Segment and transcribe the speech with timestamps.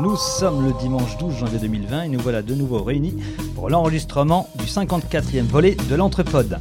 [0.00, 3.14] Nous sommes le dimanche 12 janvier 2020 et nous voilà de nouveau réunis
[3.54, 6.58] pour l'enregistrement du 54e volet de l'Entrepode.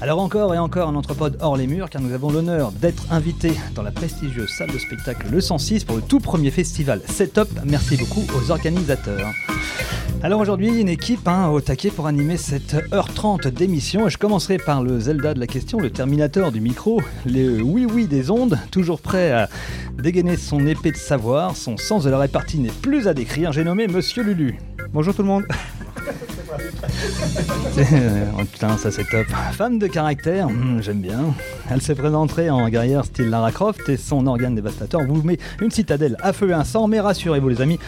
[0.00, 3.52] Alors encore et encore un Entrepode hors les murs car nous avons l'honneur d'être invités
[3.74, 7.48] dans la prestigieuse salle de spectacle Le 106 pour le tout premier festival Setup.
[7.64, 9.28] Merci beaucoup aux organisateurs.
[10.22, 14.06] Alors aujourd'hui, une équipe hein, au taquet pour animer cette heure 30 d'émission.
[14.06, 18.06] Et je commencerai par le Zelda de la question, le Terminator du micro, le oui-oui
[18.06, 19.48] des ondes, toujours prêt à
[19.98, 21.56] dégainer son épée de savoir.
[21.56, 23.52] Son sens de la répartie n'est plus à décrire.
[23.52, 24.58] J'ai nommé Monsieur Lulu.
[24.92, 25.44] Bonjour tout le monde.
[28.38, 29.26] oh putain, ça c'est top.
[29.52, 31.34] Femme de caractère, hmm, j'aime bien.
[31.70, 35.70] Elle s'est présentée en guerrière style Lara Croft et son organe dévastateur vous met une
[35.70, 36.88] citadelle à feu et un sang.
[36.88, 37.78] Mais rassurez-vous les amis,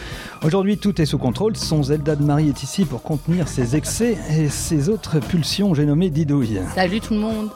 [0.43, 1.55] aujourd'hui tout est sous contrôle.
[1.57, 5.85] Son Zelda de Marie est ici pour contenir ses excès et ses autres pulsions, j'ai
[5.85, 6.59] nommé Didouille.
[6.75, 7.49] Salut tout le monde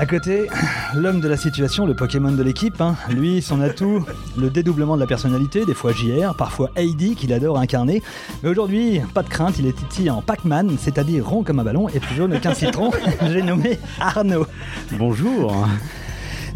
[0.00, 0.48] à côté,
[0.94, 2.96] l'homme de la situation, le Pokémon de l'équipe, hein.
[3.10, 4.02] lui, son atout,
[4.38, 8.02] le dédoublement de la personnalité, des fois JR, parfois Heidi qu'il adore incarner.
[8.42, 11.90] Mais aujourd'hui, pas de crainte, il est Titi en Pac-Man, c'est-à-dire rond comme un ballon
[11.90, 12.90] et plus jaune qu'un citron.
[13.30, 14.46] J'ai nommé Arnaud.
[14.92, 15.54] Bonjour.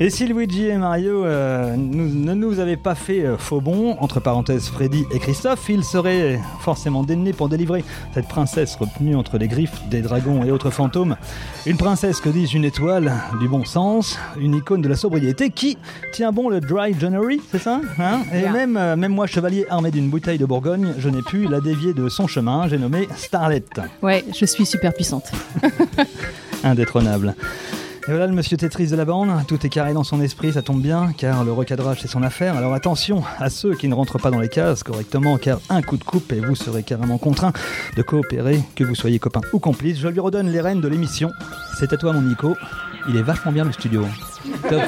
[0.01, 4.19] Et si Luigi et Mario euh, ne nous avaient pas fait euh, faux bon, entre
[4.19, 9.47] parenthèses Freddy et Christophe, ils seraient forcément démenés pour délivrer cette princesse retenue entre les
[9.47, 11.17] griffes des dragons et autres fantômes.
[11.65, 15.79] Une princesse que dis-je une étoile du bon sens, une icône de la sobriété qui
[16.13, 18.23] tient bon le dry January, c'est ça hein?
[18.33, 21.61] Et même, euh, même moi, chevalier armé d'une bouteille de Bourgogne, je n'ai pu la
[21.61, 23.63] dévier de son chemin, j'ai nommé Starlet.
[24.03, 25.31] Ouais, je suis super puissante.
[26.65, 27.37] Indétrônable.
[28.07, 30.61] Et voilà le monsieur Tetris de la bande, tout est carré dans son esprit, ça
[30.61, 32.55] tombe bien, car le recadrage c'est son affaire.
[32.55, 35.97] Alors attention à ceux qui ne rentrent pas dans les cases correctement, car un coup
[35.97, 37.55] de coupe et vous serez carrément contraint
[37.97, 39.99] de coopérer, que vous soyez copain ou complice.
[39.99, 41.31] Je lui redonne les rênes de l'émission.
[41.79, 42.55] C'est à toi mon Nico,
[43.09, 44.05] il est vachement bien le studio.
[44.69, 44.83] Top,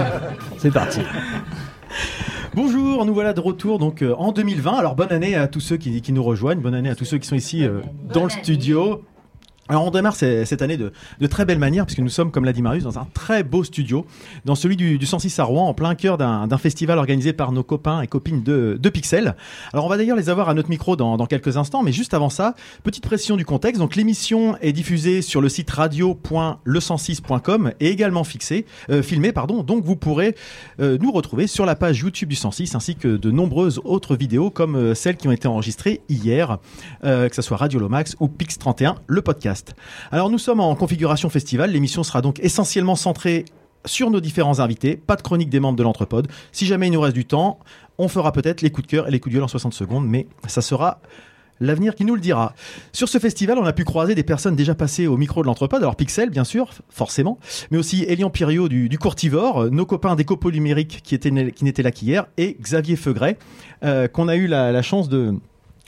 [0.56, 1.00] c'est parti.
[2.54, 4.78] Bonjour, nous voilà de retour donc euh, en 2020.
[4.78, 7.18] Alors bonne année à tous ceux qui, qui, nous rejoignent, bonne année à tous ceux
[7.18, 7.80] qui sont ici euh,
[8.14, 9.02] dans le studio.
[9.72, 10.92] Alors on démarre cette année de,
[11.28, 14.04] très belle manière puisque nous sommes, comme l'a dit Marius, dans un très beau studio,
[14.44, 17.62] dans celui du, du 106 à Rouen, en plein cœur d'un festival organisé par nos
[17.62, 19.34] copains et copines de, Pixel.
[19.72, 22.28] Alors on va d'ailleurs les avoir à notre micro dans, quelques instants, mais juste avant
[22.28, 23.80] ça, petite précision du contexte.
[23.80, 29.62] Donc l'émission est diffusée sur le site radio.le106.com et également fixée, euh, filmée, pardon.
[29.62, 30.36] Donc vous pourrez
[30.80, 34.50] euh, nous retrouver sur la page YouTube du 106 ainsi que de nombreuses autres vidéos
[34.50, 36.58] comme euh, celles qui ont été enregistrées hier,
[37.02, 39.61] que ce soit Radio Lomax ou Pix 31, le podcast.
[40.10, 43.44] Alors nous sommes en configuration festival, l'émission sera donc essentiellement centrée
[43.84, 46.28] sur nos différents invités, pas de chronique des membres de l'entrepode.
[46.52, 47.58] Si jamais il nous reste du temps,
[47.98, 50.06] on fera peut-être les coups de cœur et les coups de gueule en 60 secondes,
[50.06, 51.00] mais ça sera
[51.60, 52.54] l'avenir qui nous le dira.
[52.92, 55.82] Sur ce festival, on a pu croiser des personnes déjà passées au micro de l'entrepode,
[55.82, 57.38] alors Pixel bien sûr, forcément,
[57.70, 60.24] mais aussi Elian Pirio du, du Courtivore, nos copains des
[61.14, 63.38] étaient, qui n'étaient là qu'hier, et Xavier Feugret,
[63.84, 65.34] euh, qu'on a eu la chance de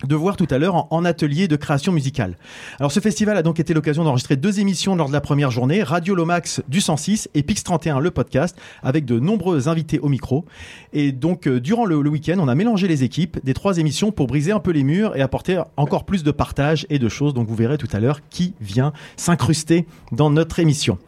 [0.06, 2.37] de voir tout à l'heure en, atelier de création musicale.
[2.78, 5.82] Alors ce festival a donc été l'occasion d'enregistrer deux émissions lors de la première journée,
[5.82, 10.44] Radio Lomax du 106 et Pix 31 le podcast, avec de nombreux invités au micro.
[10.92, 14.26] Et donc euh, durant le, week-end, on a mélangé les équipes des trois émissions pour
[14.26, 17.34] briser un peu les murs et apporter encore plus de partage et de choses.
[17.34, 20.98] Donc vous verrez tout à l'heure qui vient s'incruster dans notre émission.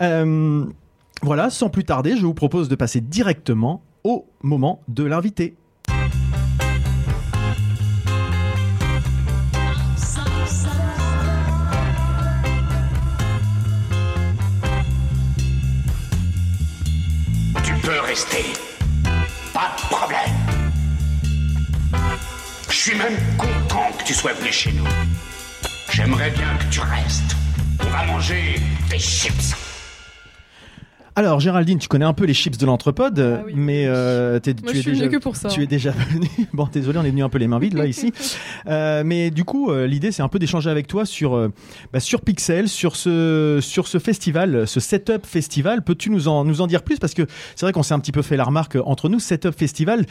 [0.00, 0.64] Euh,
[1.22, 5.56] voilà, sans plus tarder, je vous propose de passer directement au moment de l'invité.
[19.54, 20.18] Pas de problème.
[22.68, 24.84] Je suis même content que tu sois venu chez nous.
[25.92, 27.36] J'aimerais bien que tu restes.
[27.78, 28.60] On va manger
[28.90, 29.65] des chips.
[31.18, 34.54] Alors Géraldine, tu connais un peu les chips de l'entrepode, ah mais euh, tu es
[34.54, 35.48] déjà que pour ça.
[35.48, 36.28] tu es déjà venu.
[36.52, 38.12] bon, désolé, on est venu un peu les mains vides là ici.
[38.66, 41.50] Euh, mais du coup, euh, l'idée c'est un peu d'échanger avec toi sur
[41.90, 45.82] bah, sur Pixel, sur ce sur ce festival, ce setup festival.
[45.82, 46.98] Peux-tu nous en nous en dire plus?
[46.98, 47.22] Parce que
[47.54, 50.04] c'est vrai qu'on s'est un petit peu fait la remarque entre nous, setup festival.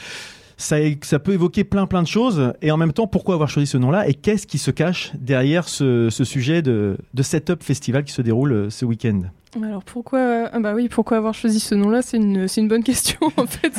[0.57, 3.67] Ça, ça, peut évoquer plein plein de choses et en même temps pourquoi avoir choisi
[3.67, 4.07] ce nom-là?
[4.07, 8.23] Et qu'est-ce qui se cache derrière ce, ce sujet de, de setup festival qui se
[8.23, 9.23] déroule ce week-end?
[9.63, 12.01] Alors pourquoi ah bah oui pourquoi avoir choisi ce nom-là?
[12.01, 13.73] C'est une c'est une bonne question en fait.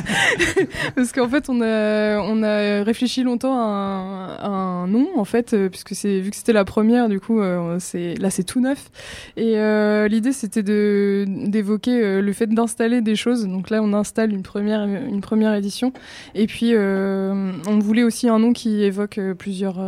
[0.95, 5.69] Parce qu'en fait on a on a réfléchi longtemps à un, nom en fait euh,
[5.69, 8.91] puisque c'est vu que c'était la première du coup euh, c'est là c'est tout neuf.
[9.37, 13.47] Et euh, l'idée c'était de d'évoquer le fait d'installer des choses.
[13.47, 15.93] Donc là on installe une première une première édition.
[16.35, 19.79] Et puis on voulait aussi un nom qui évoque plusieurs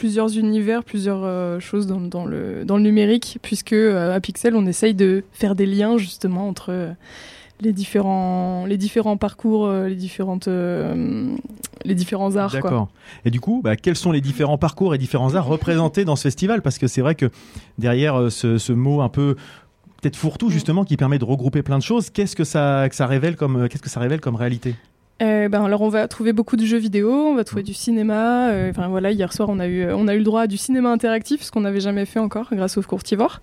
[0.00, 4.94] plusieurs univers plusieurs choses dans, dans le dans le numérique puisque à Pixel on essaye
[4.94, 6.94] de faire des liens justement entre
[7.60, 11.34] les différents les différents parcours, euh, les différentes euh,
[11.84, 12.52] les différents arts.
[12.52, 12.88] D'accord.
[13.24, 16.22] Et du coup, bah, quels sont les différents parcours et différents arts représentés dans ce
[16.22, 16.62] festival?
[16.62, 17.30] Parce que c'est vrai que
[17.78, 19.36] derrière euh, ce, ce mot un peu
[20.00, 20.52] peut-être fourre-tout Mm.
[20.52, 23.56] justement qui permet de regrouper plein de choses, qu'est-ce que ça, que ça révèle comme
[23.56, 24.74] euh, qu'est-ce que ça révèle comme réalité?
[25.22, 28.48] Euh, ben alors on va trouver beaucoup de jeux vidéo, on va trouver du cinéma.
[28.52, 30.56] euh, Enfin voilà, hier soir on a eu on a eu le droit à du
[30.56, 33.40] cinéma interactif, ce qu'on n'avait jamais fait encore grâce au Courtivore.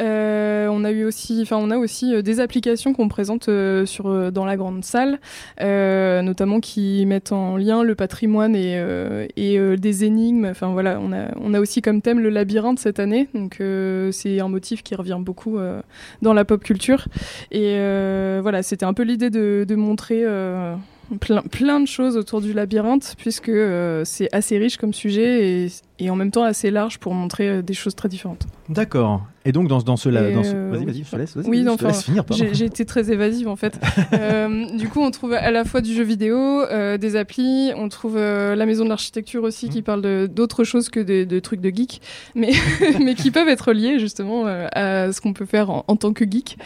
[0.00, 3.50] Euh, on a eu aussi, enfin on a aussi euh, des applications qu'on présente
[3.86, 5.18] sur dans la grande salle,
[5.60, 10.46] euh, notamment qui mettent en lien le patrimoine et euh, et des énigmes.
[10.46, 14.12] Enfin voilà, on a on a aussi comme thème le labyrinthe cette année, donc euh,
[14.12, 15.80] c'est un motif qui revient beaucoup euh,
[16.22, 17.08] dans la pop culture.
[17.50, 20.74] Et euh, voilà, c'était un peu l'idée de, de montrer euh,
[21.20, 25.95] plein, plein de choses autour du labyrinthe, puisque euh, c'est assez riche comme sujet et,
[25.98, 28.46] et en même temps assez large pour montrer euh, des choses très différentes.
[28.68, 29.22] D'accord.
[29.44, 31.36] Et donc dans, dans ce, euh, vas-y, vas-y, je te laisse.
[31.36, 32.24] vas-y, Oui, non, laisse enfin, finir.
[32.24, 32.44] pardon.
[32.52, 33.78] J'ai été très évasive en fait.
[34.12, 37.88] Euh, du coup, on trouve à la fois du jeu vidéo, euh, des applis, on
[37.88, 39.70] trouve euh, la maison de l'architecture aussi Mmh.
[39.70, 42.00] qui parle de- d'autres choses que de, de trucs de geek,
[42.34, 42.52] mais,
[43.00, 46.12] mais qui peuvent être liés justement euh, à ce qu'on peut faire en, en tant
[46.12, 46.56] que geek.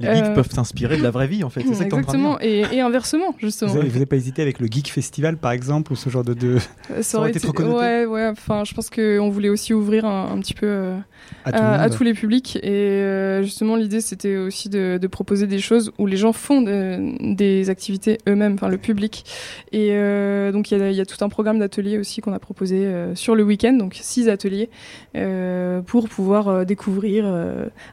[0.00, 1.60] Les geeks euh, peuvent s'inspirer de la vraie vie en fait.
[1.62, 1.94] C'est ça que.
[1.96, 3.72] Exactement, et, et inversement justement.
[3.72, 6.34] Vous n'avez pas hésité avec le Geek Festival, par exemple, ou ce genre de...
[6.34, 6.58] de...
[7.02, 8.28] Ça aurait été été trop connoté Ouais, ouais.
[8.28, 10.96] Enfin, je pense qu'on voulait aussi ouvrir un, un petit peu euh,
[11.44, 12.56] à tout le à, à monde tous les publics.
[12.62, 16.60] Et euh, justement, l'idée, c'était aussi de, de proposer des choses où les gens font
[16.62, 19.24] de- des activités eux-mêmes, enfin le public.
[19.72, 22.32] Et euh, donc, il y a, il y a tout un programme d'ateliers aussi qu'on
[22.32, 24.70] a proposé sur le week-end, donc six ateliers,
[25.86, 27.26] pour pouvoir découvrir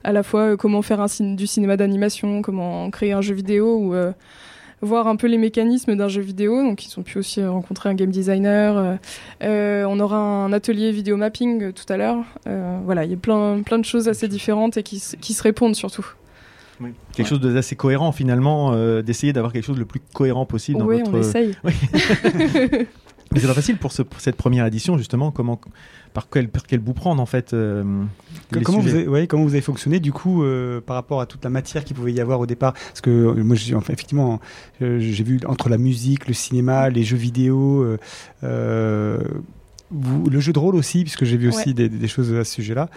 [0.04, 3.96] à la fois comment faire un, du cinéma d'animation, comment créer un jeu vidéo ou
[4.84, 6.62] voir un peu les mécanismes d'un jeu vidéo.
[6.62, 8.78] Donc, ils ont pu aussi euh, rencontrer un game designer.
[8.78, 8.96] euh,
[9.44, 12.24] euh, on aura un atelier vidéo mapping euh, tout à l'heure.
[12.48, 15.42] Euh, voilà, il y a plein, plein de choses assez différentes et qui, qui se
[15.44, 16.06] répondent surtout.
[17.16, 20.86] Quelque chose d'assez cohérent finalement, euh, d'essayer d'avoir quelque chose le plus cohérent possible dans
[20.86, 21.14] Oui, votre.
[21.14, 21.56] on essaye.
[23.32, 25.32] Mais c'est pas facile pour, ce- pour cette première édition justement.
[25.32, 25.60] Comment,
[26.14, 27.84] par quel, par quel bout prendre en fait euh,
[28.64, 31.44] comment, vous avez, ouais, comment vous avez fonctionné du coup euh, par rapport à toute
[31.44, 32.74] la matière qu'il pouvait y avoir au départ?
[32.74, 34.40] Parce que euh, moi, j'ai- enfin, effectivement,
[34.82, 37.98] euh, j'ai vu entre la musique, le cinéma, les jeux vidéo, euh,
[38.44, 39.18] euh,
[39.92, 42.54] vous- le jeu de rôle aussi, puisque j'ai vu aussi des, des choses à ce
[42.54, 42.90] sujet-là.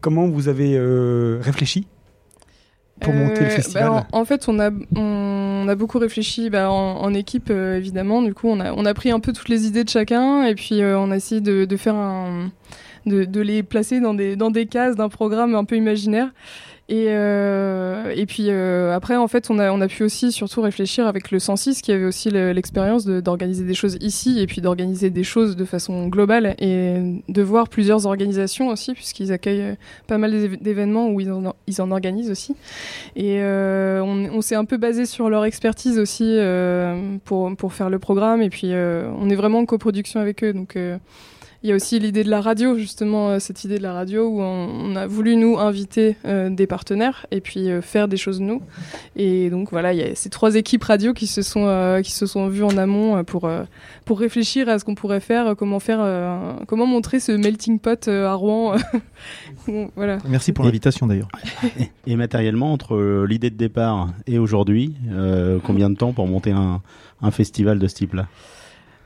[0.00, 1.86] Comment vous avez euh, réfléchi?
[3.00, 6.50] Pour monter le Euh, festival bah, en, en fait, on a, on a beaucoup réfléchi
[6.50, 8.22] bah, en, en équipe, euh, évidemment.
[8.22, 10.54] Du coup, on a, on a pris un peu toutes les idées de chacun et
[10.54, 12.50] puis euh, on a essayé de, de faire un.
[13.06, 16.28] De, de les placer dans des, dans des cases d'un programme un peu imaginaire.
[16.90, 20.62] Et, euh, et puis euh, après, en fait, on a, on a pu aussi surtout
[20.62, 24.46] réfléchir avec le 106 qui avait aussi le- l'expérience de- d'organiser des choses ici et
[24.46, 29.60] puis d'organiser des choses de façon globale et de voir plusieurs organisations aussi, puisqu'ils accueillent
[29.62, 29.74] euh,
[30.06, 32.56] pas mal d'év- d'événements où ils en, ils en organisent aussi.
[33.16, 37.74] Et euh, on, on s'est un peu basé sur leur expertise aussi euh, pour, pour
[37.74, 38.40] faire le programme.
[38.40, 40.54] Et puis, euh, on est vraiment en coproduction avec eux.
[40.54, 40.74] Donc,
[41.62, 44.28] il y a aussi l'idée de la radio, justement, euh, cette idée de la radio
[44.28, 48.16] où on, on a voulu, nous, inviter euh, des partenaires et puis euh, faire des
[48.16, 48.62] choses nous.
[49.16, 52.12] Et donc, voilà, il y a ces trois équipes radio qui se sont, euh, qui
[52.12, 53.64] se sont vues en amont euh, pour, euh,
[54.04, 58.06] pour réfléchir à ce qu'on pourrait faire, comment, faire euh, comment montrer ce melting pot
[58.06, 58.76] euh, à Rouen.
[59.66, 60.18] Bon, voilà.
[60.26, 61.28] Merci pour l'invitation d'ailleurs.
[62.06, 66.80] Et matériellement, entre l'idée de départ et aujourd'hui, euh, combien de temps pour monter un,
[67.20, 68.28] un festival de ce type-là?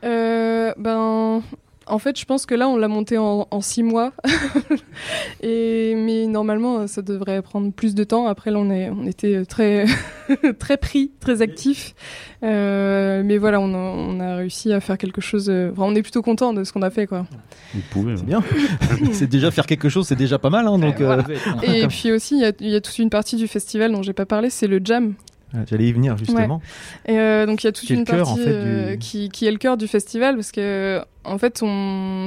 [0.05, 1.43] Euh, ben,
[1.87, 4.13] en fait, je pense que là, on l'a monté en, en six mois.
[5.43, 8.27] Et, mais normalement, ça devrait prendre plus de temps.
[8.27, 9.87] Après, là, on, est, on était très,
[10.59, 11.95] très pris, très actifs.
[12.43, 15.49] Euh, mais voilà, on a, on a réussi à faire quelque chose.
[15.51, 17.27] euh, enfin, on est plutôt content de ce qu'on a fait, quoi.
[17.75, 18.17] Vous pouvez.
[18.17, 18.43] C'est bien.
[19.13, 20.67] c'est déjà faire quelque chose, c'est déjà pas mal.
[20.67, 21.23] hein, donc, euh,
[21.63, 24.03] Et puis aussi, il y a, il y a toute une partie du festival dont
[24.03, 25.15] j'ai pas parlé, c'est le jam.
[25.69, 26.63] J'allais y venir justement.
[27.07, 29.29] Et euh, donc il y a toute une cœur, partie en fait, euh, du- qui,
[29.29, 31.61] qui est le cœur du festival parce que en fait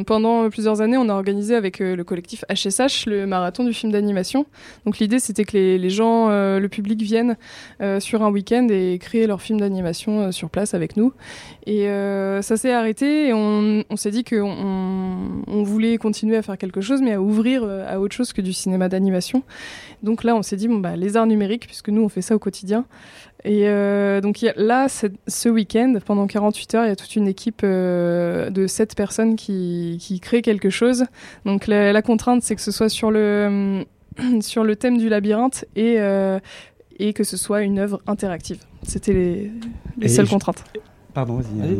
[0.05, 3.91] pendant plusieurs années on a organisé avec euh, le collectif HSH le marathon du film
[3.91, 4.45] d'animation.
[4.85, 7.37] Donc l'idée c'était que les, gens, euh, le public viennent
[7.81, 11.13] euh, sur un week-end et créer leur film d'animation sur place avec nous.
[11.65, 11.85] Et
[12.41, 17.01] ça s'est arrêté et on, s'est dit qu'on on, voulait continuer à faire quelque chose
[17.01, 19.43] mais à ouvrir à autre chose que du cinéma d'animation.
[20.03, 22.35] Donc là on s'est dit bon bah les arts numériques puisque nous on fait ça
[22.35, 22.85] au quotidien.
[23.47, 27.27] Et euh, donc a- là, ce week-end, pendant 48 heures, il y a toute une
[27.27, 31.05] équipe euh, de 7 personnes qui, qui crée quelque chose.
[31.45, 33.85] Donc la, la contrainte, c'est que ce soit sur le,
[34.41, 36.39] sur le thème du labyrinthe et, euh,
[36.97, 38.57] et que ce soit une œuvre interactive.
[38.81, 40.63] C'était les, seules je- contraintes.
[41.15, 41.75] Pardon, vas-y.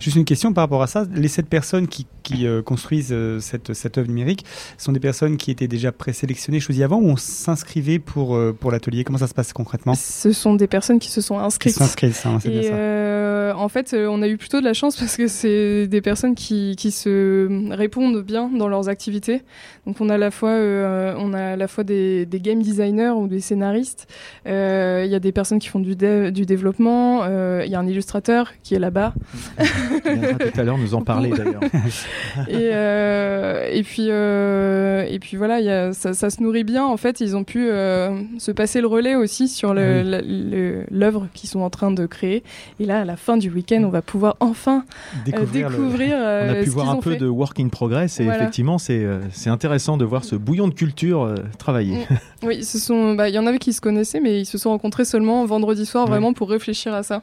[0.00, 1.04] Juste une question par rapport à ça.
[1.12, 4.44] Les sept personnes qui, qui, euh, construisent euh, cette, cette œuvre numérique
[4.78, 8.70] sont des personnes qui étaient déjà présélectionnées, choisies avant, ou on s'inscrivait pour, euh, pour
[8.70, 9.02] l'atelier?
[9.04, 9.94] Comment ça se passe concrètement?
[9.94, 11.74] Ce sont des personnes qui se sont Qui inscrites.
[11.74, 12.68] s'inscrivent, ça, hein, c'est bien ça.
[12.72, 16.00] euh, en fait, euh, on a eu plutôt de la chance parce que c'est des
[16.00, 19.42] personnes qui, qui se répondent bien dans leurs activités.
[19.86, 22.62] Donc on a à la fois, euh, on a à la fois des, des game
[22.62, 24.06] designers ou des scénaristes.
[24.46, 27.22] Euh, Il y a des personnes qui font du, dev- du développement.
[27.24, 29.12] Euh, Il y a un illustrateur qui est là-bas.
[29.58, 31.60] Tout à l'heure nous en parler d'ailleurs.
[32.48, 36.64] et, euh, et puis euh, et puis voilà, il y a, ça, ça se nourrit
[36.64, 36.84] bien.
[36.84, 40.50] En fait, ils ont pu euh, se passer le relais aussi sur le- Oui.
[40.50, 42.42] le- l'œuvre qu'ils sont en train de créer.
[42.80, 44.84] Et là, à la fin du week-end, on va pouvoir enfin
[45.24, 47.16] Découvrir le- On a pu voir un peu fait.
[47.18, 48.38] de work in progress et Voilà.
[48.40, 49.06] effectivement c'est
[49.46, 52.06] intéressant de voir ce bouillon de culture travailler.
[52.42, 53.14] Oui, ce sont.
[53.14, 55.86] bah, Il y en avait qui se connaissaient, mais ils se sont rencontrés seulement vendredi
[55.86, 56.10] soir, Ouais.
[56.10, 57.22] vraiment pour réfléchir à ça.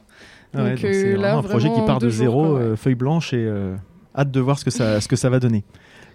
[0.56, 2.76] Ah ouais, Donc, c'est euh, là, vraiment un projet qui part de jours, zéro, euh,
[2.76, 3.76] feuille blanche et euh,
[4.16, 5.64] hâte de voir ce que ça, ce que ça va donner.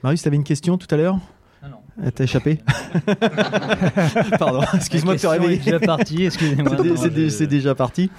[0.04, 1.18] Marius, tu avais une question tout à l'heure?
[1.64, 1.78] Ah non.
[2.04, 2.60] Elle t'a échappé?
[4.40, 5.58] Pardon, excuse-moi de te réveiller.
[5.58, 5.80] est déjà
[6.26, 6.72] excusez-moi.
[6.78, 8.10] C'est dé- c'est je- c'est déjà parti.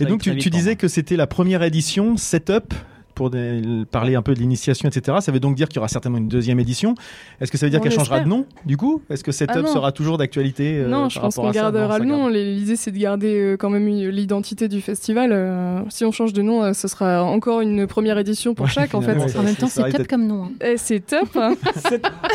[0.00, 2.74] Et donc tu, tu disais que c'était la première édition, setup,
[3.14, 5.18] pour des- parler un peu de l'initiation, etc.
[5.20, 6.94] Ça veut donc dire qu'il y aura certainement une deuxième édition.
[7.40, 9.02] Est-ce que ça veut dire qu'elle changera de nom, du coup?
[9.10, 9.72] Est-ce que setup Ah non.
[9.72, 12.28] sera toujours d'actualité euh, non, je pense qu'on gardera le nom.
[12.28, 15.30] L'idée, c'est de garder euh, quand même l'identité du festival.
[15.32, 18.72] Euh, si on change de nom, euh, ce sera encore une première édition pour Ouais,
[18.72, 19.16] chaque, en fait.
[19.36, 20.44] En même temps, c'est top comme nom.
[20.44, 20.50] hein.
[20.64, 21.28] Eh, c'est top.
[21.36, 21.54] hein.
[21.64, 21.88] Oh,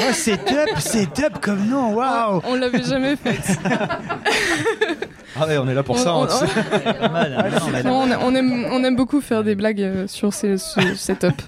[0.13, 3.38] c'est top, c'est top comme nom, waouh on l'avait jamais fait.
[5.39, 6.15] Ah ouais, on est là pour On- ça.
[7.86, 11.41] on- aime, on aime beaucoup faire des blagues euh, sur ces, ce setup.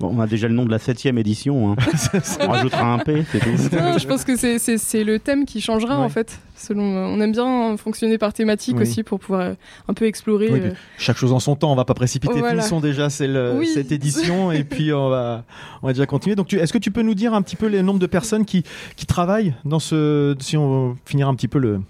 [0.00, 1.72] Bon, on a déjà le nom de la septième édition.
[1.72, 1.76] hein.
[2.40, 3.50] on rajoutera un P, c'est tout.
[3.76, 6.04] Non, je pense que c'est- c'est c'est le thème qui changera Ouais.
[6.04, 6.38] en fait.
[6.56, 8.82] Selon, euh, on aime bien fonctionner par thématique Oui.
[8.82, 9.54] aussi pour pouvoir euh,
[9.88, 10.48] un peu explorer.
[10.50, 12.38] Oui, euh, chaque chose en son temps, on va pas précipiter.
[12.38, 12.56] Voilà.
[12.56, 13.66] Finissons déjà celle- Oui.
[13.72, 15.44] cette édition et puis on va,
[15.82, 16.34] on va déjà continuer.
[16.36, 18.44] Donc, tu- est-ce que tu peux nous dire un petit peu le nombre de personnes
[18.44, 18.64] qui,
[18.96, 21.80] qui travaillent dans ce, si on finir un petit peu le,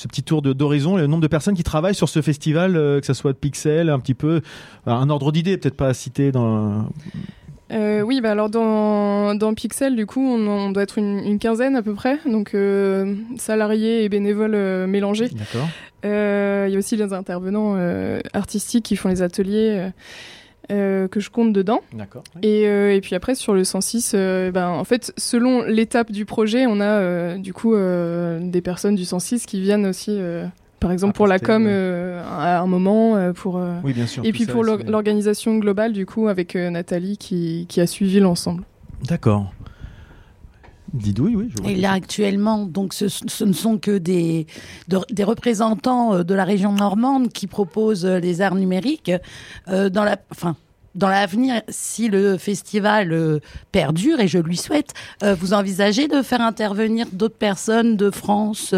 [0.00, 3.06] ce petit tour d'horizon, le nombre de personnes qui travaillent sur ce festival, euh, que
[3.06, 4.40] ce soit de Pixel, un petit peu,
[4.86, 6.88] un ordre d'idée, peut-être pas à citer dans.
[7.70, 11.38] Euh, oui, bah alors dans, dans Pixel, du coup, on, on doit être une, une
[11.38, 15.28] quinzaine à peu près, donc euh, salariés et bénévoles euh, mélangés.
[15.28, 15.68] D'accord.
[16.02, 16.08] Il
[16.72, 17.76] y a aussi les intervenants
[18.32, 19.90] artistiques qui font les ateliers
[20.70, 21.80] euh, que je compte dedans.
[21.92, 22.22] D'accord.
[22.42, 26.24] Et, euh, et puis après, sur le 106, euh, ben, en fait, selon l'étape du
[26.24, 30.18] projet, on a du coup des personnes du 106 qui viennent aussi,
[30.78, 32.18] par exemple, pour la com ouais.
[32.26, 33.60] à un moment, pour.
[33.84, 34.24] Oui, bien sûr.
[34.24, 38.64] et puis ça, pour l'organisation globale, du coup, avec Nathalie qui, qui a suivi l'ensemble.
[39.04, 39.52] D'accord.
[40.92, 41.48] Didouille, oui.
[41.54, 44.46] je vois Et là, actuellement, donc, ce, ce ne sont que des,
[44.88, 49.12] de- des représentants euh, de la région normande qui proposent euh, les arts numériques.
[49.68, 50.56] Euh, dans la, enfin,
[50.96, 53.38] dans l'avenir, si le festival euh,
[53.70, 54.92] perdure, et je lui souhaite,
[55.22, 58.70] euh, vous envisagez de faire intervenir d'autres personnes de France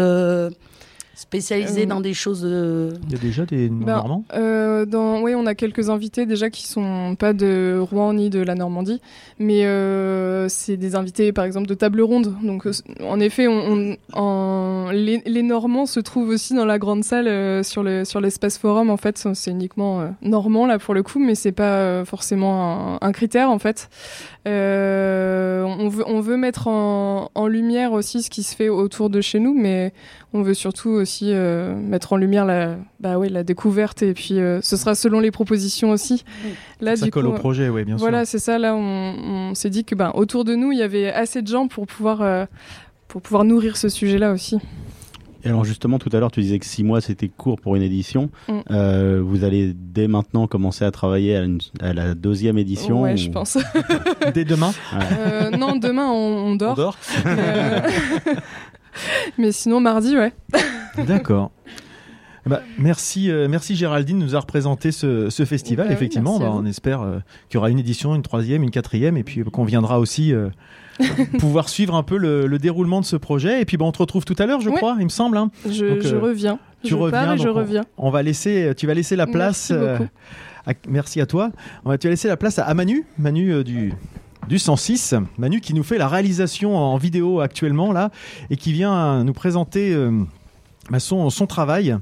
[1.15, 2.41] spécialisées Euh, dans des choses.
[2.43, 6.25] euh, Il y a déjà des Ben, Normands Euh, dans, oui, on a quelques invités
[6.25, 8.99] déjà qui sont pas de Rouen ni de la Normandie,
[9.39, 12.35] mais euh, c'est des invités par exemple de table ronde.
[12.43, 12.67] Donc,
[13.07, 17.27] en effet, on, on- en, les, les Normands se trouvent aussi dans la grande salle
[17.27, 18.89] euh, sur le sur l'espace forum.
[18.89, 22.97] En fait, c'est uniquement euh, normand là pour le coup, mais c'est pas euh, forcément
[23.01, 23.89] un, un critère en fait.
[24.45, 29.09] Euh, on veut on veut mettre en, en lumière aussi ce qui se fait autour
[29.09, 29.93] de chez nous, mais
[30.33, 34.39] on veut surtout aussi euh, mettre en lumière la, bah oui, la découverte et puis
[34.39, 36.25] euh, ce sera selon les propositions aussi.
[36.81, 38.03] Là, Ça du colle coup, au projet, oui, bien sûr.
[38.03, 38.59] voilà, c'est ça.
[38.59, 41.47] Là, on, on s'est dit que ben, autour de nous, il y avait assez de
[41.47, 42.45] gens pour pouvoir, euh,
[43.07, 44.57] pour pouvoir nourrir ce sujet-là aussi.
[45.43, 47.81] Et alors justement, tout à l'heure, tu disais que six mois, c'était court pour une
[47.81, 48.29] édition.
[48.47, 48.59] Mm.
[48.71, 53.13] Euh, vous allez dès maintenant commencer à travailler à, une- à la deuxième édition ouais,
[53.13, 53.57] ou- je pense.
[54.33, 56.75] Dès demain, Euh, non, demain, on, on on dort.
[56.75, 56.97] dort.
[57.25, 57.79] Euh,
[59.37, 60.33] Mais sinon, mardi, ouais.
[61.07, 61.51] D'accord.
[62.45, 65.87] Eh ben, merci, euh, merci Géraldine de nous a représenté ce, ce festival.
[65.87, 66.57] Oui, Effectivement, bah, vous.
[66.57, 67.19] on espère euh,
[67.49, 70.33] qu'il y aura une édition, une troisième, une quatrième, et puis euh, qu'on viendra aussi
[71.39, 73.61] pouvoir suivre un peu le, le déroulement de ce projet.
[73.61, 75.37] Et puis, bah, on te retrouve tout à l'heure, je crois, il me semble.
[75.37, 75.51] hein.
[75.69, 76.59] Je, Donc, je reviens.
[76.83, 77.83] Tu je reviens, pars et je on- reviens.
[77.97, 79.71] On va laisser, tu vas laisser la place.
[79.71, 80.03] Merci
[80.65, 81.49] à- merci à toi.
[81.85, 83.93] On va, tu vas laisser la place à, à Manu, Manu du
[84.49, 88.11] du 106, Manu qui nous fait la réalisation en vidéo actuellement là
[88.49, 90.11] et qui vient nous présenter euh,
[90.89, 91.95] bah, son, son travail.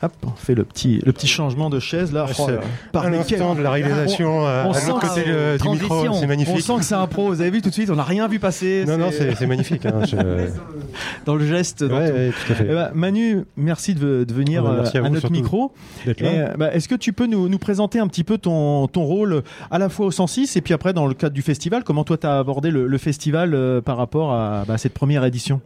[0.00, 2.24] Hop, on fait le petit, le petit changement de chaise là.
[2.26, 2.58] Ouais, Oh, là,
[2.92, 5.58] par un instant de la réalisation euh, on à sent l'autre que côté c'est- euh,
[5.58, 6.54] du micro, c'est magnifique.
[6.56, 7.26] On sent que c'est un pro.
[7.28, 8.84] Vous avez vu tout de suite, on n'a rien vu passer.
[8.86, 9.84] Non, non, c'est magnifique.
[9.86, 10.16] hein, je-
[11.26, 11.82] dans le geste.
[11.82, 12.16] dans Ouais, tout.
[12.16, 12.66] ouais, tout à fait.
[12.70, 15.72] Eh ben, Manu, merci de, de venir Ah merci euh, à à, vous, notre micro.
[16.06, 19.42] Euh, bah, Est-ce que tu peux nous, nous présenter un petit peu ton, ton rôle
[19.72, 21.82] à la fois au 106 et puis après dans le cadre du festival?
[21.82, 25.24] Comment toi tu as abordé le, le festival euh, par rapport à bah, cette première
[25.24, 25.60] édition?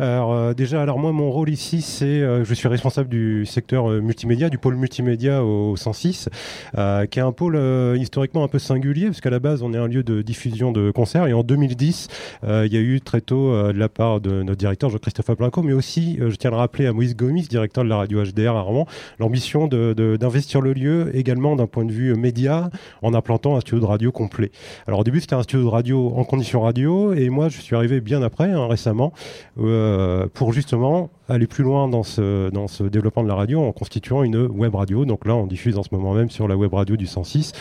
[0.00, 3.67] Alors euh, déjà, alors moi mon rôle ici, c'est euh, je suis responsable du secteur
[3.76, 6.28] euh, multimédia, du pôle multimédia au 106,
[6.76, 9.72] euh, qui est un pôle euh, historiquement un peu singulier parce qu'à la base on
[9.72, 12.08] est un lieu de diffusion de concerts et en 2010
[12.44, 15.62] euh, il y a eu très tôt de la part de notre directeur Jean-Christophe Aplinco,
[15.62, 18.56] mais aussi je tiens à le rappeler à Moïse Gomis, directeur de la radio HDR
[18.56, 18.86] à Rouen,
[19.18, 22.70] l'ambition d'investir le lieu également d'un point de vue média
[23.02, 24.50] en implantant un studio de radio complet.
[24.86, 27.76] Alors au début c'était un studio de radio en condition radio et moi je suis
[27.76, 29.12] arrivé bien après, hein, récemment,
[29.54, 34.22] pour justement aller plus loin dans ce, dans ce développement de la radio en constituant
[34.22, 35.04] une web radio.
[35.04, 37.52] Donc là, on diffuse en ce moment même sur la web radio du 106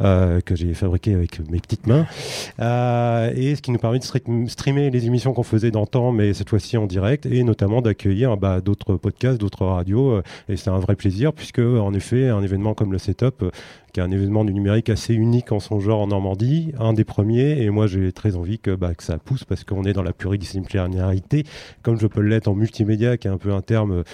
[0.00, 2.06] euh, que j'ai fabriqué avec mes petites mains.
[2.60, 6.34] Euh, et ce qui nous permet de stre- streamer les émissions qu'on faisait d'antan, mais
[6.34, 10.10] cette fois-ci en direct, et notamment d'accueillir bah, d'autres podcasts, d'autres radios.
[10.10, 13.44] euh, et c'est un vrai plaisir puisque, en effet, un événement comme le Setup,
[13.92, 17.04] qui est un événement du numérique assez unique en son genre en Normandie, un des
[17.04, 20.02] premiers, et moi j'ai très envie que, bah, que ça pousse parce qu'on est dans
[20.02, 21.44] la pluridisciplinarité,
[21.82, 24.04] comme je peux l'être en multimédia, qui est un peu un terme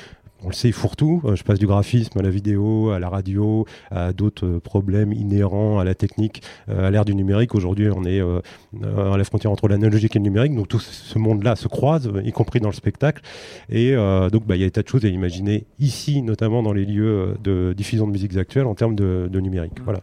[0.45, 1.23] on le sait, fourre-tout.
[1.25, 5.13] Euh, Je passe du graphisme à la vidéo, à la radio, à d'autres euh, problèmes
[5.13, 7.55] inhérents à la technique, euh, à l'ère du numérique.
[7.55, 10.55] Aujourd'hui, on est à la frontière entre l'analogique et le numérique.
[10.55, 13.23] Donc tout ce monde-là se croise, y compris dans le spectacle.
[13.69, 16.73] Et donc, bah, il y a des tas de choses à imaginer ici, notamment dans
[16.73, 19.79] les lieux de diffusion de musiques actuelles en termes de, de numérique.
[19.85, 20.01] Voilà.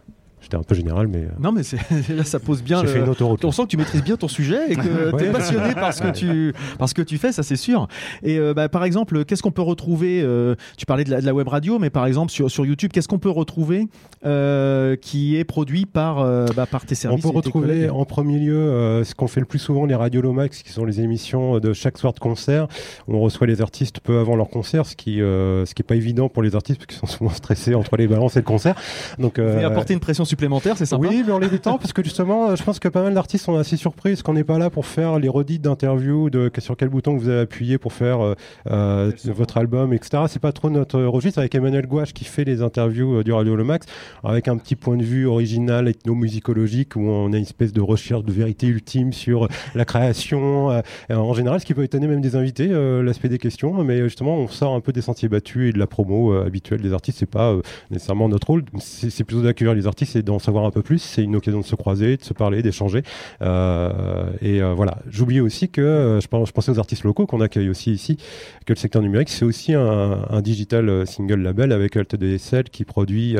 [0.49, 1.61] J'étais un peu général, mais euh, Non, mais
[2.15, 2.81] là ça pose bien.
[2.81, 3.45] le- fait une autoroute.
[3.45, 6.01] On sent que tu maîtrises bien ton sujet et que tu es passionné par ce
[6.01, 7.87] que tu, par ce que tu fais, ça c'est sûr.
[8.23, 11.25] Et euh, bah, par exemple, qu'est-ce qu'on peut retrouver euh, Tu parlais de la, de
[11.27, 13.89] la web radio, mais par exemple sur, sur YouTube, qu'est-ce qu'on peut retrouver
[14.25, 16.25] euh, qui est produit par,
[16.55, 19.41] bah, par tes On services peut et tes retrouver en premier lieu ce qu'on fait
[19.41, 22.67] le plus souvent, les Radio Lomax, qui sont les émissions de chaque soir de concert.
[23.07, 26.27] On reçoit les artistes peu avant leur concert, ce qui ce qui est pas évident
[26.27, 28.73] pour les artistes parce qu'ils sont souvent stressés entre les balances et le concert.
[29.19, 30.38] Donc Et apporter une pression supplémentaire,
[30.75, 31.08] c'est sympa.
[31.08, 33.55] oui, mais on les détend parce que justement, je pense que pas mal d'artistes sont
[33.55, 36.89] assez surpris parce qu'on n'est pas là pour faire les redites d'interviews de sur quel
[36.89, 38.36] bouton vous avez appuyé pour faire euh,
[38.69, 40.23] euh, votre album, etc.
[40.28, 43.56] C'est pas trop notre registre avec Emmanuel Gouache qui fait les interviews euh, du Radio
[43.56, 43.88] Le Max
[44.23, 48.23] avec un petit point de vue original ethnomusicologique où on a une espèce de recherche
[48.23, 52.36] de vérité ultime sur la création euh, en général, ce qui peut étonner même des
[52.36, 53.84] invités, euh, l'aspect des questions.
[53.84, 56.82] Mais justement, on sort un peu des sentiers battus et de la promo euh, habituelle
[56.82, 57.19] des artistes.
[57.19, 58.63] C'est pas euh, nécessairement notre rôle.
[58.80, 60.99] C'est c'est plutôt d'accueillir les artistes et d'en savoir un peu plus.
[60.99, 63.03] C'est une occasion de se croiser, de se parler, d'échanger.
[63.41, 64.99] Euh, et euh, voilà.
[65.09, 68.17] J'oubliais aussi que euh, je, pensais aux artistes locaux qu'on accueille aussi ici,
[68.65, 73.35] que le secteur numérique, c'est aussi un, digital single label avec Alt DSL qui produit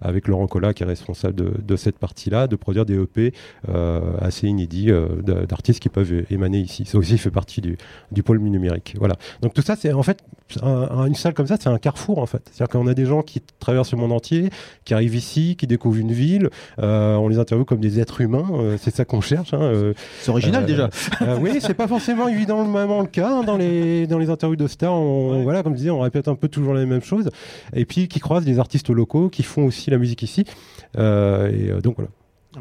[0.00, 3.32] avec Laurent Collat qui est responsable de, cette partie-là, de produire des EP
[4.20, 4.90] assez inédits
[5.48, 6.84] d'artistes qui peuvent émaner ici.
[6.84, 8.94] Ça aussi fait partie du, pôle numérique.
[8.98, 9.16] Voilà.
[9.42, 10.22] Donc tout ça, c'est en fait
[10.62, 12.42] un- un- une salle comme ça, c'est un carrefour en fait.
[12.52, 14.50] C'est-à-dire qu'on a des gens qui traversent le monde entier,
[14.84, 16.50] qui arrivent ici, qui découvrent une ville.
[16.78, 18.46] euh, on les interviewe comme des êtres humains.
[18.52, 19.54] euh, c'est ça qu'on cherche.
[19.54, 20.90] hein, euh, C'est original déjà.
[21.40, 24.92] oui, c'est pas forcément évidemment le cas hein, dans les dans les interviews de stars.
[24.92, 27.30] On, Voilà, comme je disais, on répète un peu toujours les mêmes choses.
[27.74, 30.44] Et puis qui croisent des artistes locaux qui font aussi la musique ici.
[30.96, 32.10] Et donc voilà.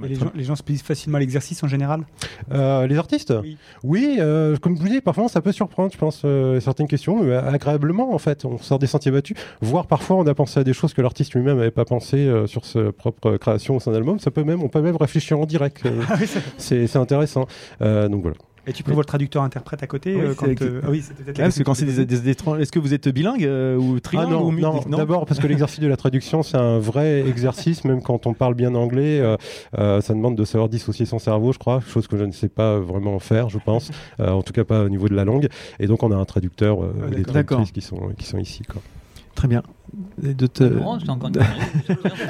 [0.04, 2.04] Et les, gens, les gens se plaisent facilement à l'exercice en général
[2.52, 3.58] Euh, les artistes Oui.
[3.84, 7.24] Oui, euh, comme je vous dis, parfois ça peut surprendre, je pense, euh, certaines questions,
[7.24, 8.46] mais agréablement en fait.
[8.46, 11.34] On sort des sentiers battus, voire parfois on a pensé à des choses que l'artiste
[11.34, 14.20] lui-même n'avait pas pensé euh, sur sa propre création au sein d'album.
[14.20, 15.84] Ça peut même, on peut même réfléchir en direct.
[15.86, 16.02] euh,
[16.58, 17.48] c'est c'est intéressant.
[17.82, 18.38] Euh, donc voilà.
[18.70, 21.04] Et tu peux voir le traducteur-interprète à côté Oui, euh, c'est- quand, euh, ah oui,
[21.36, 24.28] parce que quand c'est des, des étrangers, est-ce que vous êtes bilingue euh, ou trilingue
[24.28, 27.22] Ah non, ou non, multi- d'abord parce que l'exercice de la traduction c'est un vrai
[27.28, 29.36] exercice, même quand on parle bien anglais, euh,
[29.78, 32.50] euh, ça demande de savoir dissocier son cerveau, je crois, chose que je ne sais
[32.50, 35.48] pas vraiment faire, je pense, Euh, en tout cas pas au niveau de la langue.
[35.80, 38.62] Et donc on a un traducteur, euh, Ah, des traductrices qui sont qui sont ici.
[38.64, 38.82] Quoi.
[39.36, 39.64] Très bien.
[40.22, 40.64] De te...
[40.64, 41.46] Encore une connerie.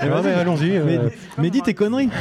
[0.04, 0.72] Mais allons-y.
[0.78, 1.00] euh, Mais,
[1.42, 2.10] mais dis tes conneries.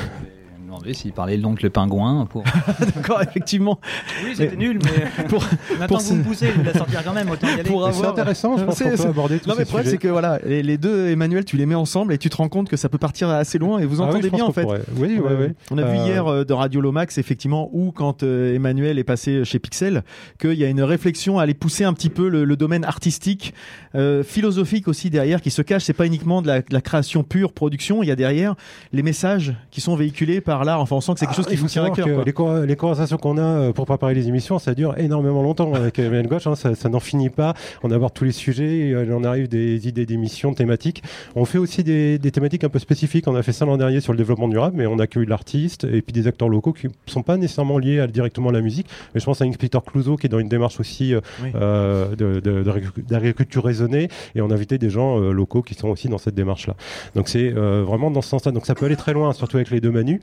[0.79, 2.45] Demandais s'il parlait donc le pingouin pour.
[2.97, 3.79] D'accord, effectivement.
[4.25, 7.13] Oui, c'était nul, mais Pour- maintenant pour que vous me poussez, vous la sortir quand
[7.13, 7.63] même, autant y aller.
[7.65, 9.67] Pour mais c'est avoir- intéressant, je pense C'est- qu'on peut aborder tous Non mais le
[9.67, 12.37] problème c'est que voilà les, les deux Emmanuel tu les mets ensemble et tu te
[12.37, 14.53] rends compte que ça peut partir assez loin et vous Ah oui, entendez bien en
[14.53, 14.63] fait.
[14.63, 14.83] pourrait.
[14.97, 15.37] Oui, oui, Ouais.
[15.49, 15.55] oui.
[15.71, 19.05] On a vu Euh, hier euh, de Radio Lomax effectivement où quand euh, Emmanuel est
[19.05, 20.03] passé chez Pixel
[20.41, 23.55] qu'il y a une réflexion à aller pousser un petit peu le, le domaine artistique,
[23.95, 25.85] euh, philosophique aussi derrière qui se cache.
[25.85, 28.03] C'est pas uniquement de la, de la création pure, production.
[28.03, 28.55] Il y a derrière
[28.93, 30.79] les messages qui sont véhiculés par là.
[30.81, 32.25] Enfin, on sent que c'est quelque chose Ah, qui à savoir cœur.
[32.25, 35.73] les, con- les conversations qu'on a euh, pour préparer les émissions, ça dure énormément longtemps
[35.75, 36.47] avec Emmanuel Gauche.
[36.47, 37.55] hein, ça ça n'en finit pas.
[37.83, 41.03] On aborde tous les sujets, euh, il en arrive des idées d'émissions, thématiques.
[41.35, 43.27] On fait aussi des, des thématiques un peu spécifiques.
[43.27, 46.03] On a fait ça l'an dernier sur le développement durable, mais on accueille l'artiste et
[46.03, 48.87] puis des acteurs locaux qui ne sont pas nécessairement liés à, directement à la musique.
[49.15, 51.51] Mais je pense à Inspector Clouseau qui est dans une démarche aussi euh, Oui.
[51.55, 52.15] euh,
[53.09, 54.09] d'agriculture raisonnée.
[54.35, 56.75] Et on a invité des gens euh, locaux qui sont aussi dans cette démarche-là.
[57.15, 58.53] Donc c'est euh, vraiment dans ce sens-là.
[58.53, 60.21] Donc ça peut aller très loin, surtout avec les deux Manu.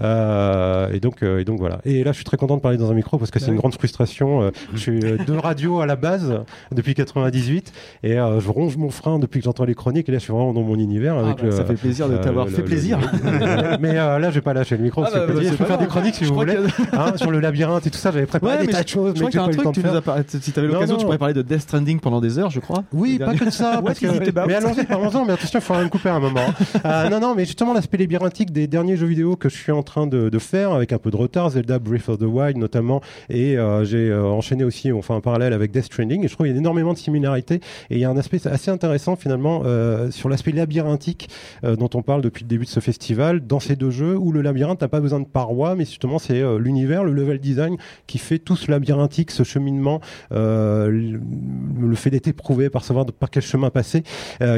[0.00, 1.78] Euh, et donc euh, et donc voilà.
[1.84, 3.56] Et là, je suis très content de parler dans un micro parce que c'est une
[3.56, 4.42] grande frustration.
[4.42, 6.32] Euh, je suis de radio à la base
[6.72, 7.72] depuis 98
[8.04, 10.08] et je ronge mon frein depuis que j'entends les chroniques.
[10.08, 12.16] Et là, je suis vraiment dans mon univers avec bah, le- ça fait plaisir de
[12.16, 12.98] t'avoir fait le- plaisir.
[12.98, 15.02] le- mais là, je vais pas lâcher le micro.
[15.06, 16.56] Ah bah, bah, je c'est peux faire des chroniques si Je vous voulez,
[16.92, 18.10] hein, sur le labyrinthe et tout ça.
[18.10, 19.80] J'avais préparé Ouais, des tas de choses, je crois qu'il y a un truc, tu
[19.82, 22.50] nous as si tu avais l'occasion, tu pourrais parler de Death Stranding pendant des heures,
[22.50, 22.84] je crois.
[22.92, 23.80] Oui, pas que ça.
[23.84, 24.06] parce que...
[24.46, 25.24] Mais allons-y, parlons-en.
[25.24, 26.40] Mais attention, il faudra me couper un moment.
[27.10, 30.06] Non, non, mais justement, l'aspect labyrinthique des derniers jeux vidéo que je suis en train
[30.06, 33.84] de, faire, avec un peu de retard, Zelda Breath of the Wild notamment, et euh,
[33.84, 36.56] j'ai euh, enchaîné aussi, enfin, un parallèle avec Death Stranding, et je trouve qu'il y
[36.56, 37.56] a énormément de similarités,
[37.90, 41.28] et il y a un aspect assez intéressant finalement euh, sur l'aspect labyrinthique
[41.62, 44.42] dont on parle depuis le début de ce festival, dans ces deux jeux, où le
[44.42, 47.76] labyrinthe n'a pas besoin de parois, mais justement, c'est l'univers, le level design
[48.06, 50.00] qui fait tout ce labyrinthique, ce cheminement,
[50.30, 54.02] le fait d'être éprouvé par savoir par quel chemin passer,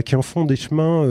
[0.05, 1.07] qui en font des chemins,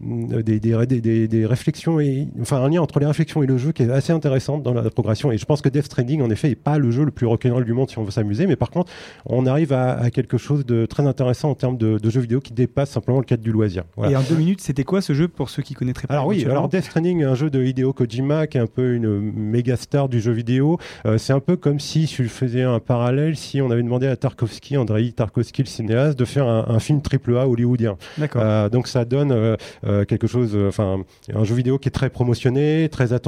[0.00, 3.72] des, des, des- des réflexions, et, enfin un lien entre les réflexions et le jeu
[3.72, 5.32] qui est assez intéressant dans la progression.
[5.32, 7.64] Et je pense que Death Stranding, en effet, n'est pas le jeu le plus rock'n'roll
[7.64, 8.90] du monde si on veut s'amuser, mais par contre,
[9.26, 12.40] on arrive à, à quelque chose de très intéressant en termes de, de jeux vidéo
[12.40, 13.84] qui dépasse simplement le cadre du loisir.
[13.96, 14.12] Voilà.
[14.12, 16.44] Et en deux minutes, c'était quoi ce jeu pour ceux qui connaîtraient pas Alors oui,
[16.44, 20.08] alors Death Stranding, un jeu de Hideo Kojima qui est un peu une méga star
[20.08, 20.78] du jeu vidéo.
[21.06, 24.06] Euh, c'est un peu comme si, si je faisais un parallèle, si on avait demandé
[24.06, 27.96] à Tarkovsky, Andrei Tarkovsky, le cinéaste, de faire un, un film triple A hollywoodien.
[28.16, 28.42] D'accord.
[28.44, 32.88] Euh, donc ça donne euh, quelque chose, enfin un jeu vidéo qui est très promotionné,
[32.90, 33.27] très attendu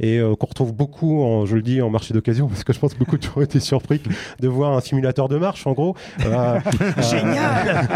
[0.00, 2.78] et euh, qu'on retrouve beaucoup, en, je le dis, en marché d'occasion parce que je
[2.78, 4.02] pense que beaucoup de gens ont été surpris
[4.40, 5.96] de voir un simulateur de marche en gros.
[6.26, 6.58] Euh,
[7.10, 7.88] Génial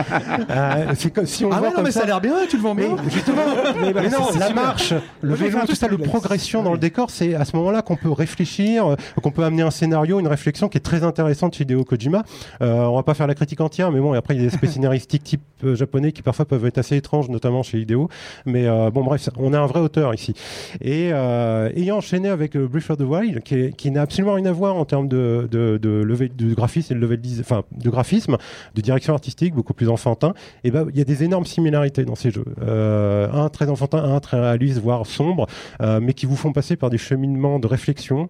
[0.51, 2.57] euh, C'est comme si on Ah ouais, non, comme mais ça a l'air bien, tu
[2.57, 2.97] le vends bien.
[3.05, 3.43] mais justement,
[3.81, 7.11] mais, bah, non, c'est la marche, le vélo, tout ça, le progression dans le décor,
[7.11, 10.79] c'est à ce moment-là qu'on peut réfléchir, qu'on peut amener un scénario, une réflexion qui
[10.79, 12.25] est très intéressante chez Hideo Kojima.
[12.61, 14.55] On va pas faire la critique entière, mais bon, et après il y a des
[14.55, 18.09] aspects scénaristiques type japonais qui parfois peuvent être assez étranges, notamment chez Hideo.
[18.45, 20.35] Mais bon, bref, on a un vrai auteur ici.
[20.81, 24.53] Et euh, ayant enchaîné avec euh, Breath of the Wild, qui, n'a absolument rien à
[24.53, 27.91] voir en termes de, de, de, level- de graphisme et de level design- enfin, de
[27.91, 28.37] graphisme,
[28.75, 30.35] de direction artistique, beaucoup plus enfantin.
[30.65, 32.45] Et ben, il y a des énormes similarités dans ces jeux.
[32.63, 35.47] Euh, un très enfantin, un très réaliste, voire sombre,
[35.81, 38.29] euh, mais qui vous font passer par des cheminements de réflexion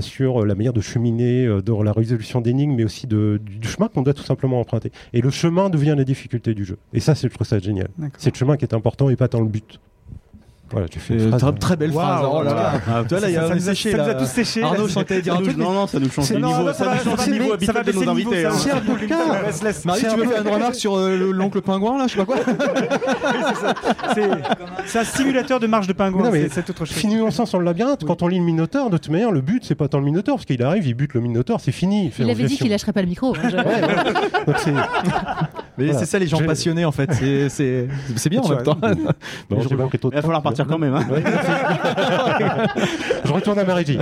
[0.00, 4.02] sur la manière de cheminer, dans la résolution d'énigmes, mais aussi de, du, chemin qu'on
[4.02, 4.90] doit tout simplement emprunter.
[5.12, 6.78] Et le chemin devient la difficulté du jeu.
[6.92, 7.88] Et ça, c'est, je trouve ça génial.
[8.18, 9.80] C'est le chemin qui est important et pas tant le but.
[10.70, 11.52] Voilà, tu fais une phrase, très, hein.
[11.60, 12.22] très belle phrase.
[12.24, 12.72] Waouh, Oh là là.
[12.88, 14.14] Ah, Tu vois, là, il y a ça, nous a, séché, ça nous a là.
[14.14, 14.62] tous séché.
[14.64, 15.58] Arnaud, je sens que t'allais dire un Ça nous- truc.
[15.58, 17.46] non, non, ça nous change non, niveau, là, ça va- nous change va du niveau
[17.48, 18.42] ça habituel de baisser nos le niveau, invités.
[18.50, 18.58] ça- hein.
[18.58, 19.42] Cher.
[19.46, 19.84] Laisse, laisse.
[19.84, 22.24] Marie, tu veux faire une remarque sur euh, le- l'oncle pingouin, là Je sais pas
[22.24, 22.36] quoi
[24.14, 24.28] C'est
[24.86, 26.24] c'est un simulateur de marche de pingouin.
[26.24, 26.96] Non, mais c'est- autre chose.
[26.96, 28.04] Finissons sur le labyrinthe.
[28.04, 30.34] Quand on lit le Minotaure, de toute manière, le but, c'est pas tant le Minotaure,
[30.36, 32.10] parce qu'il arrive, il bute le Minotaure, c'est fini.
[32.18, 33.34] Il avait dit qu'il lâcherait pas le micro.
[35.78, 35.98] Mais Voilà.
[36.00, 37.12] c'est ça, les gens passionnés, en fait.
[37.12, 38.78] C'est- C'est c'est bien en même temps.
[39.50, 39.76] Bon, Il
[40.10, 40.94] va falloir partir quand même.
[40.94, 41.04] hein.
[43.24, 43.98] Je retourne à ma régie.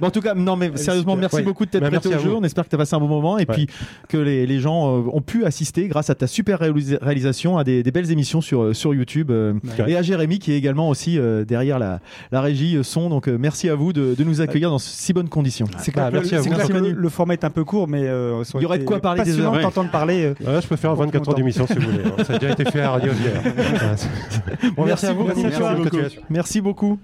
[0.00, 1.20] Bon, en tout cas, non, mais sérieusement, super.
[1.20, 1.42] merci Ouais.
[1.42, 2.34] beaucoup de t'être Bah, prêté au jeu.
[2.34, 3.54] On espère que tu as passé un bon moment et Ouais.
[3.54, 3.66] puis
[4.08, 7.64] que les, les gens euh, ont pu assister grâce à ta super réalisa- réalisation à
[7.64, 9.92] des, des belles émissions sur, euh, sur YouTube euh, Ouais.
[9.92, 13.08] et à Jérémy qui est également aussi euh, derrière la, la régie son.
[13.08, 15.66] Donc, euh, merci à vous de, de nous accueillir dans si bonnes conditions.
[15.78, 16.50] C'est clair, que, merci à vous.
[16.94, 19.38] le, format est un peu court, mais euh, Il y aurait de quoi parler des
[19.40, 19.60] heures.
[19.60, 20.32] t'entendre parler.
[20.40, 22.04] je peux faire 24 heures d'émission si vous voulez.
[22.04, 22.24] hein.
[22.26, 23.42] Ça a déjà été fait à Radio Bière.
[24.76, 25.24] Bon, merci à vous.
[25.24, 25.40] beaucoup.
[25.40, 25.96] bonne Merci beaucoup.
[26.30, 26.98] Merci beaucoup.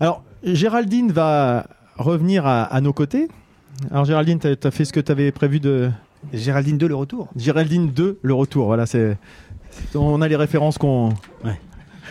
[0.00, 1.66] Alors, Géraldine va
[1.96, 3.28] revenir à, à nos côtés.
[3.90, 5.90] Alors, Géraldine, tu as, fait ce que tu avais prévu de.
[6.32, 7.28] Géraldine 2, le retour.
[7.36, 8.66] Géraldine 2, le retour.
[8.66, 9.16] Voilà, c'est.
[9.94, 11.10] On a les références qu'on
[11.44, 11.58] Ouais.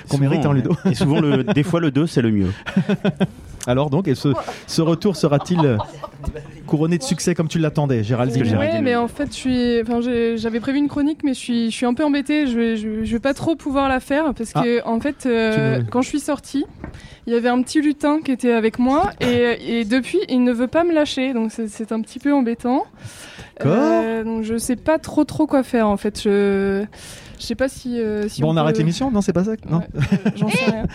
[0.07, 0.75] qu'on Souvent, mérite, hein, Ludo.
[0.89, 2.51] Et souvent, le, des fois, le 2, c'est le mieux.
[3.67, 4.29] Alors, donc, et ce,
[4.67, 5.77] ce retour sera-t-il euh,
[6.65, 10.37] couronné de succès comme tu l'attendais, Géraldine Géraldine- mais en fait, je suis, enfin, j'ai-
[10.37, 12.47] j'avais prévu une chronique, mais je suis, je suis un peu embêtée.
[12.47, 15.81] Je vais, je, je vais pas trop pouvoir la faire parce que, en fait, euh,
[15.91, 16.65] quand je suis sortie,
[17.27, 20.51] il y avait un petit lutin qui était avec moi et, et depuis, il ne
[20.51, 22.85] veut pas me lâcher, donc c'est- c'est un petit peu embêtant.
[23.65, 26.21] Euh, donc je sais pas trop trop quoi faire en fait.
[26.21, 26.83] Je,
[27.39, 27.99] je sais pas si.
[27.99, 30.65] euh, si Bon, on arrête l'émission Non, c'est pas ça Non Ouais, euh, J'en sais
[30.65, 30.85] rien.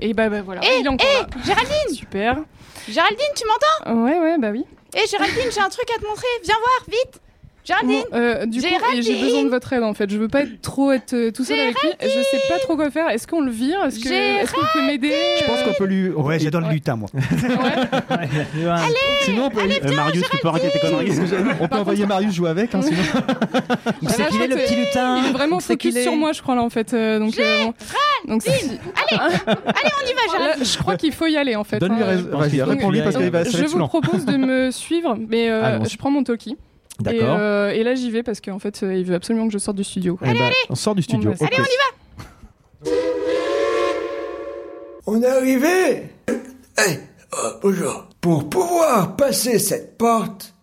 [0.00, 1.26] Et bah, bah voilà, Eh, est encore là.
[1.44, 2.36] Géraldine Super.
[2.88, 4.04] Géraldine, tu m'entends?
[4.04, 4.64] Ouais, ouais, bah oui.
[4.96, 6.26] Eh Géraldine, j'ai un truc à te montrer.
[6.44, 7.20] Viens voir, vite
[7.84, 8.66] Bon, euh, du coup,
[9.00, 10.10] j'ai besoin de votre aide en fait.
[10.10, 11.90] Je veux pas être trop être euh, tout seul avec lui.
[12.00, 13.08] Je sais pas trop quoi faire.
[13.10, 13.84] Est-ce qu'on le vire?
[13.84, 15.12] Est-ce que est-ce qu'on peut m'aider?
[15.40, 16.08] Je pense qu'on peut lui.
[16.10, 16.72] Ouais, j'adore le Ouais.
[16.74, 17.08] lutin, moi.
[19.22, 21.12] Sinon, on peut, Euh, Marius, tu peux arrêter tes conneries
[21.60, 22.74] on peut envoyer Marius jouer avec.
[22.74, 23.02] Hein, sinon.
[24.08, 26.62] C'est qu'il est le petit lutin Il est vraiment focus sur moi, je crois là
[26.62, 26.94] en fait.
[26.94, 27.64] euh, donc, euh,
[28.26, 28.58] donc Allez,
[29.18, 30.64] allez, on y va, Géraldine.
[30.64, 31.78] je crois qu'il faut y aller en fait.
[31.78, 32.06] Donne-lui hein.
[32.06, 32.66] raison.
[32.66, 36.22] Réponds-lui parce qu'il va Je vous propose de me suivre, mais euh, je prends mon
[37.00, 37.36] Et, D'accord.
[37.38, 39.76] euh, et là j'y vais parce qu'en fait euh, il veut absolument que je sorte
[39.76, 40.18] du studio.
[40.22, 41.30] Eh ben, on sort du studio.
[41.38, 41.60] Bah, Ok.
[45.06, 46.98] On est arrivé Eh,
[47.32, 48.08] oh, bonjour.
[48.20, 50.54] Pour pouvoir passer cette porte,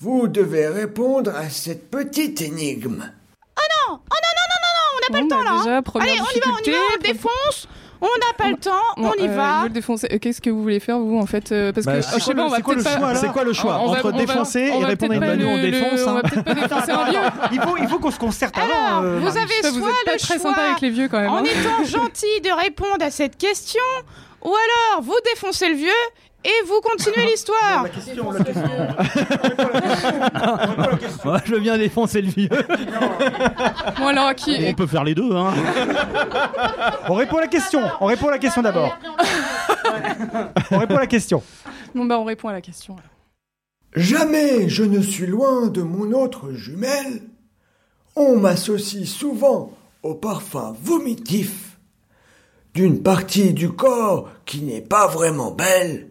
[0.00, 3.04] vous devez répondre à cette petite énigme.
[3.04, 5.44] Oh non, oh non, non, non, non, non, on n'a pas Bon, le temps bah,
[5.44, 5.50] là.
[5.76, 5.82] hein.
[5.82, 7.68] déjà, Allez, on y va, on y va, on le défonce.
[8.04, 9.62] On n'a pas le temps, Bon, on y euh, va.
[9.64, 10.08] je défoncer.
[10.20, 12.24] Qu'est-ce que vous voulez faire vous en fait euh, Parce Bah, que c'est oh, je
[12.24, 13.78] sais quoi pas, le- on va c'est quoi le peut-être pas- C'est quoi le choix
[13.80, 16.18] on va- Entre va- défoncer on et répondre à une Nous, on défonce, On va
[16.18, 16.22] hein.
[16.28, 17.18] peut-être pas défoncer un vieux.
[17.52, 18.66] Il faut, il faut qu'on se concerte avant.
[18.66, 21.30] Alors, euh, vous avez soit le très choix sympa avec les vieux quand même.
[21.30, 21.44] en hein.
[21.44, 23.80] étant gentil de répondre à cette question,
[24.44, 25.88] ou alors vous défoncez le vieux
[26.44, 27.86] et vous continuez l'histoire.
[31.24, 32.48] Moi, je veux bien défoncer le vieux.
[33.98, 35.52] Bon alors à qui On peut faire les deux, hein.
[37.08, 37.82] On répond à la question.
[38.00, 38.96] On répond à la question d'abord.
[40.70, 41.42] On répond à la question.
[41.94, 42.94] Bon bah on répond à la question.
[42.94, 43.04] alors.
[43.94, 47.22] Jamais je ne suis loin de mon autre jumelle.
[48.16, 51.78] On m'associe souvent au parfum vomitif
[52.74, 56.08] d'une partie du corps qui n'est pas vraiment belle,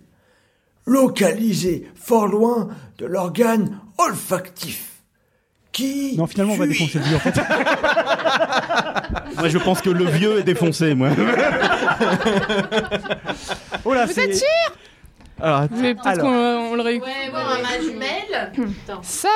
[0.92, 4.88] localisée fort loin de l'organe olfactif.
[5.72, 7.40] Qui Non, finalement, on va défoncer le vieux en fait.
[9.38, 11.10] Moi, je pense que le vieux est défoncé, moi.
[13.86, 14.48] Oh là, Vous c'est- êtes sûr?
[15.40, 16.26] Alors, peut-être Alors.
[16.28, 18.52] qu'on on le réécoute ma jumelle.
[19.02, 19.30] Ça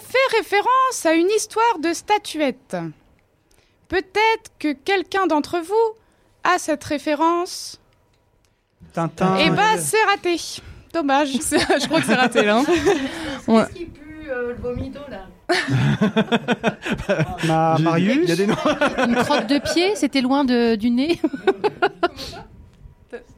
[0.00, 2.76] fait référence à une histoire de statuette.
[3.88, 5.96] Peut-être que quelqu'un d'entre vous
[6.44, 7.78] a cette référence.
[8.94, 9.36] Tintin.
[9.40, 10.36] Eh bah, c'est raté.
[10.92, 11.32] Dommage.
[11.32, 12.58] Je crois que c'est raté là.
[12.58, 12.64] hein.
[13.48, 13.64] Ouais.
[13.74, 15.26] qui pue le vomito là
[17.46, 18.18] Ma Marius.
[18.24, 18.54] Il y a des noms.
[19.08, 21.20] Une crotte de pied, c'était loin de, du nez.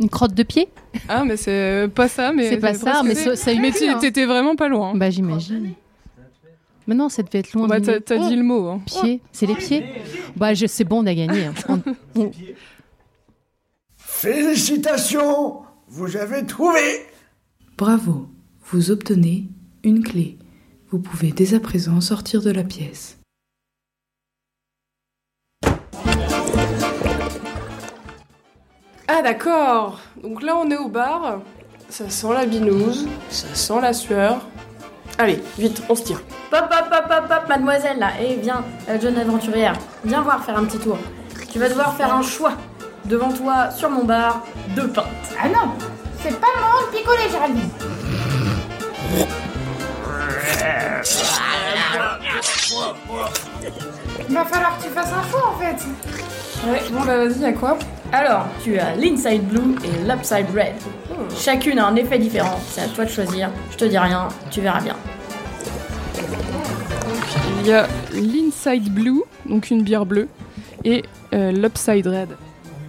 [0.00, 0.68] Une crotte de pied
[1.08, 3.36] Ah mais c'est pas ça, mais C'est pas ça, mais ça.
[3.36, 3.98] ça, Mais hein.
[4.00, 4.94] t'étais vraiment pas loin.
[4.94, 5.72] Bah j'imagine.
[6.86, 8.66] Mais non, ça devait être loin Bah du t'as dit le mot.
[8.68, 8.80] hein.
[8.84, 9.84] Pied, c'est les pieds
[10.36, 11.46] Bah je, c'est bon, on a gagné.
[11.46, 11.54] hein.
[11.68, 11.80] On-
[12.20, 12.30] on-
[13.96, 16.80] Félicitations, vous avez trouvé.
[17.78, 18.28] Bravo,
[18.70, 19.48] vous obtenez
[19.82, 20.38] une clé.
[20.90, 23.18] Vous pouvez dès à présent sortir de la pièce.
[29.08, 30.00] Ah d'accord.
[30.22, 31.40] Donc là on est au bar.
[31.88, 34.46] Ça sent la binouse, ça sent la sueur.
[35.18, 36.22] Allez, vite, on se tire.
[36.50, 38.11] Pop, pop, pop, pop, pop, mademoiselle là.
[38.20, 39.78] Eh, viens, la jeune aventurière.
[40.04, 40.98] Viens voir faire un petit tour.
[41.50, 42.52] Tu vas devoir faire un choix.
[43.06, 44.44] Devant toi, sur mon bar,
[44.76, 45.06] deux pintes.
[45.42, 45.72] Ah non,
[46.22, 47.70] c'est pas le moment de picoler, Géraldine.
[54.28, 55.76] Il va falloir que tu fasses un choix en fait.
[56.66, 57.76] Ouais, bon bah vas-y, à quoi?
[58.12, 60.74] Alors, tu as l'inside blue et l'upside red.
[61.37, 62.61] Chacune a un effet différent.
[62.68, 63.50] C'est à toi de choisir.
[63.70, 64.96] Je te dis rien, tu verras bien.
[67.61, 70.28] Il y a l'inside blue, donc une bière bleue,
[70.85, 72.28] et euh, l'upside red,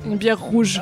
[0.05, 0.81] une bière rouge.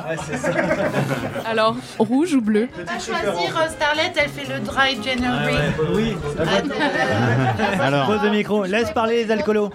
[1.46, 5.54] Alors, rouge ou bleu À choisir, euh, Starlet, elle fait le dry January.
[5.94, 6.16] Oui.
[7.80, 8.06] Alors.
[8.06, 8.64] Pose le micro.
[8.64, 9.70] Laisse parler les alcoolos.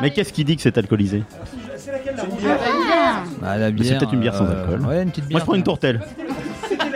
[0.00, 1.22] Mais qu'est-ce qui dit que c'est alcoolisé
[3.40, 4.86] Bah, la Mais c'est peut-être une bière sans euh, alcool.
[4.86, 5.40] Ouais, une petite Moi, bière.
[5.40, 6.00] je prends une tourtelle.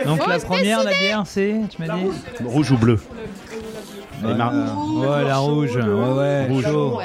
[0.05, 2.05] Donc la première, la bière, c'est, tu m'as dit
[2.43, 2.99] Rouge ou bleu
[4.23, 5.75] Ouais, mar- ouais, la rouge.
[5.75, 6.45] Ouais, ouais.
[6.47, 6.63] Rouge.
[6.63, 6.99] chaud.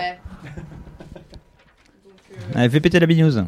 [2.55, 3.44] Allez, fais péter la bignouse.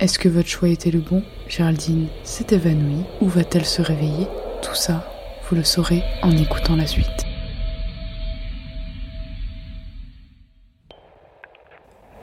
[0.00, 4.28] Est-ce que votre choix était le bon Géraldine s'est évanouie ou va-t-elle se réveiller?
[4.62, 5.04] Tout ça,
[5.48, 7.26] vous le saurez en écoutant la suite.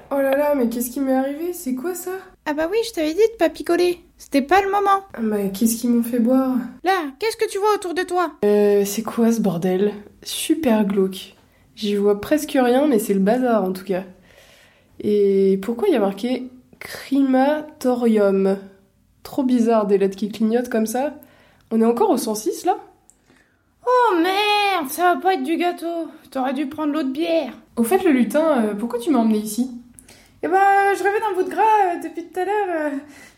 [0.10, 1.52] Oh là là, mais qu'est-ce qui m'est arrivé?
[1.52, 2.12] C'est quoi ça?
[2.46, 4.00] Ah bah oui, je t'avais dit de pas picoler.
[4.18, 5.04] C'était pas le moment.
[5.22, 6.56] Bah, qu'est-ce qu'ils m'ont fait boire?
[6.86, 8.32] Là, qu'est-ce que tu vois autour de toi?
[8.46, 9.92] Euh, c'est quoi ce bordel?
[10.24, 11.36] Super glauque.
[11.76, 14.06] J'y vois presque rien, mais c'est le bazar en tout cas.
[15.02, 16.44] Et pourquoi il y a marqué
[16.86, 18.58] Crimatorium
[19.24, 21.16] Trop bizarre des lettres qui clignotent comme ça.
[21.72, 22.78] On est encore au 106 là?
[23.88, 26.08] Oh merde, ça va pas être du gâteau.
[26.30, 27.54] T'aurais dû prendre l'autre bière.
[27.76, 29.72] Au fait, le lutin, euh, pourquoi tu m'as emmené ici?
[30.44, 32.68] Eh ben, euh, je rêvais d'un bout de gras euh, depuis tout à l'heure.
[32.70, 32.90] euh,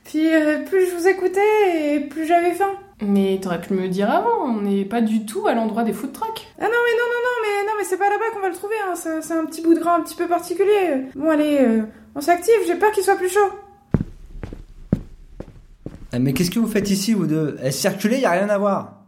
[0.03, 0.27] puis
[0.69, 2.71] plus je vous écoutais, et plus j'avais faim.
[3.01, 5.93] Mais t'aurais pu me le dire avant, on n'est pas du tout à l'endroit des
[5.93, 6.47] food trucks.
[6.59, 8.55] Ah non, mais non, non, non, mais non, mais c'est pas là-bas qu'on va le
[8.55, 8.75] trouver.
[8.89, 8.95] Hein.
[9.21, 11.05] C'est un petit bout de gras un petit peu particulier.
[11.15, 11.81] Bon, allez,
[12.17, 12.55] on s'active.
[12.65, 13.49] J'ai peur qu'il soit plus chaud.
[16.13, 17.57] Eh, Mais qu'est-ce que vous faites ici, vous deux?
[17.63, 19.03] Eh, Circuler, y a rien à voir.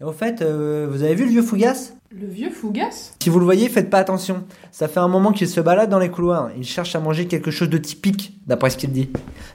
[0.00, 1.92] Et au fait, euh, vous avez vu le vieux Fougas?
[2.10, 3.12] Le vieux Fougas?
[3.22, 4.44] Si vous le voyez, faites pas attention.
[4.70, 6.50] Ça fait un moment qu'il se balade dans les couloirs.
[6.56, 9.10] Il cherche à manger quelque chose de typique, d'après ce qu'il dit.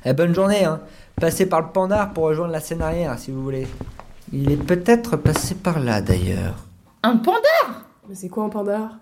[0.05, 0.81] Eh, bonne journée, hein.
[1.19, 3.67] Passez par le Pandar pour rejoindre la scène arrière, si vous voulez.
[4.31, 6.65] Il est peut-être passé par là, d'ailleurs.
[7.03, 7.85] Un pandar?
[8.09, 8.97] Mais c'est quoi un pandar?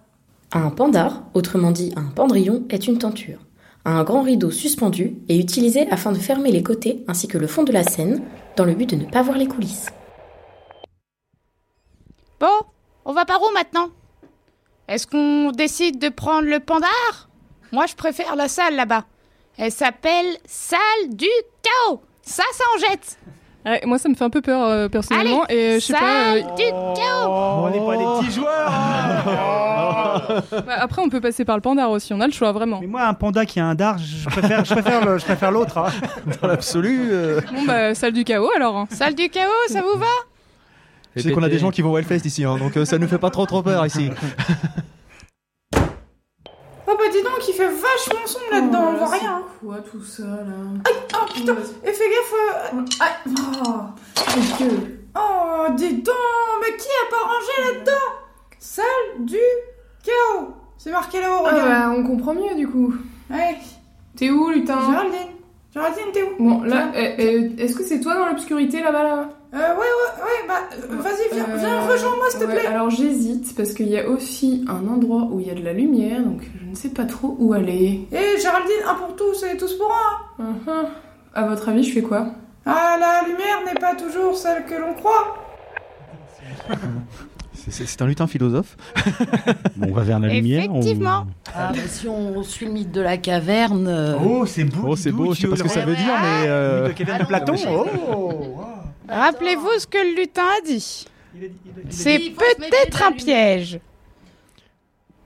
[0.54, 3.40] Un pandar, autrement dit un pendrillon, est une tenture.
[3.84, 7.64] Un grand rideau suspendu est utilisé afin de fermer les côtés ainsi que le fond
[7.64, 8.24] de la scène,
[8.56, 9.88] dans le but de ne pas voir les coulisses.
[12.40, 12.60] Bon,
[13.06, 13.90] on va par où maintenant?
[14.88, 17.30] Est-ce qu'on décide de prendre le pandar?
[17.72, 19.06] Moi, je préfère la salle là-bas.
[19.58, 21.28] Elle s'appelle Salle du
[21.64, 22.02] Chaos.
[22.22, 23.18] Ça, ça en jette.
[23.66, 25.44] Ouais, moi, ça me fait un peu peur euh, personnellement.
[25.44, 26.00] Allez, et euh, je sais pas.
[26.00, 26.64] salle euh, du
[26.96, 27.30] Chaos.
[27.30, 28.72] on n'est pas des petits joueurs.
[30.68, 32.12] ouais, après, on peut passer par le pandar aussi.
[32.14, 32.80] On a le choix, vraiment.
[32.82, 35.52] Mais moi, un panda qui a un dard, je préfère, je préfère, le- je préfère
[35.52, 35.78] l'autre.
[35.78, 35.90] hein.
[36.42, 37.10] Dans l'absolu.
[37.12, 38.76] euh, Bon, bah, salle du chaos alors.
[38.78, 38.88] hein.
[38.90, 40.06] Salle du Chaos, ça vous va?
[41.16, 42.98] Je sais qu'on a des gens qui vont au Hellfest ici, hein, donc euh, ça
[42.98, 44.10] ne fait pas trop trop peur ici.
[46.88, 49.36] Oh bah dis donc, il fait vachement sombre là-dedans, on voit rien.
[49.38, 49.44] hein.
[49.64, 50.38] Quoi tout ça là
[50.86, 52.34] Aïe, oh putain, et fais gaffe.
[52.74, 56.16] euh, Aïe, oh, oh, dis donc,
[56.62, 57.92] mais qui a pas rangé là-dedans?
[58.60, 58.86] Salle
[59.26, 59.38] du
[60.04, 60.54] chaos.
[60.78, 61.70] C'est marqué là-haut, Ah regarde.
[61.70, 62.94] bah, on comprend mieux du coup.
[63.30, 63.58] Ouais.
[64.16, 64.80] T'es où, lutin?
[64.90, 65.20] Géraldine.
[65.74, 66.44] Géraldine, t'es où?
[66.44, 69.30] Bon, là, euh, euh, est-ce que c'est toi dans l'obscurité là-bas là?
[69.54, 70.62] Euh, ouais, ouais, ouais, bah,
[71.02, 72.68] vas-y, viens, viens, Euh, rejoins-moi, s'il te ouais, plaît.
[72.68, 75.74] Alors j'hésite parce qu'il y a aussi un endroit où il y a de la
[75.74, 78.08] lumière, donc je ne sais pas trop où aller.
[78.14, 79.92] Eh, Géraldine, un pour tous et tous pour
[80.40, 80.44] un.
[80.44, 80.86] Mhm.
[81.34, 82.28] À votre avis, je fais quoi?
[82.66, 85.36] Ah, la lumière n'est pas toujours celle que l'on croit.
[87.70, 88.76] C'est- un lutin philosophe.
[89.76, 90.66] Bon, on va vers la lumière.
[90.70, 91.26] on- Effectivement.
[91.56, 93.88] Ah, bah, si on suit le mythe de la caverne.
[93.88, 94.90] euh, Oh, c'est beau.
[94.90, 96.48] Oh, c'est beau, je sais pas ce que ça veut dire, mais.
[96.48, 97.56] euh, Le caverne de Platon.
[97.70, 98.62] Oh.
[99.12, 101.06] Rappelez-vous ce que le lutin a dit.
[101.90, 103.80] C'est peut-être un piège.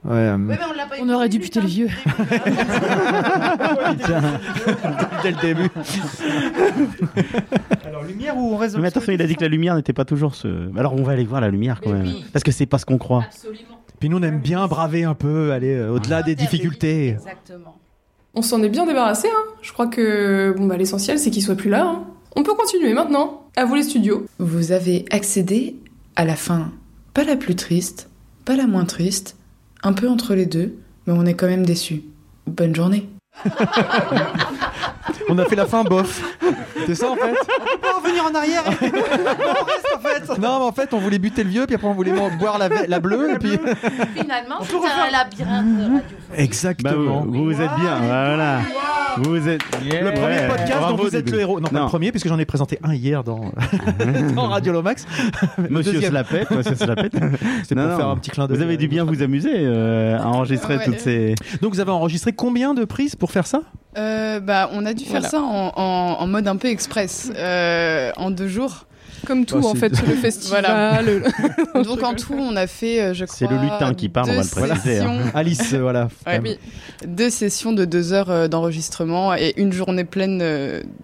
[0.03, 1.89] Ouais, euh, Ouais, on l'a pas On aurait dû buter le vieux.
[5.23, 5.69] dès le début.
[7.85, 10.05] Alors, lumière ou on reste Mais attention, il a dit que la lumière n'était pas
[10.05, 10.69] toujours ce.
[10.77, 12.13] Alors on va aller voir la lumière quand même.
[12.33, 13.25] Parce que c'est pas ce qu'on croit.
[13.99, 17.11] Puis nous, on aime bien braver un peu, aller euh, au-delà des difficultés.
[17.11, 17.77] Exactement.
[18.33, 19.43] On s'en est bien débarrassé, hein.
[19.61, 21.85] Je crois que bon bah l'essentiel c'est qu'il soit plus là.
[21.85, 22.03] hein.
[22.35, 23.43] On peut continuer maintenant.
[23.55, 24.25] À vous les studios.
[24.39, 25.77] Vous avez accédé
[26.17, 26.71] à la fin,
[27.13, 28.09] pas la plus triste,
[28.43, 29.37] pas la moins triste,
[29.83, 30.75] un peu entre les deux,
[31.07, 32.03] mais on est quand même déçus.
[32.45, 33.07] Bonne journée.
[35.29, 36.21] On a fait la fin bof.
[36.87, 38.63] C'est ça en fait On peut pas revenir en arrière.
[38.65, 40.41] on reste en fait.
[40.41, 42.99] Non, mais en fait, on voulait buter le vieux, puis après on voulait boire la,
[42.99, 43.57] bleue, et puis.
[44.15, 46.03] Finalement, c'est un labyrinthe radiophonique.
[46.29, 47.21] Bah, Exactement.
[47.27, 48.59] vous, vous êtes bien, voilà.
[49.17, 49.61] Vous êtes.
[49.81, 51.59] Le premier Ouais, podcast bravo, dont vous êtes le héros.
[51.61, 51.83] Non, pas Non.
[51.83, 53.51] le premier, puisque j'en ai présenté un hier dans,
[54.35, 55.05] dans Radio Lomax.
[55.69, 57.13] Monsieur Slapette, monsieur Slapette.
[57.63, 57.95] C'est pour non.
[57.97, 58.57] faire un petit clin d'œil.
[58.57, 60.83] Vous avez dû bien vous amuser euh, à enregistrer Ouais.
[60.85, 61.35] toutes ces.
[61.61, 63.61] Donc vous avez enregistré combien de prises pour faire ça?
[63.97, 65.29] Euh, bah, on a dû faire Voilà.
[65.29, 68.85] ça en, en- en mode un peu express, euh, en deux jours.
[69.25, 70.65] Comme tout, Bah, en fait, sur le festival.
[71.05, 74.29] le- Donc en tout, on a fait, euh, je crois, C'est le lutin qui parle,
[74.29, 75.17] on va le deux préciser, hein.
[75.19, 76.07] sessions- Alice, euh, voilà.
[76.27, 76.57] Ouais, oui.
[77.07, 80.39] Deux sessions de deux heures euh, d'enregistrement et une journée pleine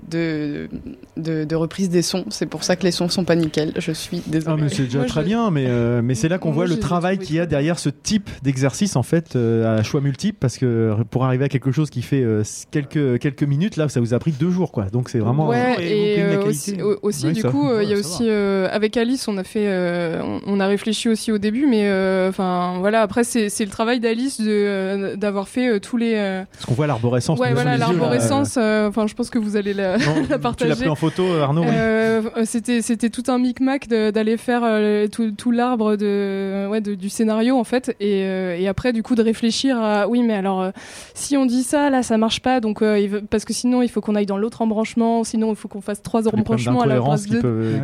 [0.09, 0.69] de,
[1.17, 2.25] de, de reprise des sons.
[2.29, 3.73] C'est pour ça que les sons sont pas nickel.
[3.77, 4.63] Je suis Ah, désolée.
[4.63, 6.67] mais c'est déjà Moi, très je- bien, mais, euh, mais c'est là qu'on Moi, voit
[6.67, 10.37] le travail qu'il y a derrière ce type d'exercice, en fait, euh, à choix multiples,
[10.39, 13.99] parce que pour arriver à quelque chose qui fait euh, quelques, quelques minutes, là, ça
[13.99, 14.85] vous a pris deux jours, quoi.
[14.85, 15.47] Donc c'est vraiment.
[15.47, 18.23] Ouais, et euh, aussi, au- aussi, Ouais, du ça- coup, euh, il y a aussi
[18.29, 21.83] euh, avec Alice, on a fait, euh, on, on a réfléchi aussi au début, mais
[21.85, 25.97] euh, enfin voilà, après c'est c'est le travail d'Alice de euh, d'avoir fait euh, tous
[25.97, 26.13] les.
[26.15, 27.39] euh, Parce qu'on voit l'arborescence.
[27.39, 28.55] ouais, voilà, l'arborescence.
[28.57, 30.75] euh, Enfin, je pense que vous allez la, non, la Tu l'as partager.
[30.75, 31.67] pris en photo, Arnaud oui.
[31.71, 36.95] Euh, c'était c'était tout un micmac d'aller faire euh, tout, tout l'arbre de ouais de-
[36.95, 40.33] du scénario en fait et, euh, et après du coup de réfléchir à oui mais
[40.35, 40.71] alors euh,
[41.13, 44.01] si on dit ça là ça marche pas donc euh, parce que sinon il faut
[44.01, 47.27] qu'on aille dans l'autre embranchement sinon il faut qu'on fasse trois embranchements à la place
[47.27, 47.39] de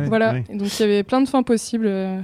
[0.08, 0.44] voilà ouais.
[0.50, 2.18] Et donc il y avait plein de fins possibles euh.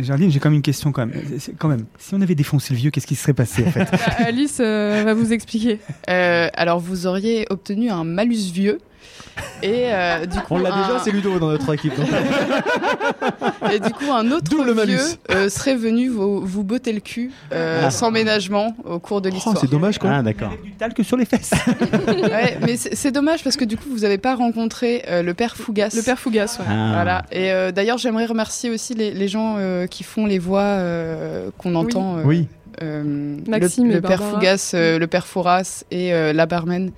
[0.00, 1.20] Géraldine, j'ai quand même une question quand même.
[1.38, 3.70] C'est- Quand même, si on avait défoncé le vieux, qu'est-ce qui se serait passé en
[3.70, 3.88] fait?
[3.90, 8.78] Bah, Alice euh, va vous expliquer Euh, alors, vous auriez obtenu un malus vieux
[9.62, 11.94] Et euh, du coup, On l'a un- déjà, c'est Ludo dans notre équipe.
[11.96, 12.06] donc.
[13.72, 14.98] Et du coup, un autre Double vieux
[15.30, 17.90] euh, serait venu vous, vous botter le cul euh, Ah.
[17.90, 19.56] sans ménagement au cours de Oh, l'histoire.
[19.58, 20.10] c'est dommage quoi.
[20.12, 20.52] Ah, d'accord.
[20.62, 21.50] Du talc sur les fesses.
[22.06, 25.34] Ouais, mais c'est c'est dommage parce que du coup, vous n'avez pas rencontré euh, le
[25.34, 25.92] père Fougas.
[25.94, 26.66] Le père Fougas, ouais.
[26.68, 26.90] Ah.
[26.94, 27.24] Voilà.
[27.32, 31.50] Et euh, d'ailleurs, j'aimerais remercier aussi les, les gens euh, qui font les voix euh,
[31.58, 32.18] qu'on entend.
[32.18, 32.48] euh, Oui.
[32.82, 34.22] euh, Maxime le, le père.
[34.22, 36.90] Fougas, euh, le père Fouras et euh, la barman.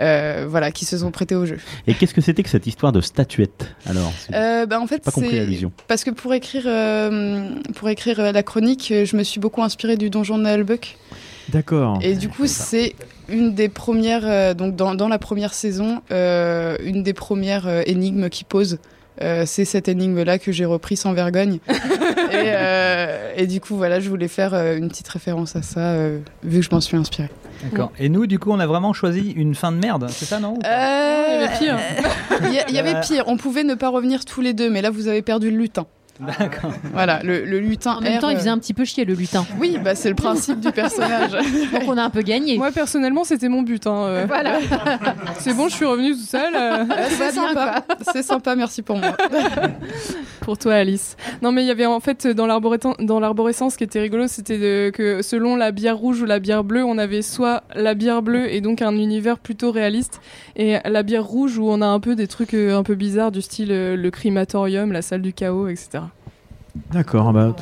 [0.00, 1.58] Euh, voilà, qui se sont prêtés au jeu.
[1.86, 4.12] Et qu'est-ce que c'était que cette histoire de statuette alors?
[4.32, 5.72] Euh, bah, en fait, Pas compris c'est- l'allusion.
[5.88, 10.10] Parce que pour écrire, euh, pour écrire la chronique, je me suis beaucoup inspirée du
[10.10, 10.96] donjon de Nalbuck.
[11.50, 11.98] D'accord.
[12.02, 12.94] Et du coup, c'est
[13.28, 17.82] une des premières, euh, donc dans, dans la première saison, euh, une des premières euh,
[17.86, 18.78] énigmes qui pose.
[19.22, 21.58] Euh, c'est cette énigme-là que j'ai repris sans vergogne.
[21.68, 21.72] et,
[22.32, 26.18] euh, et du coup, voilà, je voulais faire euh, une petite référence à ça, euh,
[26.42, 27.30] vu que je m'en suis inspirée.
[27.62, 27.92] D'accord.
[27.98, 30.58] Et nous, du coup, on a vraiment choisi une fin de merde, c'est ça, non
[30.64, 31.78] Euh, il y avait pire.
[32.42, 33.24] Il y, il y avait pire.
[33.28, 35.86] On pouvait ne pas revenir tous les deux, mais là, vous avez perdu le lutin.
[36.20, 36.70] D'accord.
[36.92, 37.96] Voilà, le, le lutin.
[37.96, 39.44] En même R, temps, il euh, faisait un petit peu chier le lutin.
[39.58, 41.32] Oui, bah, c'est le principe du personnage.
[41.72, 42.56] Donc on a un peu gagné.
[42.56, 43.86] Moi, personnellement, c'était mon but.
[43.86, 44.24] hein, euh.
[44.28, 44.58] Voilà.
[45.38, 46.54] C'est bon, je suis revenue tout seul.
[46.54, 46.84] euh.
[47.10, 47.84] c'est sympa.
[48.12, 49.16] C'est sympa, merci pour moi.
[50.40, 51.16] Pour toi, Alice.
[51.40, 54.26] Non, mais il y avait en fait dans l'arborescence, dans l'arborescence, ce qui était rigolo,
[54.26, 58.20] c'était que selon la bière rouge ou la bière bleue, on avait soit la bière
[58.20, 60.20] bleue et donc un univers plutôt réaliste,
[60.56, 63.32] et la bière rouge où on a un peu des trucs euh, un peu bizarres
[63.32, 66.03] du style euh, le crématorium, la salle du chaos, etc.
[66.04, 66.33] 있죠.
[66.92, 67.32] D'accord.
[67.32, 67.54] Bah,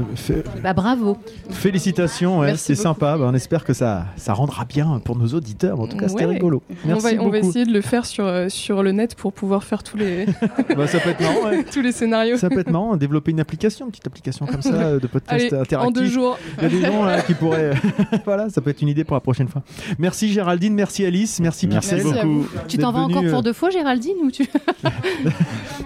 [0.63, 1.19] Bah bravo.
[1.51, 2.83] félicitations, ouais, Merci c'est beaucoup.
[3.01, 3.19] sympa.
[3.19, 5.79] Bah, on espère que ça, ça rendra bien pour nos auditeurs.
[5.81, 6.33] En tout cas, c'était Ouais.
[6.35, 6.63] rigolo.
[6.87, 7.51] Merci on, va, on va beaucoup.
[7.51, 10.27] essayer de le faire sur, euh, sur le net pour pouvoir faire tous les,
[10.77, 11.45] Bah, ça peut être marrant.
[11.51, 11.65] ouais.
[11.73, 12.37] tous les scénarios.
[12.39, 15.33] Ça peut être marrant, développer une application, une petite application comme ça euh, de podcast
[15.33, 15.79] Allez, interactif.
[15.79, 16.39] en deux jours.
[16.59, 17.73] Il y a des gens là, qui pourraient.
[18.25, 19.63] voilà, ça peut être une idée pour la prochaine fois.
[19.99, 22.13] Merci Géraldine, merci Alice, merci, Merci Pixel.
[22.27, 22.47] beaucoup.
[22.67, 24.47] Tu t'en vas encore euh, pour deux fois, Géraldine ou tu...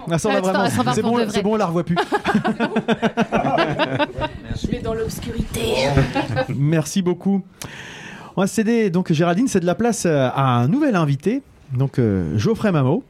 [0.09, 0.53] Ah, ça, on Ah, ça- vraiment.
[0.63, 1.97] va C'est pour bon, bon, on la revoit plus.
[3.17, 5.87] Je vais dans l'obscurité.
[6.55, 7.43] Merci beaucoup.
[8.35, 11.41] On va céder, donc Géraldine, c'est de la place euh, à un nouvel invité,
[11.75, 13.03] donc euh, Geoffrey Mamo.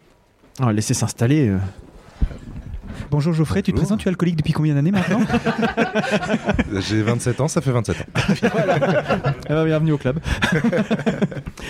[0.59, 1.49] On va laisser s'installer.
[1.49, 1.57] euh.
[3.09, 5.19] Bonjour Geoffrey, tu te présentes, tu es alcoolique depuis combien d'années maintenant
[6.79, 8.03] J'ai 27 ans, ça fait 27 ans.
[9.45, 10.19] Eh ben, bienvenue au club.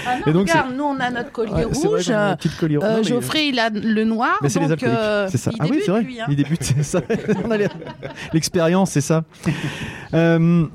[0.05, 2.57] Ah non, Et donc, regarde, nous on a notre collier Ouais, c'est vrai rouge.
[2.59, 4.37] collier- euh, Non, mais- Geoffrey il a le noir.
[4.41, 5.51] Mais c'est les alcooliques, euh, c'est ça.
[5.53, 6.01] il ah oui, c'est vrai.
[6.01, 6.25] lui, hein.
[6.29, 7.01] Il débute, c'est ça.
[7.45, 7.67] On a les-
[8.33, 9.23] l'expérience, c'est ça.
[10.15, 10.65] Euh,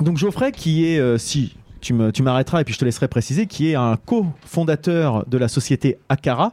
[0.00, 3.08] donc Geoffrey, qui est, euh, si tu me- tu m'arrêteras et puis je te laisserai
[3.08, 6.52] préciser, qui est un co-fondateur de la société Akara.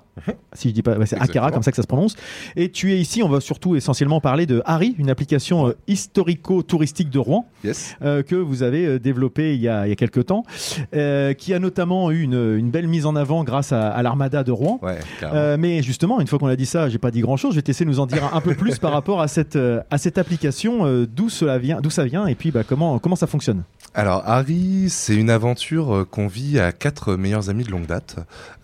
[0.53, 2.15] Si je dis pas, ouais, c'est Akara comme ça que ça se prononce.
[2.55, 7.09] Et tu es ici, on va surtout essentiellement parler de Harry, une application euh, historico-touristique
[7.09, 7.95] de Rouen Yes.
[8.01, 10.43] euh, que vous avez euh, développé il y a, il y a quelques temps,
[10.95, 14.43] euh, qui a notamment eu une, une belle mise en avant grâce à, à l'Armada
[14.43, 14.79] de Rouen.
[14.81, 17.51] Ouais, mais justement, une fois qu'on a dit ça, j'ai pas dit grand chose.
[17.51, 19.57] Je vais t'essayer de nous en dire un, un peu plus par rapport à cette,
[19.57, 23.27] à cette application, d'où cela vient, d'où ça vient, et puis bah, comment, comment ça
[23.27, 23.63] fonctionne?
[23.93, 28.17] Alors Harry, c'est une aventure euh, qu'on vit à quatre meilleurs amis de longue date,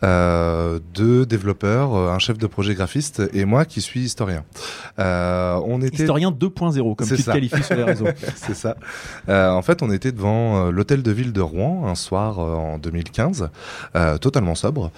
[0.03, 4.43] euh, deux développeurs, euh, un chef de projet graphiste et moi qui suis historien.
[4.99, 8.07] Euh, on était Historien 2.0, comme C'est tu te qualifies sur les réseaux.
[8.35, 8.75] c'est ça.
[9.29, 13.49] Euh, en fait, on était devant l'hôtel de ville de Rouen un soir en 2015,
[13.95, 14.91] euh, totalement sobre,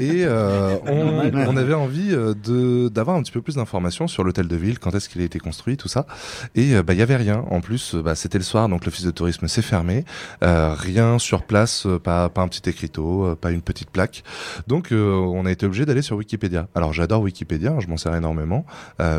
[0.00, 4.56] et on, on avait envie de d'avoir un petit peu plus d'informations sur l'hôtel de
[4.56, 6.06] ville, quand est-ce qu'il a été construit, tout ça.
[6.54, 7.44] Et bah il y avait rien.
[7.50, 10.04] En plus, bah, c'était le soir, donc l'office de tourisme s'est fermé.
[10.42, 14.22] Euh, rien sur place, euh, pas pas un petit écriteau, euh, pas une petite plaque.
[14.66, 16.68] Donc euh, on a été obligé d'aller sur Wikipédia.
[16.74, 18.64] Alors j'adore Wikipédia, hein, je m'en sers énormément,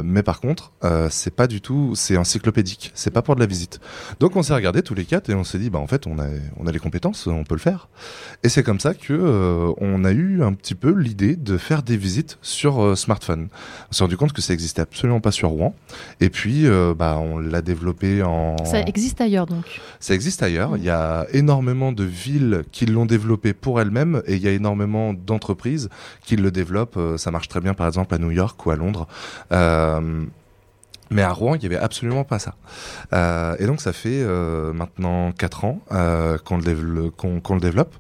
[0.04, 0.72] mais par contre
[1.10, 3.80] c'est pas du tout, c'est encyclopédique, c'est pas pour de la visite.
[4.20, 6.20] Donc on s'est regardé tous les quatre et on s'est dit bah en fait on
[6.20, 6.26] a
[6.58, 7.90] on a les compétences, on peut le faire.
[8.44, 11.84] Et c'est comme ça que euh, on a eu un petit peu l'idée de faire
[11.84, 13.50] des visites sur euh, smartphone.
[13.90, 15.76] On s'est rendu compte que ça existait absolument pas sur Rouen.
[16.20, 19.82] Et puis euh, bah on l'a développé en Ça existe ailleurs donc.
[20.00, 20.78] ça existe ailleurs.
[20.78, 21.49] Il y a énormément
[21.92, 25.90] de villes qui l'ont développé pour elles-mêmes et il y a énormément d'entreprises
[26.24, 26.98] qui le développent.
[26.98, 29.08] Euh, Ça marche très bien, par exemple, à New York ou à Londres.
[29.52, 30.26] Euh,
[31.12, 32.54] mais à Rouen, il y avait absolument pas ça.
[33.14, 34.24] Euh, et donc, ça fait
[34.76, 35.80] maintenant 4 ans
[36.46, 37.96] qu'on le, développe-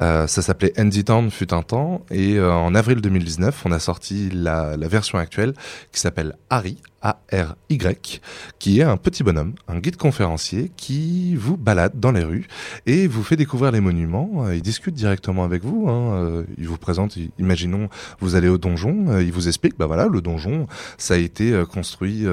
[0.00, 2.04] ça s'appelait Andy Town fut un temps.
[2.10, 5.54] Et en avril 2019, on a sorti la version actuelle
[5.92, 8.20] qui s'appelle Harry, A-R-Y,
[8.58, 12.48] qui est un petit bonhomme, un guide conférencier qui vous balade dans les rues
[12.86, 14.46] et vous fait découvrir les monuments.
[14.46, 15.88] Euh, Il discute directement avec vous.
[15.88, 16.12] Hein.
[16.14, 17.88] Euh, Il vous présente, imaginons,
[18.20, 21.62] vous allez au donjon, euh, il vous explique, bah voilà, le donjon, ça a été
[21.72, 22.26] construit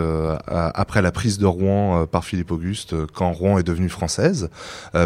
[0.47, 4.49] après la prise de Rouen par Philippe Auguste, quand Rouen est devenue française.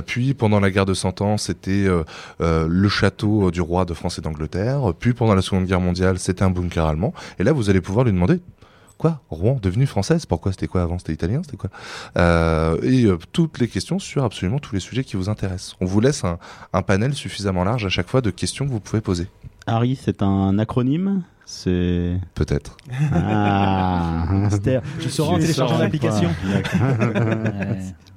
[0.05, 1.87] Puis pendant la guerre de Cent Ans, c'était
[2.39, 4.93] le château du roi de France et d'Angleterre.
[4.99, 7.13] Puis pendant la Seconde Guerre mondiale, c'était un bunker allemand.
[7.39, 8.39] Et là, vous allez pouvoir lui demander
[8.99, 10.25] Quoi Rouen devenue française?
[10.25, 10.99] Pourquoi c'était quoi avant?
[10.99, 11.41] C'était italien?
[11.41, 11.69] C'était quoi?
[12.17, 15.77] Euh, Et euh, toutes les questions sur absolument tous les sujets qui vous intéressent.
[15.79, 16.37] On vous laisse un,
[16.73, 19.27] un panel suffisamment large à chaque fois de questions que vous pouvez poser.
[19.67, 21.23] Harry, c'est un acronyme?
[21.51, 22.19] C'est.
[22.35, 22.77] Peut-être.
[23.11, 24.23] Ah.
[24.99, 26.29] Tu sauras en téléchargeant l'application.
[26.45, 26.61] Ouais.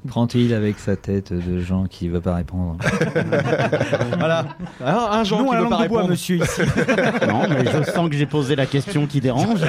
[0.06, 2.76] Prend-il avec sa tête de gens qui ne veut pas répondre
[4.18, 4.48] voilà.
[4.84, 6.60] Alors, un genre Non qui à la veut pas bois, monsieur, ici.
[7.26, 9.60] non, mais je sens que j'ai posé la question qui dérange.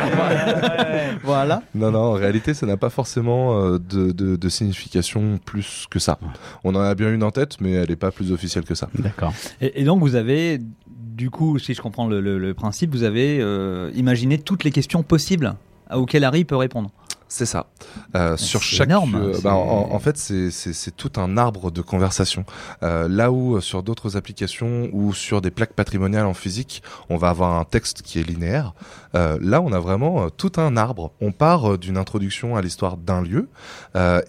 [1.23, 1.61] voilà.
[1.73, 5.99] Non, non, en réalité, ça n'a pas forcément euh, de, de, de signification plus que
[5.99, 6.19] ça.
[6.65, 8.89] On en a bien une en tête, mais elle n'est pas plus officielle que ça.
[8.99, 9.33] D'accord.
[9.61, 10.59] et, et donc vous avez,
[11.15, 15.55] du coup, si je comprends le, principe, vous avez euh, imaginé toutes les questions possibles
[15.93, 16.91] auxquelles Harry peut répondre.
[17.35, 17.65] C'est ça.
[18.15, 21.71] Euh, sur c'est chaque, énorme, euh, c'est- bah, en, en fait, c'est- tout un arbre
[21.71, 22.45] de conversation.
[22.83, 27.29] Euh, là où sur d'autres applications ou sur des plaques patrimoniales en physique, on va
[27.29, 28.73] avoir un texte qui est linéaire.
[29.15, 31.11] là, on a vraiment tout un arbre.
[31.21, 33.47] On part d'une introduction à l'histoire d'un lieu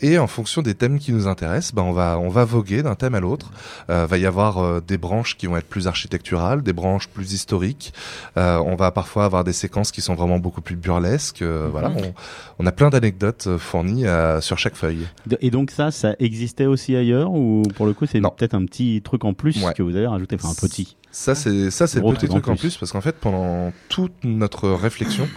[0.02, 2.94] et en fonction des thèmes qui nous intéressent, bah, on va on va voguer d'un
[2.94, 3.50] thème à l'autre.
[3.88, 7.92] Va y avoir des branches qui vont être plus architecturales, des branches plus historiques.
[8.36, 11.42] On va parfois avoir des séquences qui sont vraiment beaucoup plus burlesques.
[11.42, 11.96] Voilà, Mhm.
[11.98, 12.14] on,
[12.58, 15.06] on a plein d'anecdotes euh, fournies euh, sur chaque feuille.
[15.40, 19.02] Et donc ça, ça existait aussi ailleurs ou pour le coup c'est peut-être un petit
[19.04, 19.72] truc en plus Ouais.
[19.74, 20.96] que vous avez rajouté, enfin un petit.
[21.10, 24.68] Ça, c'est ça, c'est le petit truc en plus, parce qu'en fait, pendant toute notre
[24.70, 25.28] réflexion,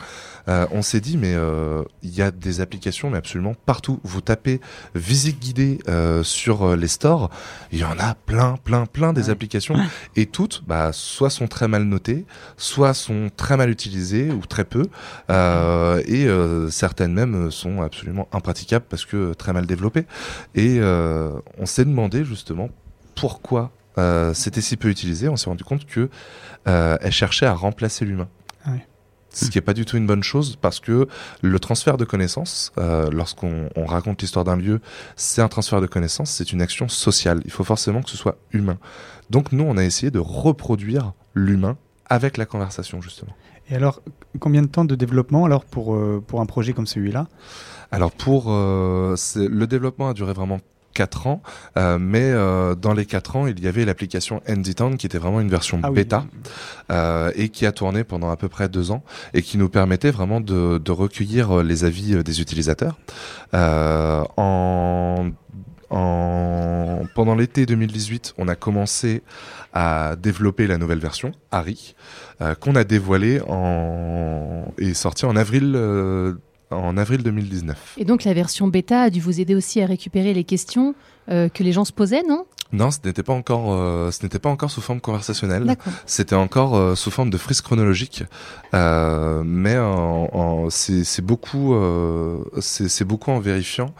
[0.47, 3.99] euh, on s'est dit, mais euh, il y a des applications, mais absolument partout.
[4.03, 4.61] Vous tapez
[4.95, 7.29] visite guidée euh, sur euh, les stores,
[7.71, 9.75] il y en a plein, plein, plein des applications,
[10.15, 12.25] et toutes, bah, soit sont très mal notées,
[12.57, 14.83] soit sont très mal utilisées ou très peu,
[15.29, 20.05] euh, et euh, certaines même sont absolument impraticables parce que très mal développées.
[20.55, 22.69] Et euh, on s'est demandé justement
[23.15, 25.27] pourquoi euh, c'était si peu utilisé.
[25.27, 26.09] On s'est rendu compte que
[26.67, 28.27] euh, elle cherchait à remplacer l'humain.
[28.65, 28.85] Ah ouais.
[29.45, 31.07] Ce qui n'est pas du tout une bonne chose parce que
[31.41, 34.81] le transfert de connaissances, euh, lorsqu'on on raconte l'histoire d'un lieu,
[35.15, 37.41] c'est un transfert de connaissances, c'est une action sociale.
[37.45, 38.77] Il faut forcément que ce soit humain.
[39.29, 41.77] Donc nous, on a essayé de reproduire l'humain
[42.09, 43.35] avec la conversation justement.
[43.69, 44.01] Et alors,
[44.39, 47.27] combien de temps de développement alors pour, euh, pour un projet comme celui-là?
[47.91, 50.59] Alors pour euh, le développement a duré vraiment
[50.97, 51.43] 4 ans,
[51.77, 54.41] euh, mais euh, dans les 4 ans, il y avait l'application
[54.75, 55.97] Town qui était vraiment une version Ah oui.
[55.97, 56.25] bêta
[56.91, 59.03] euh, et qui a tourné pendant à peu près 2 ans
[59.35, 62.97] et qui nous permettait vraiment de, de recueillir les avis des utilisateurs.
[63.53, 65.27] En
[65.89, 67.03] en...
[67.15, 69.23] Pendant l'été 2018, on a commencé
[69.73, 71.95] à développer la nouvelle version, Harry,
[72.41, 74.65] euh, qu'on a dévoilée en...
[74.77, 76.33] et sortie en avril, euh,
[76.71, 77.95] en avril 2019.
[77.97, 80.95] Et donc la version bêta a dû vous aider aussi à récupérer les questions
[81.29, 82.45] euh, que les gens se posaient, non?
[82.73, 85.63] Non, ce n'était pas encore, euh, ce n'était pas encore sous forme conversationnelle.
[85.65, 85.93] D'accord.
[86.05, 88.23] C'était encore euh, sous forme de frise chronologique,
[88.73, 93.93] Euh, mais en, en- c'est c'est beaucoup, euh, c'est c'est beaucoup en vérifiant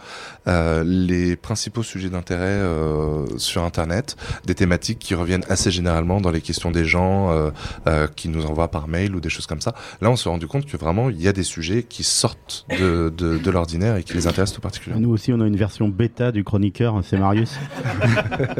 [0.46, 6.30] euh, les principaux sujets d'intérêt euh, sur Internet, des thématiques qui reviennent assez généralement dans
[6.30, 7.50] les questions des gens euh,
[7.86, 9.74] euh, qui nous envoient par mail ou des choses comme ça.
[10.02, 13.12] Là, on s'est rendu compte que vraiment il y a des sujets qui sortent de,
[13.16, 15.06] de, de l'ordinaire et qui les intéressent tout particulièrement.
[15.06, 17.52] Nous aussi, on a une version bêta du chroniqueur, c'est Marius.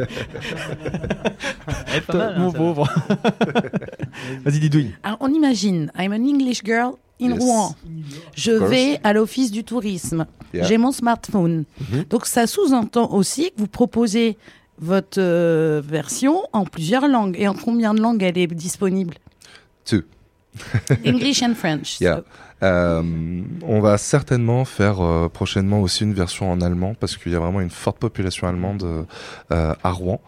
[2.37, 2.87] Mon pauvre.
[4.43, 4.91] Vas-y, Didouille.
[5.03, 7.39] Alors, on imagine, I'm an English girl in Yes.
[7.39, 7.75] Rouen.
[8.35, 8.69] Je course.
[8.69, 10.25] vais à l'office du tourisme.
[10.53, 10.65] Yeah.
[10.67, 11.65] J'ai mon smartphone.
[12.09, 14.37] Donc, ça sous-entend aussi que vous proposez
[14.79, 17.35] votre euh, version en plusieurs langues.
[17.37, 19.15] Et en combien de langues elle est disponible?
[19.85, 20.01] Two.
[21.05, 21.99] English and French.
[21.99, 22.23] Yeah.
[22.61, 23.01] Euh,
[23.63, 27.39] on va certainement faire euh, prochainement aussi une version en allemand parce qu'il y a
[27.39, 29.05] vraiment une forte population allemande
[29.51, 30.21] euh, à Rouen.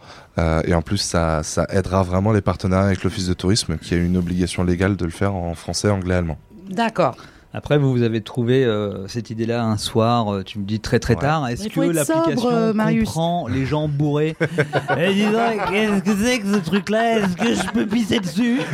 [0.66, 3.98] Et en plus, ça, ça aidera vraiment les partenariats avec l'Office de tourisme qui a
[3.98, 6.40] une obligation légale de le faire en français, anglais, allemand.
[6.68, 7.16] D'accord.
[7.54, 11.00] Après, vous, vous avez trouvé euh, cette idée-là un soir, euh, tu me dis très
[11.00, 11.48] très tard.
[11.50, 12.64] Est-ce que l'application
[13.00, 14.38] comprend les gens bourrés
[14.98, 17.20] Et dis donc, qu'est-ce que c'est que ce truc-là?
[17.20, 18.62] Est-ce que je peux pisser dessus?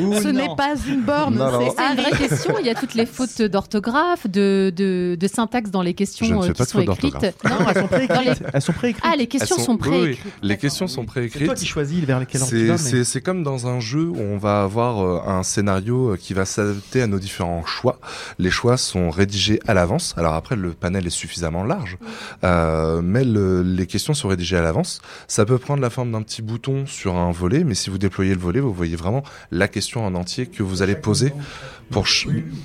[0.00, 2.54] Ou Ce n'est pas une borne, c'est C'est une vraie question.
[2.60, 6.34] Il y a toutes les fautes d'orthographe, de, de, de syntaxe dans les questions Je
[6.34, 7.14] ne euh, qui sont écrites.
[7.44, 8.40] Non, elles sont préécrites.
[8.40, 8.74] Les- Elles sont.
[9.02, 10.32] Ah, les questions Elles sont, oui, oui, préécrites.
[10.42, 11.40] Les questions sont préécrites.
[11.40, 12.78] C'est toi qui choisis vers lesquelles on C'est- va.
[12.78, 16.34] C'est c'est comme dans un jeu où on va avoir euh, un scénario euh, qui
[16.34, 17.98] va s'adapter à nos différents choix.
[18.38, 20.14] Les choix sont rédigés à l'avance.
[20.16, 21.96] Alors après, le panel est suffisamment large,
[22.44, 25.00] euh, mais le- les questions sont rédigées à l'avance.
[25.26, 28.34] Ça peut prendre la forme d'un petit bouton sur un volet, mais si vous déployez
[28.34, 29.22] le volet, vous voyez vraiment vraiment
[29.52, 31.32] la question en entier que vous allez poser
[31.90, 32.06] pour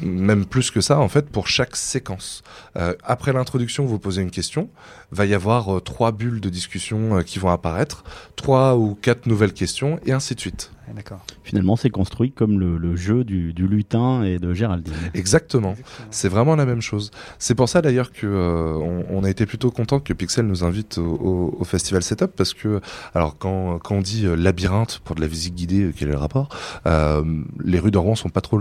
[0.01, 2.43] même plus que ça en fait pour chaque séquence.
[2.77, 4.69] Euh, après l'introduction, vous posez une question,
[5.11, 8.03] va y avoir euh, trois bulles de discussion euh, qui vont apparaître,
[8.35, 10.71] trois ou quatre nouvelles questions et ainsi de suite.
[10.95, 11.23] D'accord.
[11.45, 14.93] Finalement, c'est construit comme le, le jeu du, du lutin et de Géraldine.
[15.13, 15.75] Exactement.
[16.09, 17.11] C'est vraiment la même chose.
[17.39, 20.65] C'est pour ça d'ailleurs que euh, on, on a été plutôt content que Pixel nous
[20.65, 22.81] invite au, au- au festival Setup parce que
[23.13, 26.49] alors quand, quand on dit labyrinthe pour de la visite guidée, quel est le rapport?
[26.85, 27.23] Euh,
[27.63, 28.57] Les rues de Rouen sont pas trop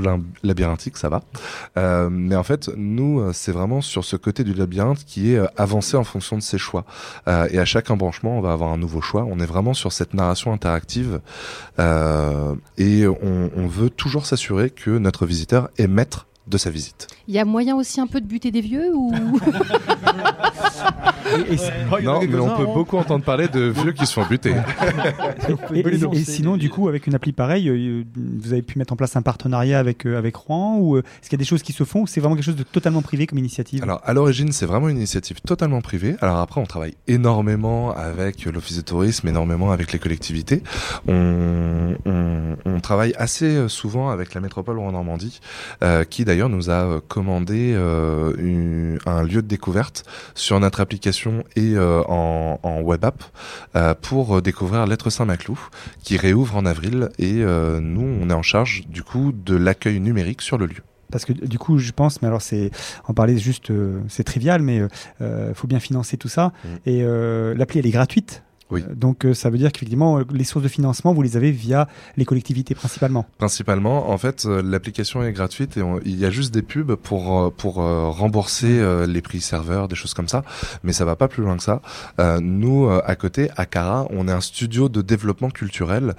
[0.51, 1.23] labyrinthiques, ça va.
[1.77, 5.39] Euh, mais en fait, nous, euh, c'est vraiment sur ce côté du labyrinthe qui est
[5.39, 6.85] euh, avancé en fonction de ses choix.
[7.27, 9.25] Et à chaque embranchement, on va avoir un nouveau choix.
[9.29, 11.21] On est vraiment sur cette narration interactive
[11.79, 17.07] et on veut toujours s'assurer que notre visiteur est maître de sa visite.
[17.29, 19.13] Il y a moyen aussi un peu de buter des vieux ou
[22.03, 24.55] non, mais on peut beaucoup entendre parler de vieux qui se font buter.
[25.73, 28.93] Et, et- et sinon, du coup, avec une appli pareille, euh, vous avez pu mettre
[28.93, 31.45] en place un partenariat avec, euh, avec Rouen ou euh, est-ce qu'il y a des
[31.45, 33.83] choses qui se font ou c'est vraiment quelque chose de totalement privé comme initiative?
[33.83, 36.17] Alors, à l'origine, c'est vraiment une initiative totalement privée.
[36.21, 40.63] Alors après, on travaille énormément avec l'Office de tourisme, énormément avec les collectivités.
[41.07, 45.41] On, on, on travaille assez souvent avec la métropole en Normandie,
[45.85, 51.45] euh, qui d'ailleurs nous a commandé euh, une- un lieu de découverte sur notre application
[51.57, 53.23] et euh, en, en web app
[53.77, 55.59] euh, pour découvrir Lettre Saint-Maclou,
[56.03, 57.11] qui réouvre en avril.
[57.19, 60.83] Et euh, nous, on est en charge du coup de l'accueil numérique sur le lieu.
[61.13, 62.71] Parce que du coup, je pense, mais alors c'est
[63.09, 64.81] en parler juste, euh, c'est trivial, mais
[65.21, 66.53] il faut bien financer tout ça.
[66.87, 68.45] Et euh, l'appli, elle est gratuite.
[68.71, 68.83] Oui.
[68.89, 71.51] Euh, Donc euh, ça veut dire qu'effectivement, euh, les sources de financement, vous les avez
[71.51, 73.27] via les collectivités principalement.
[73.39, 77.53] Principalement, en fait, l'application est gratuite et on- il y a juste des pubs pour
[77.55, 80.45] pour rembourser les prix serveurs, des choses comme ça,
[80.83, 81.83] mais ça va pas plus loin que ça.
[82.41, 86.15] Nous, à côté, à Cara, on est un studio de développement culturel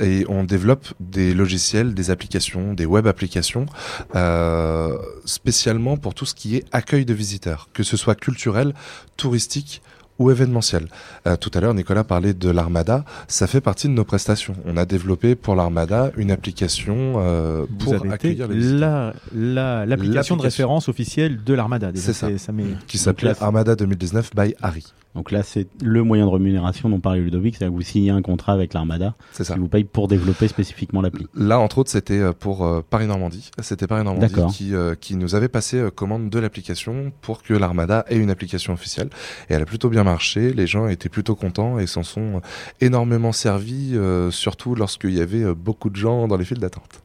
[0.00, 3.66] et on développe des logiciels, des applications, des web applications,
[4.14, 8.74] euh, spécialement pour tout ce qui est accueil de visiteurs, que ce soit culturel,
[9.16, 9.82] touristique
[10.18, 10.86] ou événementiel.
[11.26, 13.04] Euh, tout à l'heure, Nicolas parlait de l'Armada.
[13.28, 14.54] Ça fait partie de nos prestations.
[14.64, 20.42] On a développé pour l'Armada une application euh, pour accueillir les la- la- l'application de
[20.42, 21.92] référence officielle de l'Armada.
[21.92, 22.04] déjà.
[22.06, 22.28] C'est ça.
[22.38, 24.84] ça met- Qui s'appelait Armada 2019 by Harry.
[25.16, 28.20] Donc là, c'est le moyen de rémunération dont parlait Ludovic, c'est que vous signez un
[28.20, 31.26] contrat avec l'Armada qui vous paye pour développer spécifiquement l'appli.
[31.34, 33.50] Là, entre autres, c'était euh, pour euh, Paris-Normandie.
[33.62, 38.04] C'était Paris-Normandie qui, euh, qui nous avait passé euh, commande de l'application pour que l'Armada
[38.08, 39.08] ait une application officielle.
[39.48, 40.52] Et elle a plutôt bien marché.
[40.52, 42.42] Les gens étaient plutôt contents et s'en sont
[42.82, 43.96] énormément servis,
[44.30, 47.02] surtout lorsqu'il y avait beaucoup de gens dans les files d'attente.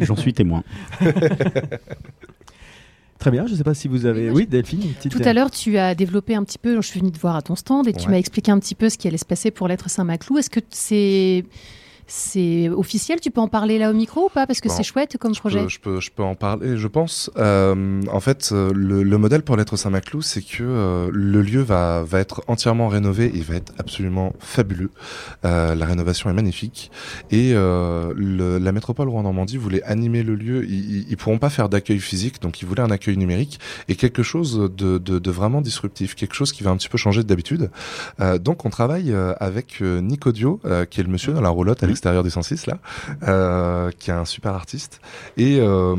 [0.00, 0.64] J'en suis témoin.
[3.18, 4.30] Très bien, je ne sais pas si vous avez.
[4.30, 5.12] Oui, Delphine, une petite.
[5.12, 7.42] Tout à l'heure, tu as développé un petit peu, je suis venue te voir à
[7.42, 9.68] ton stand et tu m'as expliqué un petit peu ce qui allait se passer pour
[9.68, 10.38] l'être Saint-Maclou.
[10.38, 11.44] Est-ce que c'est
[12.06, 14.46] c'est officiel Tu peux en parler là au micro ou pas?
[14.46, 15.62] Parce que c'est chouette comme Je projet.
[15.62, 17.30] peux, je peux, je peux en parler, je pense.
[17.36, 21.60] Euh, en fait, euh, le, le modèle pour l'être Saint-Maclou, c'est que euh, le lieu
[21.62, 23.30] va, va être entièrement rénové.
[23.34, 24.90] Il va être absolument fabuleux.
[25.44, 26.90] Euh, la rénovation est magnifique.
[27.30, 30.64] Et euh, le- la métropole Rouen-Normandie voulait animer le lieu.
[30.64, 33.96] Ils, ils, ils pourront pas faire d'accueil physique, donc ils voulaient un accueil numérique et
[33.96, 37.22] quelque chose de, de, de vraiment disruptif, quelque chose qui va un petit peu changer
[37.22, 37.70] de d'habitude.
[38.20, 40.00] Euh, donc on travaille avec euh,
[40.90, 42.78] qui est le monsieur dans la roulotte à l'extérieur du 106 là,
[43.28, 45.00] euh, qui est un super artiste.
[45.36, 45.94] Et euh,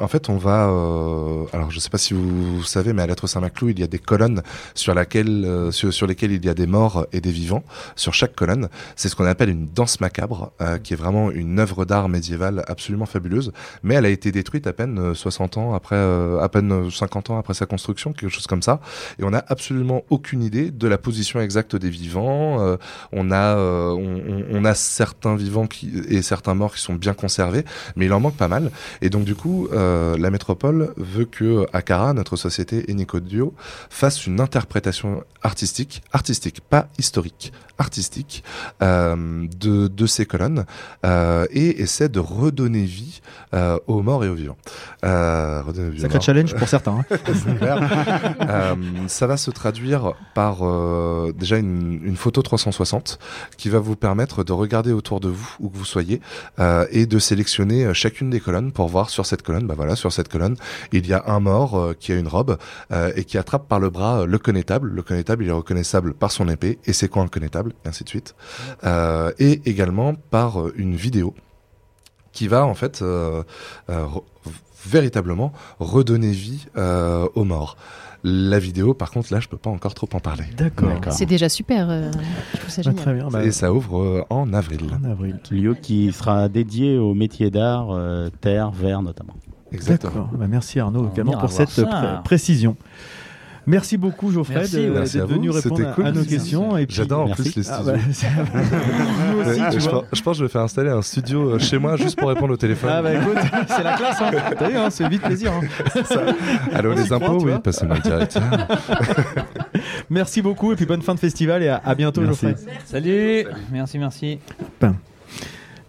[0.00, 3.26] en fait, on va, euh, alors je sais pas si vous, savez, mais à l'être
[3.26, 4.42] Saint-Maclou, il y a des colonnes
[4.74, 7.62] sur laquelle, euh, sur, sur lesquelles il y a des morts et des vivants.
[7.94, 10.50] Sur chaque colonne, c'est ce qu'on appelle une danse macabre,
[10.82, 13.52] qui est vraiment une œuvre d'art médiévale absolument fabuleuse.
[13.84, 17.30] Mais elle a été détruite à peine euh, 60 ans après, à peine euh, 50
[17.30, 18.80] ans après sa construction, quelque chose comme ça.
[19.20, 22.76] Et on n'a absolument aucune idée de la position exacte des vivants.
[23.12, 25.68] On a, on- on a certains vivants
[26.08, 27.64] et certains morts qui sont bien conservés,
[27.96, 28.70] mais il en manque pas mal.
[29.02, 33.54] Et donc du coup, euh, la métropole veut que Akara, notre société et Nicodio,
[33.90, 38.42] fasse une interprétation artistique, artistique, pas historique, artistique,
[38.82, 40.64] euh, de, de ces colonnes
[41.04, 43.20] euh, et essaie de redonner vie
[43.54, 44.56] euh, aux morts et aux vivants.
[45.02, 47.16] Redonner Sacré challenge pour certains, hein.
[47.58, 48.76] Clair.
[49.06, 50.58] Ça va se traduire par
[51.32, 53.18] déjà une, une photo 360
[53.56, 56.20] qui va vous permettre de regarder autour de vous où que vous soyez
[56.90, 60.28] et de sélectionner chacune des colonnes pour voir sur cette colonne, bah voilà, sur cette
[60.28, 60.56] colonne,
[60.92, 62.58] il y a un mort qui a une robe
[63.14, 64.88] et qui attrape par le bras le connétable.
[64.90, 68.04] Le connétable, il est reconnaissable par son épée et c'est quoi un connétable et ainsi
[68.04, 68.34] de suite.
[68.84, 71.34] Euh, et également par euh, une vidéo
[72.32, 73.42] qui va en fait euh,
[73.88, 74.22] euh, re-
[74.86, 77.76] véritablement redonner vie euh, aux morts.
[78.24, 80.44] La vidéo, par contre, là, je peux pas encore trop en parler.
[80.56, 80.90] D'accord.
[81.10, 81.88] C'est déjà super.
[81.88, 82.10] euh,
[82.52, 83.46] je trouve ça génial.
[83.46, 84.80] Et ça ouvre euh, en avril.
[85.00, 85.38] En avril.
[85.50, 89.34] Lieu qui sera dédié aux métiers d'art, euh, terre, verre notamment.
[89.86, 90.30] D'accord.
[90.32, 91.80] Bah, merci Arnaud également pour cette
[92.24, 92.76] précision.
[93.66, 96.06] Merci beaucoup Geoffrey d'être venu répondre à- cool.
[96.06, 96.76] à nos questions.
[96.76, 97.58] Et puis- J'adore en plus Merci.
[97.60, 97.92] les Ah, studios.
[97.92, 98.26] bah, c'est-
[99.32, 100.00] Nous aussi, Ouais, tu je, vois.
[100.02, 102.28] pense, je pense que je vais faire installer un studio euh, chez moi juste pour
[102.28, 102.90] répondre au téléphone.
[102.92, 103.36] Ah bah écoute,
[103.68, 104.30] c'est la classe, hein.
[104.58, 105.52] T'as vu, hein, c'est vite plaisir.
[105.52, 105.60] hein.
[106.72, 108.42] Allô, On les impôts, oui, passez-moi le directeur.
[110.10, 112.46] Merci beaucoup et puis bonne fin de festival et à, à bientôt Merci.
[112.48, 112.64] Geoffrey.
[112.84, 113.46] Salut.
[113.72, 114.38] Merci, merci.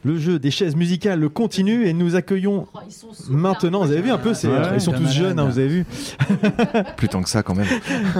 [0.04, 2.66] Le jeu des chaises musicales le continue et nous accueillons
[3.30, 5.14] maintenant, vous avez vu un peu, c'est- Ouais, ils sont tous malade.
[5.16, 5.86] jeunes, hein, vous avez vu.
[6.98, 7.68] Plus tant que ça quand même.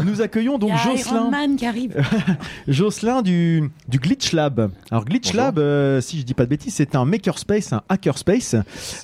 [0.04, 1.30] Nous accueillons donc Il y a Iron Jocelyn.
[1.30, 1.96] Man qui arrive.
[2.68, 4.72] Jocelyn du, du Glitch Lab.
[4.92, 5.42] Alors Glitch Bonjour.
[5.42, 8.56] Lab, euh, si je dis pas de bêtises, c'est un makerspace, un hackerspace,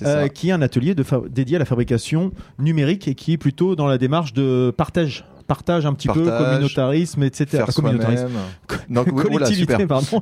[0.02, 3.38] euh, qui est un atelier de fa- dédié à la fabrication numérique et qui est
[3.38, 5.24] plutôt dans la démarche de partage.
[5.46, 7.64] Partage un petit peu, Partage, communautarisme, etc.
[7.74, 8.28] communautarisme.
[8.90, 9.86] oula, collectivité, super.
[9.86, 10.20] pardon.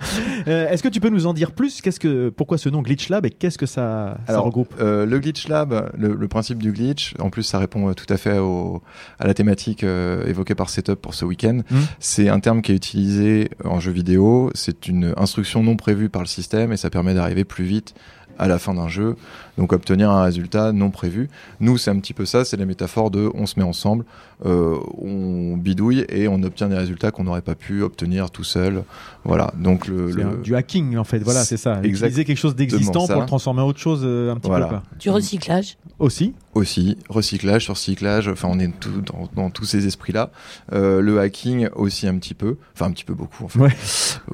[0.48, 1.80] Euh, Est-ce que tu peux nous en dire plus?
[1.80, 4.74] Qu'est-ce que, Pourquoi ce nom Glitch Lab et qu'est-ce que ça, ça Alors, regroupe?
[4.80, 8.06] euh, le Glitch Lab, le, le principe du glitch, en plus ça répond euh, tout
[8.12, 8.82] à fait au,
[9.18, 11.60] à la thématique euh, évoquée par Setup pour ce week-end.
[11.70, 11.80] Mhm.
[12.00, 16.22] C'est un terme qui est utilisé en jeu vidéo, c'est une instruction non prévue par
[16.22, 17.94] le système et ça permet d'arriver plus vite
[18.38, 19.16] à la fin d'un jeu,
[19.58, 21.28] donc obtenir un résultat non prévu.
[21.60, 24.04] Nous, c'est un petit peu ça, c'est la métaphore de on se met ensemble,
[24.46, 28.82] euh, on bidouille et on obtient des résultats qu'on n'aurait pas pu obtenir tout seul.
[29.24, 31.80] Voilà, donc le, C'est le- un- du hacking en fait, voilà, c'est ça.
[31.82, 34.66] Utiliser quelque chose d'existant pour le transformer en autre chose euh, un petit Voilà.
[34.66, 34.70] peu.
[34.76, 34.82] quoi.
[34.98, 35.76] Du recyclage.
[35.98, 36.32] Aussi.
[36.54, 40.30] Aussi, recyclage sur cyclage, enfin on est tout dans, dans tous ces esprits-là.
[40.74, 43.58] Euh, le hacking aussi un petit peu, enfin un petit peu beaucoup en fait.
[43.58, 43.70] Ouais.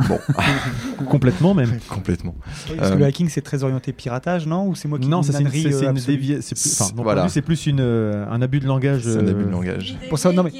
[0.09, 0.19] Bon.
[1.09, 1.79] Complètement même.
[1.89, 2.35] Complètement.
[2.77, 4.67] Parce que Euh, le hacking, c'est très orienté piratage, non?
[4.67, 7.29] Ou c'est moi qui Non, c'est une, c'est- c'est euh, plus, Voilà.
[7.29, 9.03] c'est plus une, euh, un abus de langage.
[9.05, 9.97] C'est un abus de langage.
[10.09, 10.53] Pour ça, non, mais-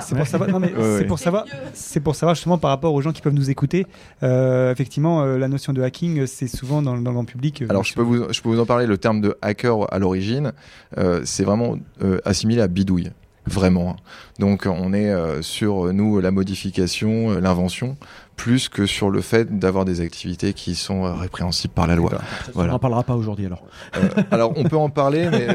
[0.00, 1.04] C'est pour savoir, non, mais Ouais, c'est ouais.
[1.04, 3.86] pour savoir, c'est pour savoir justement par rapport aux gens qui peuvent nous écouter.
[4.22, 7.62] euh, effectivement, euh, la notion de hacking, c'est souvent dans, dans le grand public.
[7.62, 8.86] euh, Alors je peux vous je peux vous en parler.
[8.86, 10.52] Le terme de hacker à l'origine,
[11.24, 13.10] c'est vraiment euh, assimilé à bidouille.
[13.46, 13.96] Vraiment.
[14.38, 17.96] Donc on est euh, sur euh, nous la modification, euh, l'invention,
[18.42, 22.10] plus que sur le fait d'avoir des activités qui sont euh, répréhensibles par la loi.
[22.48, 22.72] On Voilà.
[22.72, 23.62] n'en parlera pas aujourd'hui alors.
[23.96, 25.46] Euh, alors on peut en parler, mais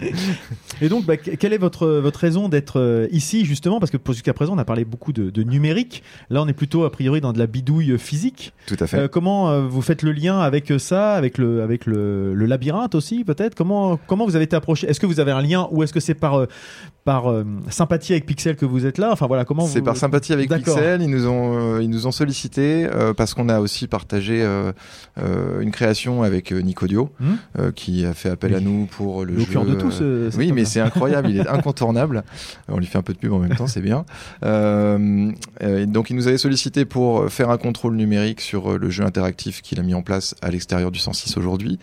[0.80, 3.78] Et donc, bah, que- quelle est votre, votre raison d'être euh, ici justement?
[3.80, 6.02] Parce que jusqu'à présent, on a parlé beaucoup de, de numérique.
[6.30, 8.52] Là, on est plutôt a priori dans de la bidouille physique.
[8.66, 8.98] Tout à fait.
[8.98, 13.24] Euh, comment vous faites le lien avec ça, avec le, avec le, le labyrinthe aussi
[13.24, 13.54] peut-être?
[13.54, 14.88] Comment, comment vous avez été approché?
[14.88, 16.46] Est-ce que vous avez un lien ou est-ce que c'est par,
[17.04, 19.10] par euh, sympathie avec Pixel que vous êtes là?
[19.12, 20.50] Enfin voilà, comment C'est vous- par sympathie avec.
[20.52, 21.02] Pixel.
[21.02, 24.72] Ils nous ont, ils nous ont sollicité euh, parce qu'on a aussi partagé euh,
[25.18, 27.10] euh, une création avec Nicodio,
[27.58, 29.60] euh, qui a fait appel à nous pour le Le jeu.
[29.64, 31.30] de euh, cet oui, mais c'est incroyable.
[31.30, 32.22] il est incontournable.
[32.68, 34.04] On lui fait un peu de pub en même temps, c'est bien.
[34.42, 39.80] Donc, il nous avait sollicité pour faire un contrôle numérique sur le jeu interactif qu'il
[39.80, 41.78] a mis en place à l'extérieur du 106 aujourd'hui.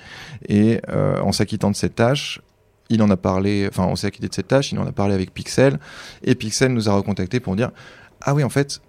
[0.48, 2.42] Et euh, en s'acquittant de cette tâche,
[2.90, 5.14] il en a parlé, enfin, on s'est acquitté de cette tâche, il en a parlé
[5.14, 5.80] avec Pixel,
[6.24, 7.72] et Pixel nous a recontacté pour dire
[8.22, 8.82] Ah oui, en fait,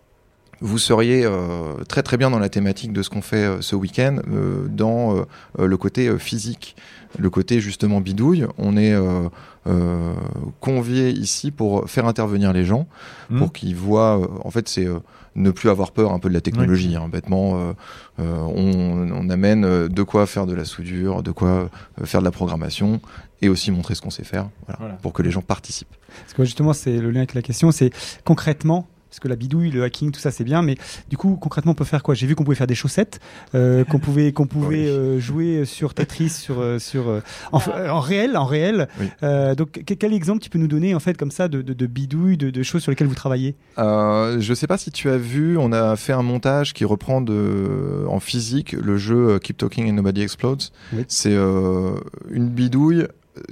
[0.61, 3.75] vous seriez euh, très très bien dans la thématique de ce qu'on fait euh, ce
[3.77, 5.25] week-end, euh, dans
[5.59, 6.77] le côté euh, physique,
[7.19, 8.47] le côté justement bidouille.
[8.59, 9.29] On est euh,
[9.67, 10.13] euh,
[10.61, 12.87] convié ici pour faire intervenir les gens,
[13.31, 13.39] Mhm.
[13.39, 14.21] pour qu'ils voient.
[14.21, 14.99] euh, en fait, c'est euh,
[15.37, 16.97] ne plus avoir peur un peu de la technologie.
[16.97, 17.73] hein, bêtement, euh,
[18.21, 21.71] euh, on, on amène euh, de quoi faire de la soudure, de quoi
[22.05, 23.01] faire de la programmation,
[23.41, 24.95] et aussi montrer ce qu'on sait faire, voilà, Voilà.
[24.97, 25.95] pour que les gens participent.
[26.23, 27.91] Parce que justement, c'est le lien avec la question, c'est
[28.25, 28.87] concrètement.
[29.11, 30.77] Parce que la bidouille, le hacking, tout ça, c'est bien, mais
[31.09, 32.15] du coup, concrètement, on peut faire quoi?
[32.15, 33.19] J'ai vu qu'on pouvait faire des chaussettes,
[33.57, 37.99] euh, qu'on pouvait, qu'on pouvait euh, jouer sur Tetris, sur, euh, sur euh, en, en
[38.01, 38.89] réel, en réel.
[39.25, 41.73] Euh, donc, que- quel exemple tu peux nous donner en fait comme ça de, de,
[41.75, 43.57] de bidouille, de, de choses sur lesquelles vous travaillez?
[43.79, 47.21] Euh, je sais pas si tu as vu, on a fait un montage qui reprend
[47.21, 50.63] de, en physique le jeu Keep Talking and Nobody Explodes.
[51.09, 51.95] C'est euh,
[52.31, 53.07] une bidouille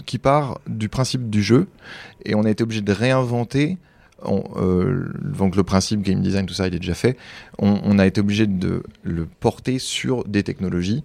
[0.07, 1.67] qui part du principe du jeu
[2.25, 3.79] et on a été obligé de réinventer.
[4.25, 7.17] On, euh, donc le principe game design, tout ça, il est déjà fait.
[7.59, 11.05] On, a été obligé de le porter sur des technologies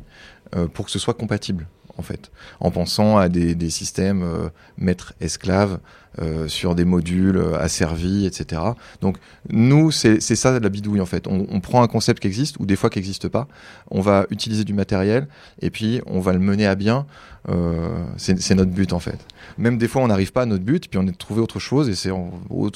[0.55, 4.49] euh, pour que ce soit compatible, en fait, en pensant à des, des systèmes euh,
[4.77, 5.79] maître-esclave,
[6.21, 8.61] euh, sur des modules euh, asservis, etc.
[9.01, 9.17] Donc
[9.49, 11.27] nous, c'est ça la bidouille en fait.
[11.27, 13.47] On, on prend un concept qui existe ou des fois qui n'existe pas,
[13.91, 15.27] on va utiliser du matériel
[15.61, 17.05] et puis on va le mener à bien.
[17.49, 19.17] Euh, c'est notre but en fait.
[19.57, 21.59] Même des fois, on n'arrive pas à notre but, puis on est de trouver autre
[21.59, 22.09] chose et c'est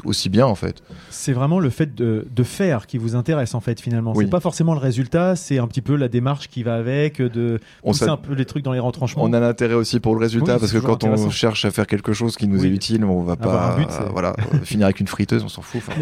[0.04, 0.84] aussi bien en fait.
[1.10, 4.12] C'est vraiment le fait de, de faire qui vous intéresse en fait finalement.
[4.14, 4.26] Oui.
[4.26, 7.60] C'est pas forcément le résultat, c'est un petit peu la démarche qui va avec, de
[7.84, 9.24] On pousser s'a- un peu les trucs dans les retranchements.
[9.24, 11.88] On a l'intérêt aussi pour le résultat Oui, parce que quand on cherche à faire
[11.88, 12.68] quelque chose qui nous Oui.
[12.68, 15.08] est utile, on va Avoir pas un but, c'est- euh, voilà euh, finir avec une
[15.08, 15.82] friteuse, on s'en fout.
[15.88, 16.02] Enfin,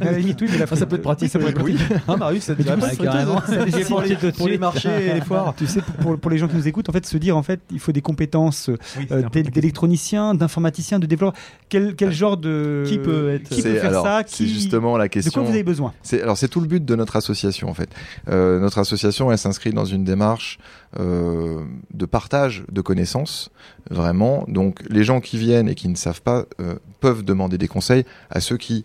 [0.00, 1.78] À la limite, oui, mais la Ah, ça peut être pratique, ça pourrait être pratique.
[2.08, 3.38] Ah, Marius, ça te dirait pas carrément.
[3.38, 3.42] hein.
[3.46, 5.54] Ça nécessite pour, les, pour les marchés et les foires.
[5.56, 7.60] Tu sais, pour, pour les gens qui nous écoutent, en fait, se dire, en fait,
[7.70, 8.70] il faut des compétences
[9.10, 11.38] euh, d'é- d'électroniciens, d'informaticiens, de développeurs.
[11.68, 12.84] Quel, quel genre de.
[12.86, 14.22] Qui peut être- Qui peut C'est- faire alors, ça?
[14.26, 15.30] C'est qui- justement la question.
[15.30, 15.92] De quoi vous avez besoin?
[16.02, 17.90] C'est alors c'est tout le but de notre association en fait.
[18.28, 20.58] Euh, notre association elle s'inscrit dans une démarche
[20.98, 21.60] euh,
[21.94, 23.50] de partage de connaissances
[23.90, 24.44] vraiment.
[24.48, 28.04] Donc les gens qui viennent et qui ne savent pas euh, peuvent demander des conseils
[28.30, 28.84] à ceux qui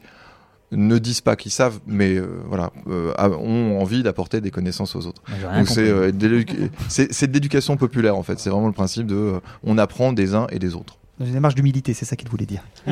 [0.71, 5.07] ne disent pas qu'ils savent, mais euh, voilà, euh, ont envie d'apporter des connaissances aux
[5.07, 5.21] autres.
[5.55, 8.39] Donc c'est de l'éducation populaire en fait.
[8.39, 10.97] C'est vraiment le principe de on apprend des uns et des autres.
[11.19, 12.61] Dans une démarche d'humilité, c'est ça qu'il voulait dire.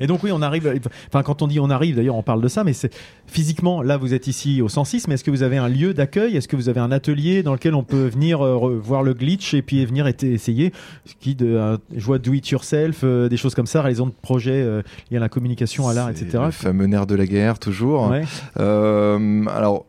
[0.00, 0.80] Et donc oui, on arrive.
[1.08, 2.94] Enfin, quand on dit on arrive, d'ailleurs, on parle de ça, mais c'est
[3.26, 3.82] physiquement.
[3.82, 6.36] Là, vous êtes ici au 106, mais est-ce que vous avez un lieu d'accueil?
[6.36, 9.52] Est-ce que vous avez un atelier dans lequel on peut venir euh, voir le glitch
[9.52, 10.72] et puis venir essayer
[11.04, 14.06] Ce qui de, euh, je vois do it yourself, euh, des choses comme ça, réalisation
[14.06, 16.38] de projets euh, liés à la communication, à l'art, etc.
[16.46, 18.10] Le fameux nerf de la guerre, toujours.
[18.10, 18.24] Ouais.
[18.58, 19.84] Euh, alors,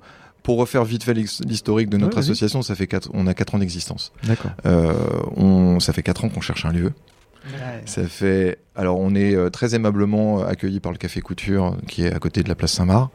[0.49, 3.35] pour refaire vite fait l'his- l'historique de notre Ouais, association, ça fait quatre, on a
[3.35, 4.11] 4 ans d'existence.
[4.23, 4.49] D'accord.
[4.65, 4.93] Euh,
[5.35, 6.91] on, ça fait 4 ans qu'on cherche un lieu.
[7.85, 8.57] Ça fait.
[8.75, 12.41] Alors, on est euh, très aimablement accueilli par le Café Couture, qui est à côté
[12.41, 13.11] de la place Saint-Marc.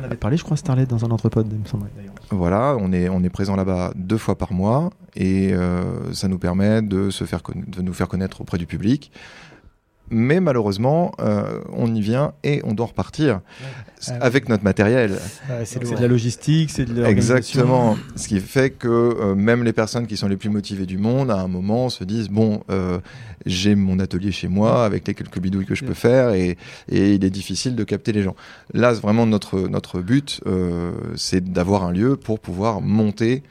[0.00, 2.14] On avait parlé, je crois, Starlet dans un entrepôt, il me semble d'ailleurs.
[2.30, 6.38] Voilà, on est, on est présent là-bas deux fois par mois et euh, ça nous
[6.38, 9.12] permet de, se faire de nous faire connaître auprès du public.
[10.10, 13.40] Mais malheureusement, euh, on y vient et on doit repartir
[14.06, 15.12] Ah avec notre matériel.
[15.50, 17.36] Ouais, c'est de la logistique, c'est de l'organisation.
[17.36, 17.96] Exactement.
[18.16, 21.30] Ce qui fait que euh, même les personnes qui sont les plus motivées du monde,
[21.30, 22.98] à un moment, se disent bon, euh,
[23.46, 26.56] j'ai mon atelier chez moi avec les quelques bidouilles que je peux faire et,
[26.88, 28.36] et il est difficile de capter les gens.
[28.72, 33.42] Là, c'est vraiment notre notre but, euh, c'est d'avoir un lieu pour pouvoir monter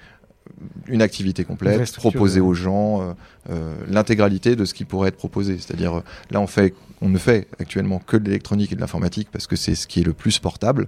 [0.88, 3.14] une activité complète, proposer aux gens euh,
[3.52, 5.58] euh, l'intégralité de ce qui pourrait être proposé.
[5.60, 9.28] C'est-à-dire, euh, là, on fait, on ne fait actuellement que de l'électronique et de l'informatique
[9.32, 10.88] parce que c'est ce qui est le plus portable.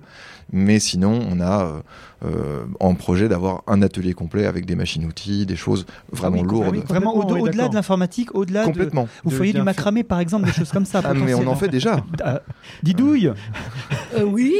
[0.52, 1.80] Mais sinon, on a euh,
[2.26, 6.50] euh, en projet d'avoir un atelier complet avec des machines-outils, des choses vraiment Ah oui,
[6.50, 6.70] lourdes.
[6.76, 8.66] oui, Vraiment, oui, au-delà de l'informatique, au-delà de.
[8.68, 9.08] Complètement.
[9.24, 11.02] Vous De feriez du macramé, par exemple, des choses comme ça.
[11.04, 11.98] Ah, mais on en fait déjà.
[12.24, 12.42] Ah,
[12.82, 13.32] Didouille
[14.16, 14.56] Euh, oui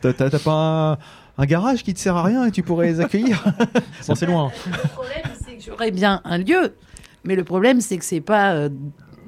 [0.00, 0.98] T'as- T'as t'as pas un,
[1.38, 3.44] un garage qui te sert à rien et tu pourrais les accueillir
[4.08, 4.50] Bon, c'est loin.
[4.66, 6.74] Le problème, c'est que j'aurais bien un lieu,
[7.24, 8.68] mais le problème, c'est que c'est pas euh,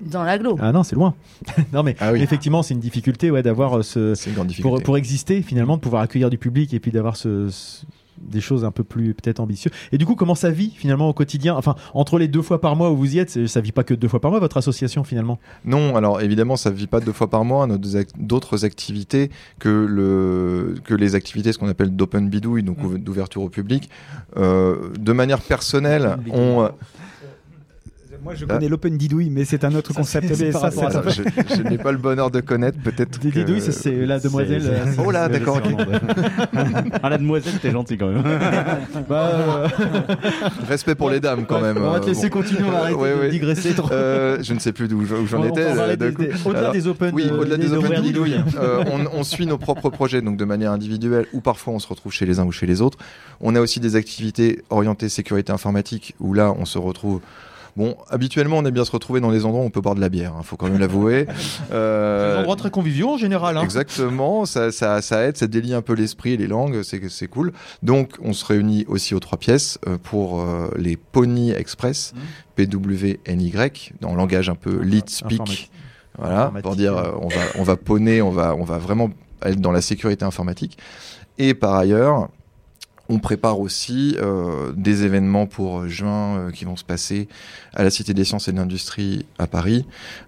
[0.02, 0.57] dans l'agglo.
[0.61, 1.14] Ah non, c'est loin.
[1.72, 2.22] non mais Ah oui.
[2.22, 4.74] effectivement, c'est une difficulté ouais, d'avoir euh, ce C'est une grande difficulté.
[4.76, 7.84] pour, pour exister finalement, de pouvoir accueillir du public et puis d'avoir ce, ce-
[8.20, 9.72] des choses un peu plus peut-être ambitieuses.
[9.92, 11.54] Et du coup, comment ça vit finalement au quotidien?
[11.54, 13.94] Enfin, entre les deux fois par mois où vous y êtes, ça vit pas que
[13.94, 15.38] deux fois par mois votre association finalement?
[15.64, 17.66] Non, alors évidemment, ça ne vit pas deux fois par mois.
[17.66, 17.78] On a
[18.18, 23.42] d'autres activités que, le, que les activités, ce qu'on appelle d'open bidouille, donc ouv- d'ouverture
[23.42, 23.90] au public.
[24.36, 26.68] Euh, de manière personnelle, on.
[28.27, 28.55] Moi, je Ah.
[28.55, 30.35] connais l'open didouille, mais c'est un autre concept.
[30.35, 31.22] ça, je
[31.57, 33.20] je n'ai pas le bonheur de connaître, peut-être.
[33.20, 34.62] Des que- didouilles, c'est la demoiselle.
[34.66, 35.61] euh, Oh là, d'accord,
[37.05, 38.24] ah, la demoiselle, t'es gentil quand même.
[39.09, 39.68] bah, euh,
[40.68, 41.77] Respect pour les dames quand même.
[41.79, 42.39] On va te euh, laisser bon.
[42.41, 43.31] continuer, on va arrêter Ouais, de ouais.
[43.31, 43.93] digresser trop.
[43.93, 45.66] Euh, je ne sais plus d'où où j'en étais.
[46.45, 47.93] au-delà des open, Oui, au-delà des open
[48.93, 52.12] on, on suit nos propres projets, donc de manière individuelle, ou parfois on se retrouve
[52.12, 52.99] chez les uns ou chez les autres.
[53.41, 57.20] On a aussi des activités orientées sécurité informatique, où là on se retrouve.
[57.77, 60.01] Bon, habituellement, on aime bien se retrouver dans des endroits où on peut boire de
[60.01, 61.27] la bière, il faut quand même l'avouer.
[61.72, 63.57] Euh, Des endroits très conviviaux en général.
[63.57, 63.62] Hein.
[63.62, 67.53] Exactement, ça, ça, ça aide, ça délie un peu l'esprit et les langues, c'est cool.
[67.83, 72.14] Donc, on se réunit aussi aux trois pièces euh, pour euh, les Pony Express,
[72.57, 73.53] PWNY,
[74.01, 75.70] dans le langage un peu lead speak.
[76.18, 79.11] Voilà, pour dire euh, on va on va poney, on va on va vraiment
[79.43, 80.79] être dans la sécurité informatique.
[81.39, 82.29] Et par ailleurs,
[83.09, 87.28] on prépare aussi euh, des événements pour juin euh, qui vont se passer
[87.74, 89.84] à la Cité des Sciences et de l'Industrie à Paris,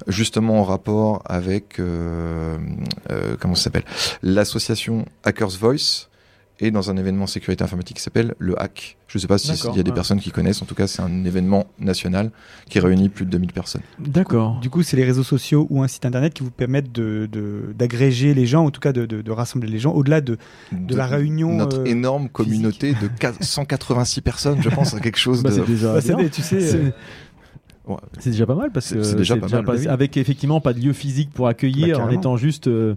[0.06, 2.58] justement en rapport avec euh,
[3.10, 3.84] euh, comment ça s'appelle?
[4.22, 6.08] L'association Hackers Voice
[6.60, 8.96] et dans un événement sécurité informatique qui s'appelle le Hack.
[9.06, 9.94] Je ne sais pas s'il y a des ouais.
[9.94, 10.60] personnes qui connaissent.
[10.60, 12.30] En tout cas, c'est un événement national
[12.68, 13.82] qui réunit plus de 2000 personnes.
[14.00, 14.58] D'accord.
[14.60, 17.72] Du coup, c'est les réseaux sociaux ou un site internet qui vous permettent de- de-
[17.78, 20.36] d'agréger les gens, en tout cas de, de- de rassembler les gens, au-delà de,
[20.72, 21.54] de, la réunion.
[21.54, 25.54] Notre euh, énorme communauté de 4- 186 personnes, je pense, à quelque chose Bah, de.
[25.54, 26.28] c'est déjà bah, bien.
[26.28, 26.90] tu sais, C'est- euh,
[28.18, 29.86] C'est déjà pas mal parce C'est- que c'est déjà pas mal, oui.
[29.88, 32.66] avec effectivement pas de lieu physique pour accueillir, Bah, en étant juste.
[32.68, 32.96] euh,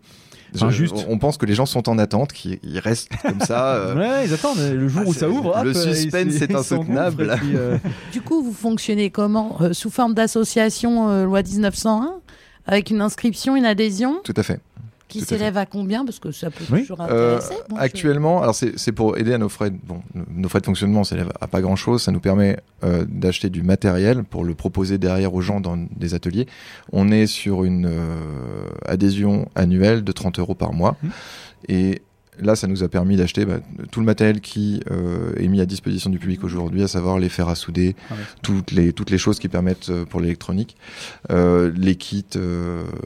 [0.56, 1.06] enfin, Je- juste.
[1.10, 3.76] On pense que les gens sont en attente, qu'ils ils restent comme ça.
[3.76, 5.62] euh, Ouais, ils attendent le jour où ça ouvre.
[5.64, 7.36] le hop, euh, suspense est insoutenable.
[7.40, 7.78] puis, euh,
[8.12, 12.14] Du coup, vous fonctionnez comment Euh, Sous forme d'association euh, loi 1901
[12.68, 14.20] Avec une inscription, une adhésion?
[14.24, 14.60] Tout à fait.
[15.12, 16.06] Qui à s'élève à combien?
[16.06, 16.82] Parce que ça peut Oui.
[16.82, 17.62] toujours Euh, intéresser.
[17.70, 19.70] Je- actuellement, alors c'est c'est pour aider à nos frais.
[19.70, 20.02] de- Bon,
[20.34, 22.02] nos frais de fonctionnement s'élèvent à pas grand chose.
[22.04, 26.14] Ça nous permet euh, d'acheter du matériel pour le proposer derrière aux gens dans des
[26.14, 26.48] ateliers.
[26.92, 30.96] On est sur une euh, adhésion annuelle de 30 euros par mois.
[31.68, 32.02] Et
[32.40, 33.60] là, ça nous a permis d'acheter bah,
[33.92, 37.30] tout le matériel qui euh, est mis à disposition du public aujourd'hui, à savoir les
[37.30, 38.20] fers à souder, Ah ouais.
[38.42, 40.76] toutes, les, toutes les choses qui permettent euh, pour l'électronique,
[41.32, 42.26] euh, les kits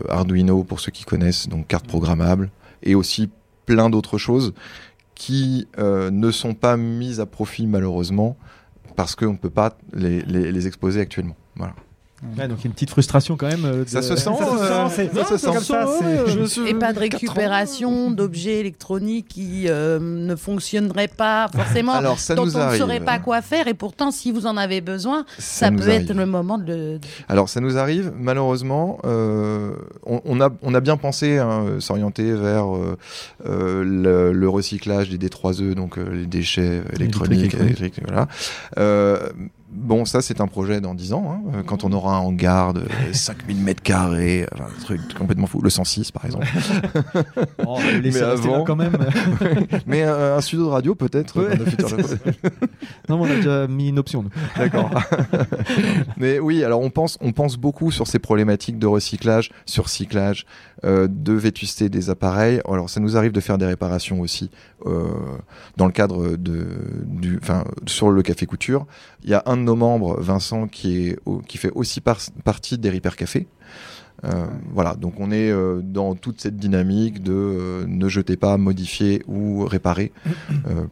[0.10, 2.50] Arduino pour ceux qui connaissent, donc cartes programmables,
[2.84, 3.30] et aussi
[3.66, 4.54] plein d'autres choses
[5.16, 8.36] qui ne sont pas mises à profit malheureusement
[8.98, 11.36] parce qu'on ne peut pas les, les- les exposer actuellement.
[11.56, 11.74] Voilà.
[12.38, 13.66] Ouais, donc il y a une petite frustration quand même.
[13.66, 15.48] euh, de- Ça se sent, Ça se euh, sent, ça se sent.
[15.48, 15.86] comme ça,
[16.48, 22.34] suis- Et pas de récupération d'objets électroniques qui euh, ne fonctionneraient pas forcément, Alors, ça
[22.34, 23.68] dont nous on ne saurait pas quoi faire.
[23.68, 27.00] Et pourtant, si vous en avez besoin, Ça peut être le moment de le.
[27.28, 29.74] Alors ça nous arrive, malheureusement, euh,
[30.06, 32.98] on, on a, on a bien pensé hein, s'orienter vers euh,
[33.84, 38.28] le, le recyclage des D3E, donc euh, les déchets électroniques, électriques, voilà.
[39.76, 42.74] Bon, ça c'est un projet dans 10 ans, hein, euh, quand on aura un hangar
[42.74, 46.48] de 5000 mètres carrés, enfin, un truc complètement fou, le 106 par exemple.
[47.68, 48.96] Oh, rester là quand même.
[49.88, 51.58] mais euh, un studio de radio peut-être Ouais,
[53.10, 54.24] non, mais on a déjà mis une option.
[54.58, 54.90] D'accord.
[56.18, 60.46] Mais oui, alors on pense, on pense beaucoup sur ces problématiques de recyclage, sur cyclage,
[60.46, 62.62] euh, de vétusté des appareils.
[62.70, 64.52] Alors ça nous arrive de faire des réparations aussi
[64.86, 65.06] euh,
[65.78, 66.68] dans le cadre de,
[67.06, 68.86] du, enfin, sur le café couture.
[69.24, 72.78] Il y a un de nos membres, Vincent, qui est, qui fait aussi par- partie
[72.78, 73.48] des Repair Café.
[74.24, 78.58] Euh, voilà, donc on est euh, dans toute cette dynamique de euh, ne jetez pas,
[78.58, 80.12] modifier ou réparer.
[80.68, 80.86] Euh,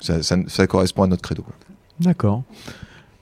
[0.00, 1.44] ça, correspond à notre credo.
[1.98, 2.44] D'accord.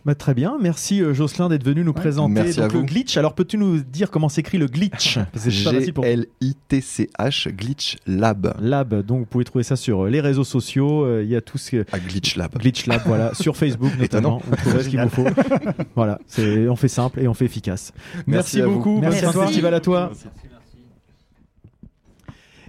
[0.06, 3.16] Bah, très bien, merci euh, Jocelyn d'être venu nous présenter merci donc, à le glitch.
[3.16, 8.54] Alors peux-tu nous dire comment s'écrit le glitch G-L-I-T-C-H, Glitch Lab.
[8.60, 11.04] Lab, donc vous pouvez trouver ça sur euh, les réseaux sociaux.
[11.04, 11.84] euh, Il y a tout ce que.
[11.90, 12.56] À Glitch Lab.
[12.56, 14.40] Glitch Lab, voilà, sur Facebook notamment.
[14.46, 15.26] Vous trouverez ce qu'il vous faut.
[15.96, 17.92] voilà, on fait simple et on fait efficace.
[18.28, 19.00] Merci, Merci beaucoup.
[19.00, 19.26] Merci.
[19.26, 20.12] De festival à toi.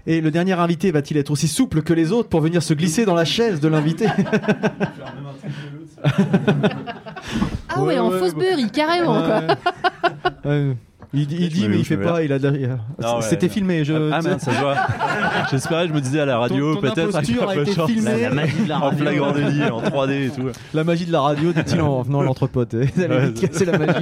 [0.08, 3.06] Et le dernier invité va-t-il être aussi souple que les autres pour venir se glisser
[3.06, 4.08] dans la chaise de l'invité?
[7.70, 9.42] Ah ouais, en fausse beurre, carrément quoi.
[10.46, 10.74] Euh,
[11.14, 12.22] il, dit- il dit, mais il fait pas.
[12.24, 12.38] Il a.
[12.38, 13.84] ouais, C'était filmé.
[13.86, 14.76] Je, Ah mince, ça se voit.
[15.52, 17.16] J'espérais, je me disais à la radio, peut-être.
[17.16, 17.92] imposture avec a un peu été de chance.
[17.92, 18.22] filmée.
[18.22, 19.00] La magie de la En radio.
[19.06, 20.50] flagrant délit, en 3D et tout.
[20.74, 22.66] La magie de la radio, dit-il en venant à l'entrepôt.
[22.72, 24.02] Vous allez casser la magie.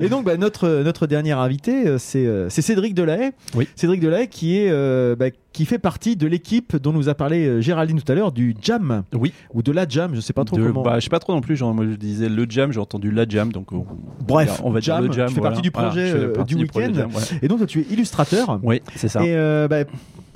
[0.00, 3.30] Et donc, bah, notre, notre dernier invité, euh, c'est euh, c'est Cédric Delahaye.
[3.74, 7.46] Cédric Delahaye qui, est, euh, bah, qui fait partie de l'équipe dont nous a parlé
[7.46, 9.02] euh, Géraldine tout à l'heure, du Jam.
[9.14, 9.32] Oui.
[9.54, 10.82] Ou de la Jam, je sais pas trop De- comment.
[10.82, 11.56] bah, je sais pas trop non plus.
[11.56, 13.52] Genre, moi, je disais le jam, j'ai entendu la jam.
[13.52, 13.84] Donc, on-
[14.26, 15.28] Bref, on va dire Jam, le jam.
[15.28, 15.54] tu fais voilà.
[15.56, 16.98] partie du Voilà, projet je fais euh, partie du projet week-end.
[17.00, 17.38] Jam, ouais.
[17.42, 18.58] Et donc, toi, tu es illustrateur.
[18.62, 19.22] Oui, c'est ça.
[19.24, 19.84] Et euh, bah,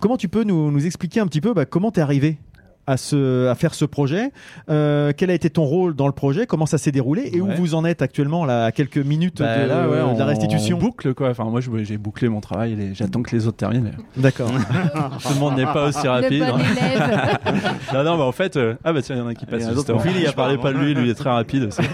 [0.00, 2.38] comment tu peux nous, nous expliquer un petit peu bah, comment tu es arrivé
[2.86, 4.30] à, ce, à faire ce projet
[4.70, 6.46] euh, Quel a été ton rôle dans le projet?
[6.46, 7.30] Comment ça s'est déroulé?
[7.32, 10.18] Et où vous en êtes actuellement là, à quelques minutes Bah, de, là, ouais, de
[10.18, 10.76] la on- restitution?
[10.76, 11.30] on boucle quoi.
[11.30, 12.72] Enfin, moi, j'ai bouclé mon travail.
[12.80, 13.90] et J'attends que les autres terminent.
[14.16, 14.50] D'accord.
[15.22, 16.40] Tout le monde n'est pas aussi Le rapide.
[16.44, 16.60] bon hein.
[16.72, 17.38] élève.
[17.94, 19.46] non, non, mais en fait, euh, ah bah tiens, il y en a un qui
[19.46, 19.68] passe.
[19.68, 21.80] Juste profil, il a parlé pas de lui, lui il est très rapide aussi.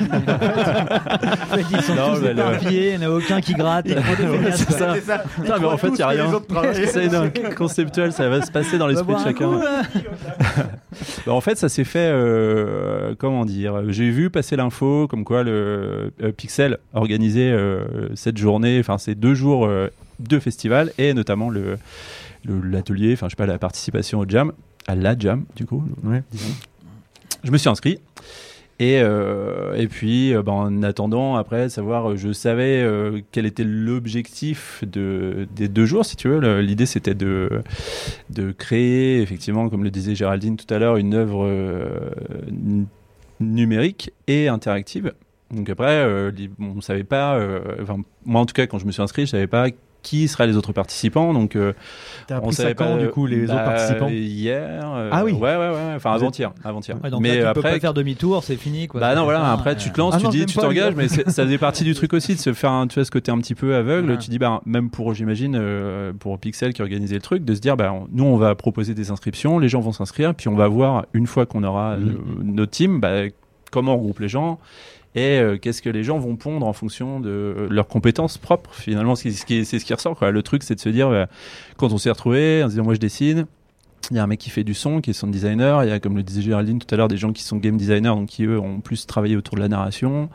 [1.71, 3.87] Ils sont Non, tous mais le- éparpillés, il n'y en a aucun qui gratte.
[3.87, 3.97] Ouais,
[4.53, 4.95] c'est ça.
[5.39, 6.27] Non, mais en fait, il n'y a rien.
[6.87, 9.51] C'est conceptuel, ça va se passer dans l'esprit de chacun.
[11.27, 15.43] Bah, en fait, ça s'est fait, euh, comment dire, j'ai vu passer l'info comme quoi
[15.43, 19.69] le euh, Pixel organisait euh, cette journée, enfin ces deux jours
[20.19, 21.79] de festival et notamment le
[22.45, 24.53] l'atelier, enfin je sais pas, la participation au jam,
[24.87, 25.85] à la jam du coup.
[26.31, 26.55] disons.
[27.45, 27.99] Je me suis inscrit.
[28.79, 32.85] Et, euh, et puis, euh, bah, en attendant, après, savoir, euh, je savais
[33.31, 36.61] quel était l'objectif de, des deux jours, si tu veux.
[36.61, 37.63] L'idée, c'était de,
[38.31, 41.49] de créer, effectivement, comme le disait Géraldine tout à l'heure, une œuvre
[43.41, 45.13] numérique et interactive.
[45.51, 46.05] Donc après,
[46.59, 47.39] on ne savait pas,
[48.25, 49.69] moi en tout cas, quand je me suis inscrit, je ne savais pas
[50.03, 51.33] qui seraient les autres participants.
[51.33, 51.73] Donc, euh,
[52.27, 54.81] T'as on ça savait quand, pas du coup, les bah, autres participants Hier.
[54.85, 55.33] euh, Ah oui.
[55.33, 55.93] Ouais, ouais, ouais.
[55.97, 56.53] Enfin, avant-hier.
[56.65, 56.97] avant-hier.
[57.03, 58.89] Ouais, mais là, tu après, peux pas faire demi-tour, c'est fini.
[58.89, 59.01] Quoi.
[59.01, 61.23] bah non, voilà, après tu te lances, Ah tu non, dis, tu t'engages, mais ça
[61.45, 63.55] faisait partie du truc aussi de se faire un, tu vois, ce côté un petit
[63.55, 64.19] peu aveugle.
[64.19, 67.61] Tu dis, bah, même pour, j'imagine, euh, pour Pixel qui organisait le truc, de se
[67.61, 70.55] dire, bah, on- nous, on va proposer des inscriptions, les gens vont s'inscrire, puis on
[70.57, 73.23] va voir, une fois qu'on aura le- notre team, bah,
[73.71, 74.59] comment on regroupe les gens
[75.15, 78.75] et euh, qu'est-ce que les gens vont pondre en fonction de euh, leurs compétences propres
[78.75, 80.31] finalement ce qui, ce qui- c'est ce qui ressort quoi.
[80.31, 81.27] le truc c'est de se dire euh,
[81.77, 83.47] quand on s'est retrouvé en disant moi je dessine
[84.11, 85.85] il y a un mec qui fait du son, qui est sound designer.
[85.85, 87.77] Il y a, comme le disait Géraldine tout à l'heure, des gens qui sont game
[87.77, 90.29] designers, donc qui eux ont plus travaillé autour de la narration.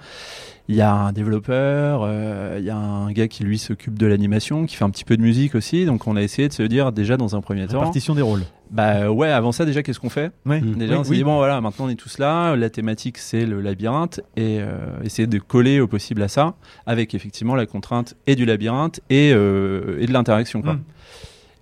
[0.70, 4.08] Il y a un développeur, euh, il y a un gars qui lui s'occupe de
[4.08, 5.86] l'animation, qui fait un petit peu de musique aussi.
[5.86, 7.80] Donc on a essayé de se dire déjà dans un premier temps.
[7.80, 8.44] Répartition des rôles.
[8.70, 10.32] Bah ouais, avant ça déjà qu'est-ce qu'on fait?
[10.46, 10.60] Ouais.
[10.62, 11.18] Déjà Oui, on s'est oui.
[11.18, 15.02] dit bon voilà, maintenant on est tous là, la thématique c'est le labyrinthe et euh,
[15.04, 16.56] essayer de coller au possible à ça
[16.86, 20.74] avec effectivement la contrainte et du labyrinthe et, euh, et de l'interaction quoi.
[20.74, 20.84] Mm.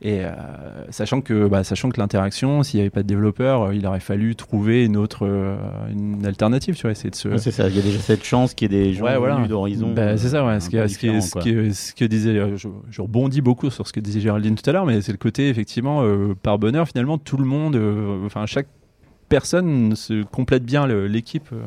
[0.01, 0.31] Et euh,
[0.89, 4.01] sachant que bah, sachant que l'interaction, s'il n'y avait pas de développeur, euh, il aurait
[4.01, 5.55] fallu trouver une autre euh,
[5.89, 8.23] une alternative, tu vois, essayer de se Ouais, c'est ça, il y a déjà cette
[8.23, 9.35] chance qu'il y ait des gens Ouais, voilà.
[9.35, 9.93] venus d'horizons.
[9.93, 10.59] Bah, c'est ça, ouais.
[10.59, 13.87] Ce, qui, peu ce, qui, ce, qui- ce que disait, je, je rebondis beaucoup sur
[13.87, 16.03] ce que disait Géraldine tout à l'heure, mais c'est le côté effectivement
[16.43, 17.79] par bonheur finalement tout le monde,
[18.25, 18.67] enfin chaque
[19.29, 21.57] personne se complète bien l'équipe euh,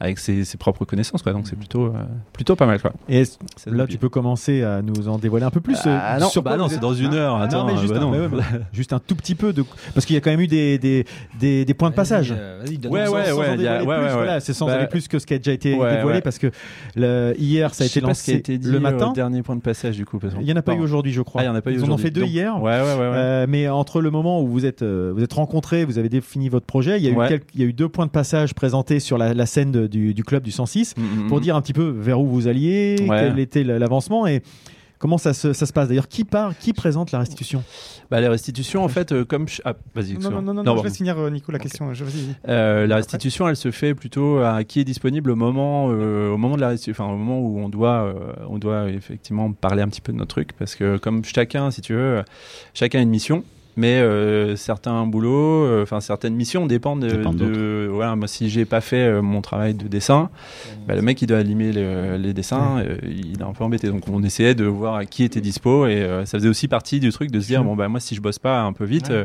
[0.00, 1.32] avec ses, ses propres connaissances, quoi.
[1.32, 1.92] Donc c'est plutôt euh,
[2.32, 2.92] plutôt pas mal, quoi.
[3.08, 3.22] Et
[3.66, 5.76] là, tu peux commencer à nous en dévoiler un peu plus.
[5.84, 7.74] Ah euh, non, sur bah quoi non, vous c'est dans une heure, Ah, attends, non,
[7.74, 8.10] mais juste, bah un, non.
[8.10, 9.62] mais ouais, mais juste un tout petit peu de
[9.94, 11.04] parce qu'il y a quand même eu des des,
[11.38, 12.34] des, des points de passage.
[12.36, 15.26] euh, vas-y, donne-nous Ouais, sans- ouais, ouais, voilà, c'est sans Bah, aller plus que ce
[15.26, 16.22] qui a déjà été ouais, dévoilé ouais.
[16.22, 16.50] parce que
[16.96, 19.12] le, hier ça a été lancé été dit le matin.
[19.12, 20.18] dernier point de passage du coup.
[20.40, 21.42] Il y en a pas eu aujourd'hui, je crois.
[21.44, 22.60] Ah, Ils en ont fait deux hier.
[22.62, 23.10] Ouais, ouais, ouais.
[23.10, 23.46] ouais.
[23.48, 26.98] Mais entre le moment où vous êtes vous êtes rencontrés, vous avez défini votre projet,
[26.98, 27.28] il y a eu Ouais.
[27.28, 29.86] quelques- il y a eu deux points de passage présentés sur la, la scène de-
[29.90, 31.40] du, du club du 106 Mm, mm, pour mm.
[31.42, 33.18] dire un petit peu vers où vous alliez, Ouais.
[33.28, 34.42] quel était l'avancement et
[34.98, 35.88] comment ça se, ça se passe.
[35.88, 37.62] D'ailleurs, qui part, qui présente la restitution?
[38.10, 39.48] Bah, les restitutions, en fait, euh, comme.
[39.48, 40.30] je- Ah, vas-y, Non, excuse-moi.
[40.30, 41.94] non, non, non, Non, je laisse finir euh, Nico la question.
[41.94, 42.04] Je.
[42.48, 46.36] Euh, la restitution, elle se fait plutôt à qui est disponible au moment, euh, au
[46.36, 49.80] moment de la restitution, enfin au moment où on doit, euh, on doit effectivement parler
[49.82, 52.22] un petit peu de notre truc, parce que comme chacun, si tu veux,
[52.74, 53.42] chacun a une mission.
[53.80, 58.14] Mais euh, certains boulots, euh, enfin certaines missions dépendent de, Dépendent de- voilà.
[58.14, 60.28] Moi, si j'ai pas fait euh, mon travail de dessin,
[60.86, 63.88] bah, le mec il doit animer le- les dessins, euh, il est un peu embêté.
[63.88, 67.00] Donc on essayait de voir à qui était dispo et euh, ça faisait aussi partie
[67.00, 69.08] du truc de se dire bon bah moi si je bosse pas un peu vite,
[69.10, 69.24] euh,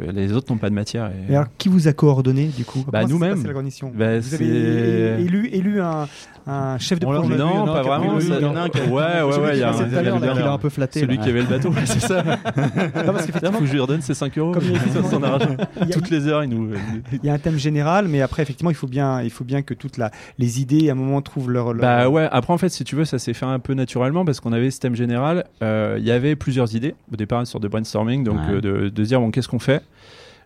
[0.00, 1.10] les autres n'ont pas de matière.
[1.28, 3.42] Et, Et alors, qui vous a coordonné du coup Bah, nous-mêmes.
[3.42, 6.06] Bah, Vous avez c'est- élu, élu un,
[6.46, 8.16] un chef de projet Non, pas vraiment.
[8.16, 8.90] pris le- ça- il y en a un qui a- Ouais,
[9.22, 9.56] ouais, ouais.
[9.56, 11.22] Il y a un peu flatté, Celui là.
[11.22, 12.22] qui avait le bateau, c'est ça.
[12.24, 14.54] Non, parce qu'effectivement, faut que je lui redonne ses 5 euros.
[15.92, 16.70] Toutes les heures, il nous.
[17.12, 19.62] il y a un thème général, mais après, effectivement, il faut bien, il faut bien
[19.62, 19.98] que toutes
[20.38, 21.74] les idées, à un moment, trouvent leur.
[21.74, 24.40] Bah ouais, après en fait, si tu veux, ça s'est fait un peu naturellement parce
[24.40, 25.44] qu'on avait ce thème général.
[25.62, 28.88] euh, Il y avait plusieurs idées au départ, une sorte de brainstorming, donc euh, de,
[28.88, 29.79] de se dire bon, qu'est-ce qu'on fait?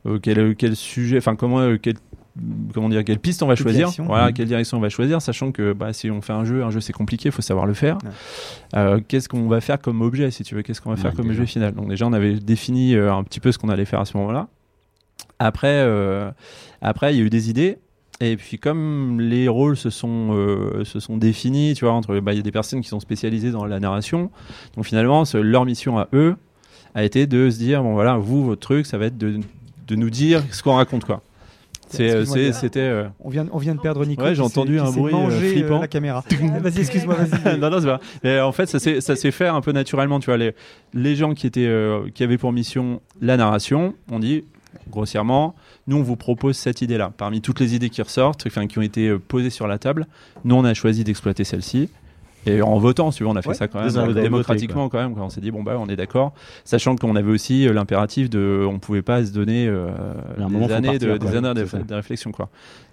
[0.06, 1.96] Euh, quel, quel sujet, enfin comment, euh, quel-
[2.74, 3.90] comment dire, quelle piste on va choisir.
[4.00, 4.32] Voilà, Mhm.
[4.34, 6.80] quelle direction on va choisir, sachant que bah, si on fait un jeu, un jeu
[6.80, 7.96] c'est compliqué, il faut savoir le faire.
[8.76, 11.28] Euh, qu'est-ce qu'on va faire comme objet, si tu veux, qu'est-ce qu'on va faire comme
[11.28, 11.40] déjà.
[11.40, 11.72] objet final?
[11.74, 14.16] Donc déjà, on avait défini euh, un petit peu ce qu'on allait faire à ce
[14.18, 14.48] moment-là.
[15.38, 16.30] Après, euh,
[16.82, 17.78] après, il y a eu des idées.
[18.20, 22.32] Et puis comme les rôles se sont, euh, se sont définis, tu vois, entre, bah,
[22.32, 24.30] il y a des personnes qui sont spécialisées dans la narration.
[24.76, 26.36] Donc finalement, leur mission à eux
[26.94, 29.40] a été de se dire, bon voilà, vous, votre truc, ça va être de,
[29.88, 31.22] de nous dire ce qu'on raconte, quoi.
[32.00, 32.80] Euh, a- c'était.
[32.80, 34.22] euh, On vient, on vient de perdre Nico.
[34.24, 35.78] Ouais, j'ai entendu un bruit, euh, mangé, flippant.
[35.80, 36.24] la caméra.
[36.60, 37.16] vas-y, excuse-moi,
[37.58, 38.00] non, non, c'est pas.
[38.24, 40.18] Mais en fait, ça s'est, ça s'est fait un peu naturellement.
[40.18, 40.54] Tu vois, les,
[40.92, 44.44] les gens qui étaient, euh, qui avaient pour mission la narration, on dit
[44.90, 45.54] grossièrement,
[45.86, 47.12] nous on vous propose cette idée-là.
[47.16, 50.06] Parmi toutes les idées qui ressortent, enfin qui ont été euh, posées sur la table,
[50.44, 51.90] nous on a choisi d'exploiter celle-ci.
[52.46, 54.88] Et en votant, si tu veux, on a fait Ouais, ça quand même vous démocratiquement
[54.88, 55.14] quand même.
[55.14, 55.24] quoi.
[55.24, 56.32] On s'est dit bon bah on est d'accord,
[56.64, 59.88] sachant qu'on avait aussi euh, l'impératif de, on pouvait pas se donner euh,
[60.36, 62.48] des moment, années, de, des années de, réflexion quoi.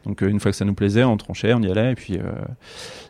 [0.06, 2.18] Donc euh, une fois que ça nous plaisait, on tranchait, on y allait et puis
[2.18, 2.32] euh,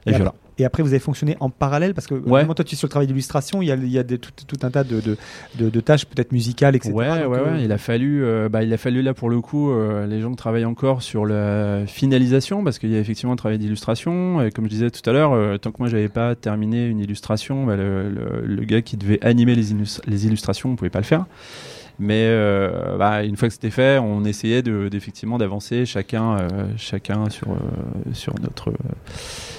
[0.05, 0.33] et, Et, voilà.
[0.61, 2.21] Et après, vous avez fonctionné en parallèle parce que Ouais.
[2.41, 3.61] vraiment, toi, tu es sur le travail d'illustration.
[3.61, 5.17] Il y a, il y a des- tout, tout un tas de, de,
[5.59, 6.93] de- de tâches, peut-être musicales, etc.
[6.93, 7.63] Ouais, Donc, ouais, euh, ouais.
[7.63, 10.33] Il a fallu, euh, bah, il a fallu là pour le coup, euh, les gens
[10.35, 14.41] travaillent encore sur la finalisation parce qu'il y a effectivement un travail d'illustration.
[14.41, 17.65] Et comme je disais tout à l'heure, tant que moi j'avais pas terminé une illustration,
[17.65, 19.65] bah, le, le- le gars qui devait animer les,
[20.07, 21.25] les illustrations, on pouvait pas le faire.
[22.03, 26.47] Mais euh, bah, une fois que c'était fait, on essayait de- d'effectivement d'avancer chacun, euh,
[26.75, 27.55] chacun sur euh,
[28.13, 28.73] sur notre euh,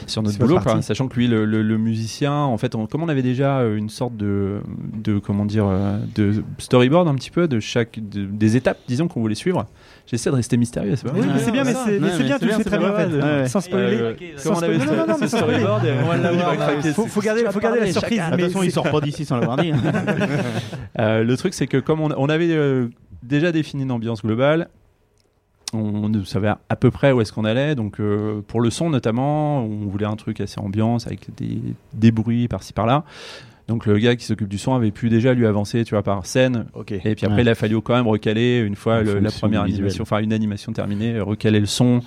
[0.08, 0.82] sur notre boulot, quoi.
[0.82, 3.76] sachant que lui, le, le- le musicien, en fait, on- comme on avait déjà euh,
[3.76, 4.60] une sorte de,
[4.94, 9.06] de comment dire, euh, de storyboard un petit peu de chaque de- des étapes, disons
[9.06, 9.66] qu'on voulait suivre.
[10.06, 11.40] J'essaie de rester mystérieux, c'est pas Oui, mal.
[11.40, 13.48] c'est bien, mais c'est bien, tu le fais très bien, en fait.
[13.48, 14.16] Sans spoiler.
[14.36, 14.96] Sans comment on avait spoiler.
[14.98, 15.86] Non, non, mais storyboard.
[17.10, 17.52] Faut- garder- la
[17.92, 19.72] surprise, De toute mais façon, il sort pas d'ici sans l'avoir dit.
[20.98, 22.88] Euh, le truc, c'est que comme on, avait euh,
[23.22, 24.68] déjà défini une ambiance globale,
[25.72, 27.74] on savait à peu près où est-ce qu'on allait.
[27.74, 31.58] Donc, euh, pour le son notamment, on voulait un truc assez ambiance avec des,
[31.94, 33.04] des bruits par-ci par-là.
[33.68, 36.26] Donc, le gars qui s'occupe du son avait pu déjà lui avancer, tu vois, par
[36.26, 36.66] scène.
[36.90, 37.42] Et puis après, Ouais.
[37.42, 40.72] il a fallu quand même recaler une fois le- la première animation, enfin une animation
[40.72, 42.00] terminée, recaler le son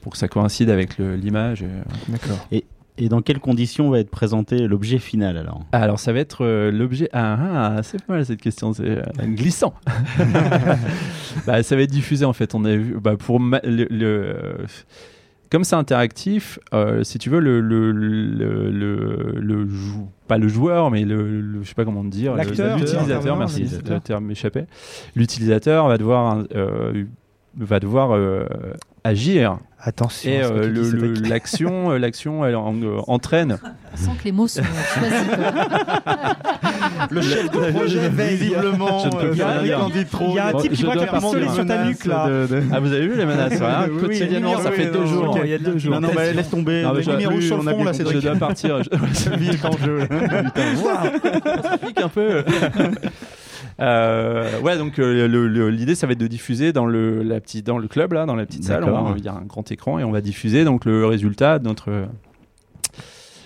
[0.00, 1.64] pour que ça coïncide avec l'image.
[2.08, 2.38] D'accord.
[2.52, 2.64] Et,
[2.98, 5.62] et dans quelles conditions va être présenté l'objet final alors?
[5.72, 7.08] Alors ça va être euh, l'objet.
[7.12, 9.74] Ah, ah, c'est pas mal cette question, c'est euh, glissant.
[11.46, 12.54] bah, ça va être diffusé en fait.
[12.54, 14.54] On a vu bah, pour ma- le, le- euh,
[15.52, 20.48] comme c'est interactif, euh, si tu veux le le le, le, le jou- pas le
[20.48, 22.34] joueur mais le, le- je sais pas comment dire
[22.80, 23.62] l'utilisateur merci
[23.94, 24.66] le terme m'échappait.
[25.14, 27.04] L'utilisateur va devoir euh,
[27.56, 28.46] va devoir euh,
[29.04, 33.58] agir Attention et euh, l'action euh, l'action elle en- euh, entraîne
[33.96, 35.26] Je sens que les mots sont choisis.
[37.10, 38.36] Le chef de projet veille.
[38.36, 39.78] Visiblement, Je ne peux euh, il y a rien un dire.
[39.86, 40.26] type qui dit trop.
[40.28, 41.66] Il y a un Bon, type qui je voit qu'il y a un pistolet sur
[41.66, 42.28] ta nuque là.
[42.28, 44.86] de- de- Ah, vous avez vu les menaces hein, Oui, Quotidiennement, oui, ça oui, fait
[44.92, 45.38] deux jours.
[45.42, 45.94] Il y a deux jours.
[45.94, 46.82] Non, non, bah, laisse tomber.
[46.84, 48.22] Non, mais Les je- lumières rouges sur le je- fond, là, Je Cédric.
[48.22, 48.82] dois partir.
[48.84, 49.98] Je- est en jeu.
[50.06, 52.44] Putain, ça pique un peu.
[53.80, 57.78] Euh, ouais, donc euh, l'idée, ça va être de diffuser dans le, la petite, dans
[57.78, 58.84] le club, là, dans la petite salle.
[58.84, 61.58] On va- Il y a un grand écran et on va diffuser donc le résultat
[61.58, 61.90] de notre,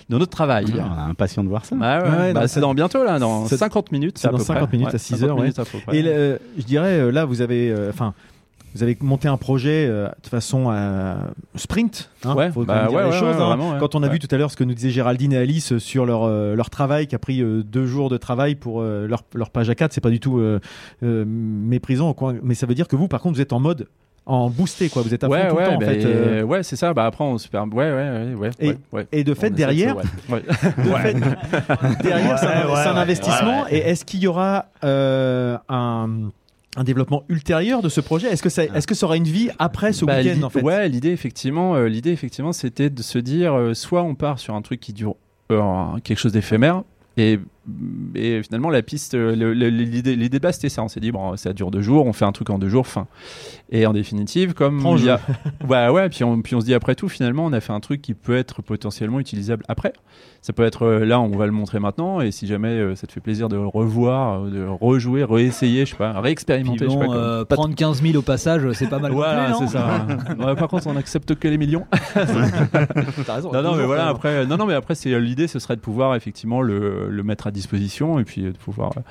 [0.09, 0.65] de notre travail.
[0.79, 1.75] Ah, impatient de voir ça.
[1.75, 4.17] Bah ouais, Ouais, bah, c'est dans bientôt là, dans c'est- 50 minutes.
[4.17, 4.77] C'est dans peu 50 près.
[4.77, 5.35] minutes Ouais, à 6 50 heures.
[5.37, 5.93] minutes à.
[5.93, 8.13] Et le- je dirais, euh, là, vous avez, euh, enfin,
[8.77, 11.17] vous avez monté un projet euh, de façon à
[11.55, 12.09] sprint.
[12.23, 13.35] Hein, Ouais, faut quand bah même dire ouais, les ouais, choses.
[13.35, 13.45] ouais, hein.
[13.47, 13.77] vraiment, ouais.
[13.79, 14.13] Quand on a Ouais.
[14.13, 16.69] vu tout à l'heure ce que nous disaient Géraldine et Alice sur leur euh, leur
[16.69, 19.89] travail, qui a pris euh, deux jours de travail pour euh, leur leur page A4,
[19.91, 20.59] c'est pas du tout euh,
[21.03, 22.33] euh, méprisant, quoi.
[22.43, 23.87] Mais ça veut dire que vous, par contre, vous êtes en mode
[24.29, 25.01] en boosté, quoi.
[25.03, 26.03] Vous êtes à fond ouais, tout ouais, le temps, en bah, fait.
[26.05, 26.39] euh.
[26.39, 26.93] et- ouais, c'est ça.
[26.93, 27.73] Bah après, on se permet.
[27.73, 28.49] Ouais, ouais, ouais, ouais.
[28.59, 29.07] Et- ouais, ouais.
[29.13, 31.15] et de fait, On derrière- de fait,
[32.03, 32.99] derrière, c'est un, Ouais, ouais, c'est un ouais.
[32.99, 33.59] investissement.
[33.63, 33.77] Ouais, ouais.
[33.77, 36.09] Et est-ce qu'il y aura euh, un,
[36.77, 38.27] un développement ultérieur de ce projet.
[38.27, 40.49] Est-ce que, ça, est-ce que ça aura une vie après ce Bah, week-end l'i- en
[40.49, 40.61] fait?
[40.61, 44.53] Ouais, l'idée effectivement, euh, l'idée effectivement, c'était de se dire, euh, soit on part sur
[44.53, 45.15] un truc qui dure
[45.51, 46.83] euh, quelque chose d'éphémère,
[47.17, 47.39] et,
[48.15, 50.83] et finalement la piste, euh, l'idée, de base c'était ça.
[50.83, 52.87] On s'est dit bon, ça dure deux jours, on fait un truc en deux jours,
[52.87, 53.07] fin.
[53.69, 55.19] Et en définitive, comme il y a,
[55.67, 57.79] ouais, ouais, puis on, puis on se dit après tout, finalement, on a fait un
[57.81, 59.93] truc qui peut être potentiellement utilisable après.
[60.41, 63.05] Ça peut être euh, là, on va le montrer maintenant, et si jamais euh, ça
[63.07, 67.05] te fait plaisir de revoir, de rejouer, réessayer, je sais pas, réexpérimenter, Puis je sais
[67.05, 67.17] bon, pas.
[67.17, 69.11] euh, comme- prendre 15 000 au passage, c'est pas mal.
[69.11, 70.05] voilà, c'est ça.
[70.39, 71.85] Ouais, par contre, on accepte que les millions.
[73.27, 73.51] Raison.
[73.51, 74.07] non, non, mais voilà.
[74.07, 77.47] Après, non, non, mais après, c'est l'idée, ce serait de pouvoir effectivement le, le mettre
[77.47, 79.01] à disposition et puis de pouvoir euh,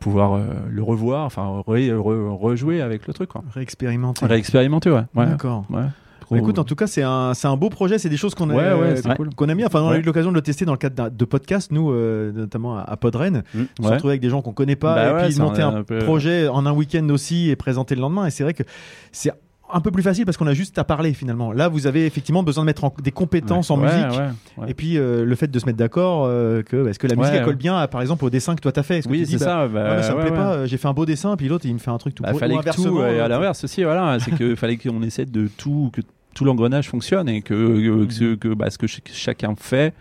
[0.00, 3.42] pouvoir euh, le revoir, enfin re- re- rejouer avec le truc, quoi.
[3.52, 4.26] Réexpérimenter.
[4.26, 5.02] Réexpérimenter, ouais.
[5.16, 5.26] ouais.
[5.26, 5.64] D'accord.
[5.70, 5.82] Ouais.
[6.30, 7.96] Bah, écoute, en tout cas, c'est un, c'est un beau projet.
[7.98, 9.34] C'est des choses qu'on a, Ouais, ouais, euh, c'est cool.
[9.34, 9.64] qu'on a mis.
[9.64, 9.98] Enfin, on a Ouais.
[10.00, 12.96] eu l'occasion de le tester dans le cadre de podcasts, nous, euh, notamment à, à
[12.98, 13.42] Podren.
[13.54, 13.94] On se Ouais.
[13.94, 15.98] retrouve avec des gens qu'on connaît pas Bah et puis monter un- un, un peu-
[16.00, 18.26] projet en un week-end aussi et présenter le lendemain.
[18.26, 18.62] Et c'est vrai que
[19.10, 19.32] c'est
[19.72, 21.52] un peu plus facile parce qu'on a juste à parler finalement.
[21.52, 24.18] Là, vous avez effectivement besoin de mettre en- des compétences en Ouais, musique.
[24.58, 24.70] ouais.
[24.70, 27.34] Et puis euh, le fait de se mettre d'accord euh, que est-ce que la musique
[27.34, 29.02] elle colle bien à, par exemple au dessin que toi t'as fait?
[29.02, 30.52] Que Oui, c'est ça, bah, ça me ouais, plaît pas.
[30.54, 32.32] euh, J'ai fait un beau dessin puis l'autre il me fait un truc tout Bah,
[32.34, 35.48] fallait Ou que tout, euh, à l'inverse aussi, voilà, c'est que fallait qu'on essaie de
[35.56, 36.00] tout, que
[36.34, 39.92] tout l'engrenage fonctionne et que, que, que ce- que, bah, ce que ch- chacun fait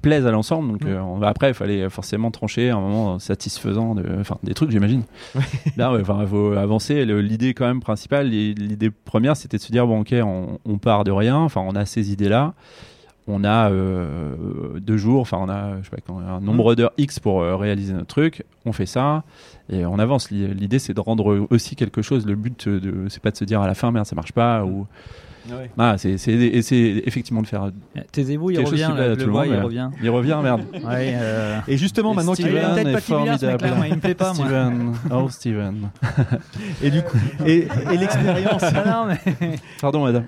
[0.00, 0.72] plaise à l'ensemble.
[0.72, 4.04] Donc euh, après, il fallait forcément trancher à un moment satisfaisant, de,
[4.42, 5.02] des trucs, j'imagine.
[5.76, 7.04] Là, enfin, faut avancer.
[7.04, 10.78] L'idée quand même principale, l'i- l'idée première, c'était de se dire bon, ok, on, on
[10.78, 11.36] part de rien.
[11.36, 12.54] Enfin, on a ces idées-là.
[13.32, 17.20] On a euh, deux jours, enfin on a je sais pas, un nombre d'heures X
[17.20, 18.42] pour euh, réaliser notre truc.
[18.64, 19.22] On fait ça
[19.70, 20.30] et on avance.
[20.32, 22.26] L'i- L'idée c'est de rendre aussi quelque chose.
[22.26, 24.64] Le but de, c'est pas de se dire à la fin merde ça marche pas
[24.64, 24.86] ou
[25.50, 25.70] Ouais.
[25.78, 27.70] ah, c'est c'est et c'est effectivement de faire.
[28.12, 29.90] Taisez-vous, il revient, là, le monde, il mais- revient.
[30.02, 30.62] Il revient, merde.
[30.84, 33.66] Ouais, euh, Et justement, maintenant qu'il Steven est- formidable.
[33.76, 34.46] moi, il me plaît pas, moi.
[34.46, 35.90] Steven, oh Steven.
[36.82, 37.16] Et du coup,
[37.46, 38.62] et, et l'expérience.
[38.74, 39.06] Ah non,
[39.40, 40.24] mais Pardon, madame.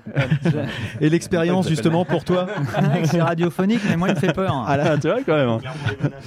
[1.01, 2.47] Et l'expérience justement pour toi.
[3.05, 4.65] c'est radiophonique, mais moi il me fait peur.
[4.67, 5.59] À la, tu vois quand même.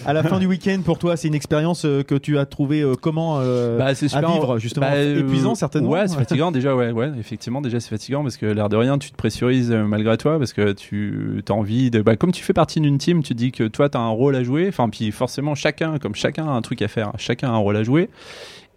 [0.07, 2.81] à la fin du week-end, pour toi, c'est une expérience euh, que tu as trouvé
[2.83, 5.91] euh, comment euh, Bah, à super vivre justement bah, euh, épuisant certainement.
[5.91, 6.75] Ouais, c'est fatigant déjà.
[6.75, 9.85] Ouais, ouais, effectivement, déjà c'est fatigant parce que l'air de rien, tu te pressurises euh,
[9.85, 12.03] malgré toi parce que tu as envie de.
[12.03, 14.37] Bah, comme tu fais partie d'une team, tu dis que toi tu as un rôle
[14.37, 14.67] à jouer.
[14.69, 17.77] Enfin, puis forcément chacun, comme chacun a un truc à faire, chacun a un rôle
[17.77, 18.09] à jouer.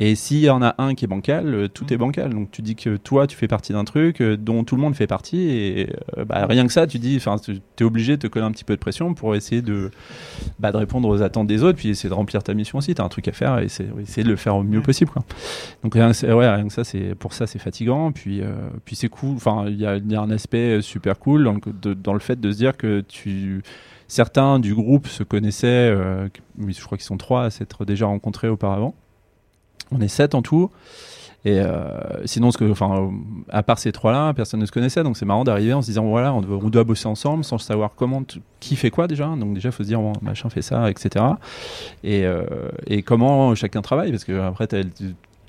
[0.02, 2.34] Et s'il y en a un qui est bancal, euh, tout est bancal.
[2.34, 4.96] Donc tu dis que toi, tu fais partie d'un truc euh, dont tout le monde
[4.96, 5.50] fait partie.
[5.50, 8.46] Et euh, bah, rien que ça, tu dis, enfin, tu es obligé de te coller
[8.46, 9.92] un petit peu de pression pour essayer de,
[10.58, 12.96] bah, de répondre aux attentes des autres, puis essayer de remplir ta mission aussi.
[12.96, 15.12] Tu as un truc à faire et essayer de le faire au mieux possible.
[15.12, 15.24] Quoi.
[15.84, 18.14] Donc rien que, ouais, rien que ça, c'est pour ça, c'est fatigant.
[18.14, 18.54] Puis, euh,
[18.86, 19.36] puis c'est cool.
[19.36, 22.14] Enfin, il y a, il y a un aspect super cool dans le, de- dans
[22.14, 23.64] le fait de se dire que tu
[24.08, 26.28] certains du groupe se connaissaient, euh,
[26.68, 28.96] je crois qu'ils sont trois à s'être déjà rencontrés auparavant.
[29.92, 30.70] On est sept en tout.
[31.46, 31.82] Et euh,
[32.26, 33.12] sinon, ce que, enfin,
[33.50, 35.04] à part ces trois-là, personne ne se connaissait.
[35.04, 38.24] Donc c'est marrant d'arriver en se disant voilà, on doit, bosser ensemble sans savoir comment,
[38.60, 39.28] qui fait quoi déjà.
[39.28, 41.26] Donc déjà, il faut se dire bon, machin fait ça, etc.
[42.04, 42.44] Et, euh,
[42.88, 44.68] et comment chacun travaille parce que après,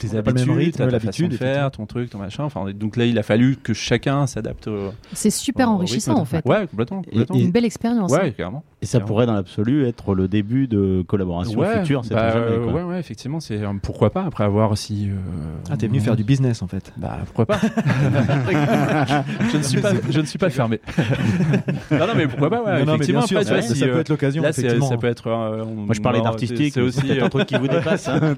[0.01, 2.44] tes habitudes, ta l'habitude, façon de faire, ton truc, ton machin.
[2.44, 4.66] Enfin, donc là, il a fallu que chacun s'adapte.
[4.68, 6.22] au- C'est super au enrichissant rythme.
[6.22, 6.44] en fait.
[6.47, 7.02] Ouais, complètement.
[7.02, 7.36] complètement.
[7.36, 8.10] Une belle expérience.
[8.10, 8.32] Ouais, hein.
[8.36, 8.64] carrément.
[8.82, 12.01] Et ça pourrait, dans l'absolu, être le début de collaboration Ouais, future.
[12.10, 12.72] bah, jamais, euh, quoi.
[12.72, 14.24] ouais, ouais, effectivement, c'est euh, pourquoi pas.
[14.24, 15.09] Après avoir si.
[15.10, 15.14] euh,
[15.70, 16.90] Ah, t'es venu faire du business en fait.
[16.97, 17.60] Bah pourquoi pas
[19.52, 20.81] je ne suis pas, je ne suis pas fermé.
[21.90, 23.27] non, non, mais pourquoi pas, ouais, Non, non, mais effectivement.
[23.27, 24.89] sûr, après, ça- si, ça peut euh, être l'occasion, Là, c'est- effectivement.
[24.89, 25.27] ça peut être.
[25.27, 28.35] euh, on- Moi, je parlais d'artistique, c'est aussi un truc qui vous dépasse, hein.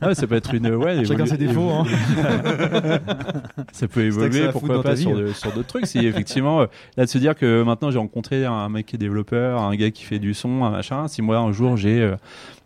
[0.00, 0.66] Ah, ça peut être une.
[0.82, 1.84] Ouais, Chacun ses défauts, hein.
[3.72, 5.14] ça peut évoluer, pourquoi pas, sur hein.
[5.20, 5.86] de- sur d'autres trucs.
[5.86, 8.98] Si effectivement, euh, là, de se dire que maintenant j'ai rencontré un mec qui est
[8.98, 11.08] développeur, un gars qui fait du son, un machin.
[11.08, 12.16] Si moi, un jour, j'ai euh,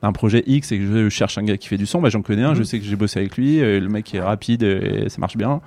[0.03, 2.23] un projet X et que je cherche un gars qui fait du son, bah, j'en
[2.23, 2.65] connais un, je Mhm.
[2.65, 5.61] sais que j'ai bossé avec lui, euh, le mec est rapide et ça marche bien.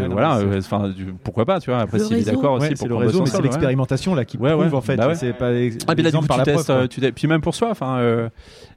[0.00, 1.80] Ouais, non, voilà, euh, enfin, du- pourquoi pas, tu vois.
[1.80, 4.64] Après, s'il est d'accord aussi c'est le réseau, mais c'est l'expérimentation, là, qui Ouais, prouve,
[4.66, 4.74] ouais.
[4.74, 4.96] en fait.
[4.96, 5.14] Bah ouais.
[5.14, 6.84] C'est pas ex- Ah, puis là, du l'exemple coup, par tu la testes, preuve, quoi.
[6.84, 8.28] euh, tu testes- puis même pour soi, enfin, euh,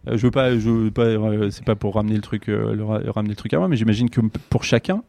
[0.07, 2.73] euh, je veux pas, je veux pas, euh, c'est pas pour ramener le truc, euh,
[2.73, 5.01] le ra- ramener le truc à moi, mais j'imagine que pour chacun,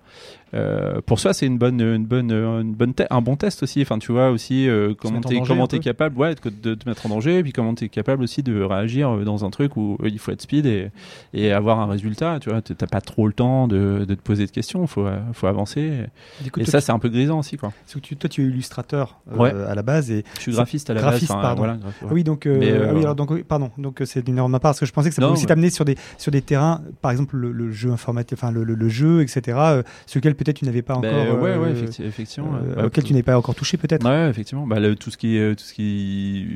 [0.54, 3.82] euh, pour soi, c'est une bonne, une bonne, une bonne, te- un bon test aussi.
[3.82, 7.10] Enfin, tu vois aussi euh, comment t'es, comment t'es capable, ouais, de, te mettre en
[7.10, 10.18] danger, et puis comment t'es capable aussi de réagir euh, dans un truc où il
[10.18, 10.90] faut être speed et,
[11.34, 12.38] et avoir un résultat.
[12.40, 14.86] Tu vois, t'as pas trop le temps de, de te poser de questions.
[14.86, 16.04] Faut, faut avancer.
[16.52, 17.72] Coup, et ça, tu- c'est un peu grisant aussi, quoi.
[17.92, 19.50] Que tu- toi, tu es illustrateur euh, Ouais.
[19.50, 21.58] à la base et Je suis graphiste à la base, graphiste, enfin, pardon.
[21.62, 22.08] voilà, graph- ouais.
[22.10, 24.60] Ah oui, donc, Mais, ah oui, alors, donc, pardon, donc c'est une erreur de ma
[24.60, 25.48] part parce que je pensais que ça Non, pouvait aussi ouais.
[25.48, 28.74] t'amener sur des sur des terrains, par exemple le, le jeu informatique, enfin le, le-
[28.74, 29.58] le jeu, etc.
[30.06, 33.04] sur lequel peut-être tu n'avais pas Ben, encore, ouais, euh, ouais, effecti- effectivement, euh, auquel
[33.04, 34.04] tu n'avais pas encore touché peut-être.
[34.08, 34.66] Ouais, effectivement.
[34.66, 36.46] Bah, le- tout ce qui est, tout ce qui,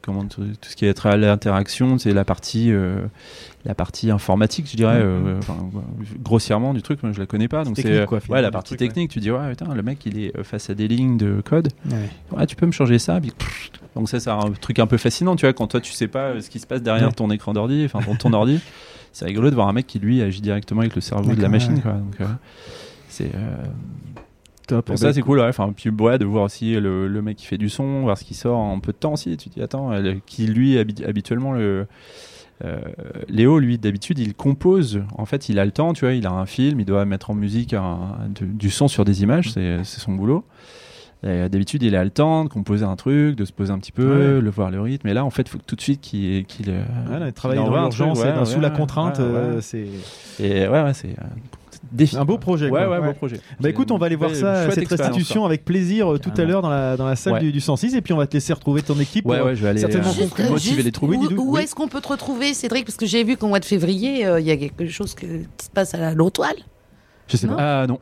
[0.00, 2.96] comment, tout, tout ce qui est à l'interaction, c'est la partie, euh,
[3.64, 5.56] la partie informatique, je dirais, euh, enfin,
[6.22, 7.02] grossièrement du truc.
[7.02, 8.86] Moi, je la connais pas, donc c'est, ouais, la partie truc, ouais.
[8.88, 9.10] technique.
[9.10, 11.68] Tu dis, ouais, putain, le mec, il est euh, face à des lignes de code.
[11.90, 12.46] Ouais.
[12.46, 13.20] Tu peux me changer ça.
[13.20, 13.32] puis,
[13.94, 16.30] donc ça, c'est un truc un peu fascinant, tu vois, quand toi, tu sais pas
[16.30, 18.60] euh, ce qui se passe derrière ton écran d'ordi, enfin, ton, ton ordi.
[19.14, 21.50] C'est rigolo de voir un mec qui lui agit directement avec le cerveau de la
[21.50, 21.92] machine, quoi.
[21.92, 22.24] Donc, euh,
[23.12, 23.64] c'est euh,
[24.68, 24.86] Top.
[24.86, 25.38] pour Eh ça, ben, c'est cool.
[25.40, 25.46] Ouais.
[25.48, 28.24] Enfin, puis ouais, de voir aussi le, le mec qui fait du son, voir ce
[28.24, 29.36] qui sort en peu de temps aussi.
[29.36, 31.86] Tu te dis, attends, elle- qui lui, habi- habituellement, le.
[32.64, 32.80] euh,
[33.28, 35.02] Léo, lui, d'habitude, il compose.
[35.18, 37.30] En fait, il a le temps, tu vois, il a un film, il doit mettre
[37.30, 40.44] en musique un- de- du son sur des images, c'est c'est son boulot.
[41.24, 43.78] Et, euh, D'habitude, il a le temps de composer un truc, de se poser un
[43.78, 44.40] petit peu, Ouais.
[44.40, 45.06] le voir le rythme.
[45.08, 46.44] Et là, en fait, il faut que tout de suite qu'il
[47.06, 49.60] Voilà, qu'il travailler dans l'urgence sous la contrainte, ouais, euh, ouais.
[49.60, 49.86] c'est-
[50.40, 51.24] Et ouais, ouais, c'est euh,
[51.90, 52.16] défi.
[52.16, 52.70] Un beau projet.
[52.70, 53.00] Ouais, quoi.
[53.00, 53.40] ouais, beau projet.
[53.60, 55.48] Bah écoute, on va aller voir ça, cette restitution quoi.
[55.48, 57.40] avec plaisir euh, tout à l'heure dans la, dans la salle Ouais.
[57.40, 59.26] du, du 106 et puis on va te laisser retrouver ton équipe.
[59.26, 60.50] Ouais, ouais, je vais aller, certainement euh, conclure.
[60.50, 61.10] motiver les troupes.
[61.10, 61.62] où, où Oui.
[61.62, 62.84] est-ce qu'on peut te retrouver, Cédric?
[62.86, 65.26] Parce que j'ai vu qu'au mois de février, euh, il y a quelque chose que-
[65.56, 66.56] qui se passe à la Lotoile.
[67.28, 67.56] Je sais Non?
[67.56, 67.82] Pas.
[67.82, 67.98] Ah non.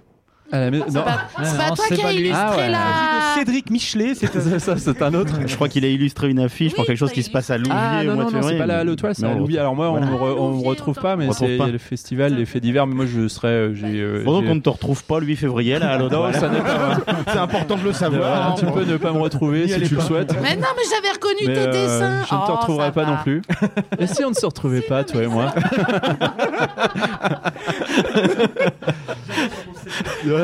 [0.50, 2.68] Pas- c'est pas toi qui as illustré Ah ouais.
[2.70, 4.26] la- Cédric Michelet, c'est
[4.58, 5.34] ça, c'est un autre.
[5.46, 7.72] Je crois qu'il a illustré une affiche pour quelque chose qui se passe à Louvier
[7.74, 8.58] Ah au non, mois non, de non, c'est février.
[8.58, 9.58] pas la Lotoile, c'est à on le Louvier.
[9.60, 10.06] Alors moi, Voilà.
[10.06, 11.68] on re- on me retrouve pas, mais On c'est pas.
[11.68, 12.86] le festival, les faits divers.
[12.86, 13.48] Mais moi, je serais.
[13.48, 16.00] euh, j'ai, euh, Pendant j'ai- qu'on ne te retrouve pas le 8 février là à.
[17.32, 18.54] C'est important de le savoir.
[18.56, 20.34] Tu peux ne pas me retrouver si tu le souhaites.
[20.42, 22.24] Mais non, mais j'avais reconnu tes euh, dessins.
[22.28, 23.42] je ne te Oh, retrouverai pas non plus.
[23.98, 25.52] Et si on ne se retrouvait pas, toi et moi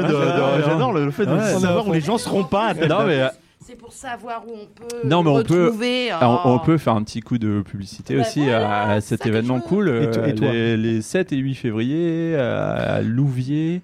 [0.02, 2.74] J'adore le fait de Ouais, savoir où les gens seront pas.
[2.74, 3.20] Non, mais.
[3.23, 3.28] euh,
[3.64, 6.10] C'est pour savoir où on peut Non, mais on peut, retrouver.
[6.20, 6.59] on, on oh.
[6.64, 9.89] peut faire un petit coup de publicité Bah aussi à, à cet événement cool.
[9.89, 13.82] Et to- et euh, toi les, les 7 et 8 février à Louvier,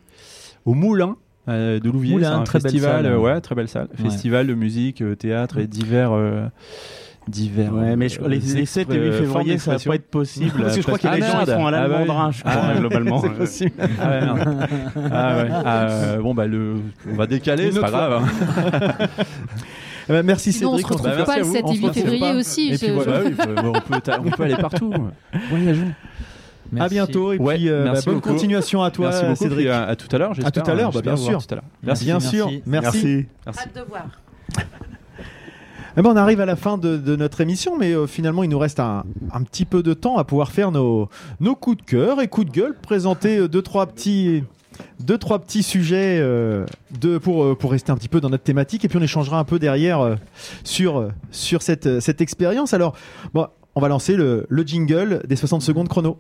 [0.64, 1.16] au Moulin.
[1.48, 3.12] euh, de Louvier, Moulin, c'est un très belle festival, salle.
[3.12, 3.89] euh, ouais, très belle salle.
[3.98, 4.05] Ouais.
[4.10, 6.47] Festival de musique, euh, théâtre et divers, euh,
[7.28, 7.73] divers.
[7.73, 10.11] Ouais, mais je- euh, les, les 7 et 8 euh, février, ça va pas être
[10.11, 10.61] possible.
[10.62, 11.85] Parce que je crois qu'il y a les des gens ils seront à Ah bah
[11.86, 11.90] oui.
[11.93, 13.20] l'Almendrin, je crois, Ah, globalement.
[13.23, 13.73] C'est possible.
[14.01, 14.69] Ah ouais, merde.
[15.12, 15.49] Ah ouais.
[15.65, 16.74] Ah, euh, bon bah le,
[17.11, 18.23] on va décaler, c'est pas grave.
[20.09, 20.86] ben, merci Sinon, on Cédric.
[20.89, 21.53] se retrouve Bah, pas merci le à vous.
[21.53, 22.73] 7 On et se 8 retrouve février aussi.
[22.73, 23.12] Et puis je- voilà.
[23.12, 23.32] Bah oui,
[23.65, 24.93] on peut, on peut aller partout.
[25.51, 25.93] Voyageons.
[26.78, 28.31] À bientôt et Ouais, puis euh, bah, merci bonne beaucoup.
[28.31, 29.66] continuation à toi Merci beaucoup, Cédric.
[29.69, 31.39] à, à tout à l'heure, À tout à l'heure, hein, bah, bien sûr.
[31.51, 31.65] à l'heure.
[31.82, 32.05] Merci.
[32.07, 32.66] Bien sûr, merci.
[32.66, 33.27] Merci.
[33.47, 34.07] Hâte de voir.
[35.97, 38.59] Eh ben, on arrive à la fin de, notre émission, mais euh, finalement, il nous
[38.59, 41.09] reste un, un petit peu de temps à pouvoir faire nos,
[41.40, 44.43] nos coups de cœur et coups de gueule, présenter euh, deux, trois petits.
[45.01, 46.64] Deux, trois petits sujets euh,
[46.98, 49.39] de, pour, euh, pour rester un petit peu dans notre thématique et puis on échangera
[49.39, 50.16] un peu derrière
[50.64, 52.73] sur, sur cette, cette expérience.
[52.73, 52.97] Alors,
[53.35, 56.19] bon, on va lancer le, le jingle des 60 secondes chrono.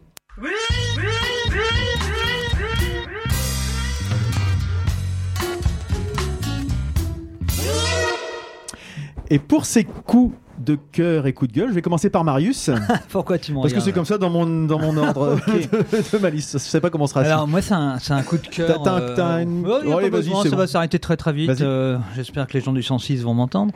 [9.32, 11.70] Et pour ces coups de cœur et coup de gueule.
[11.70, 12.70] Je vais commencer par Marius.
[13.08, 15.38] Pourquoi tu m'en Parce que c'est comme ça dans mon, dans mon ordre
[16.12, 16.52] de, ma liste.
[16.52, 18.82] Je sais pas comment sera Alors, moi, c'est un, un coup de cœur.
[18.82, 20.56] T'as- euh, une- oh, Oh, ça bon.
[20.56, 21.60] va s'arrêter très très vite.
[21.62, 23.72] Euh, J'espère que les gens du 106 vont m'entendre.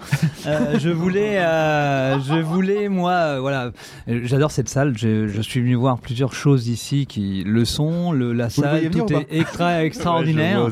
[0.46, 3.70] Euh, je voulais, euh, je voulais, moi, voilà,
[4.06, 4.96] j'adore cette salle.
[4.96, 8.90] Je, je suis venu voir plusieurs choses ici qui, le son, le, la Vous salle,
[8.90, 10.66] tout ou est extra extraordinaire.
[10.66, 10.70] Ouais.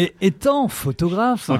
[0.00, 1.50] Et étant photographe,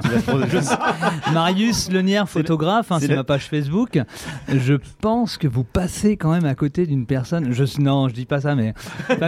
[1.32, 3.98] Marius Lenière, photographe, hein, c'est ma page Facebook,
[4.48, 7.52] je pense que vous passez quand même à côté d'une personne.
[7.52, 8.74] Je, non, je dis pas ça, mais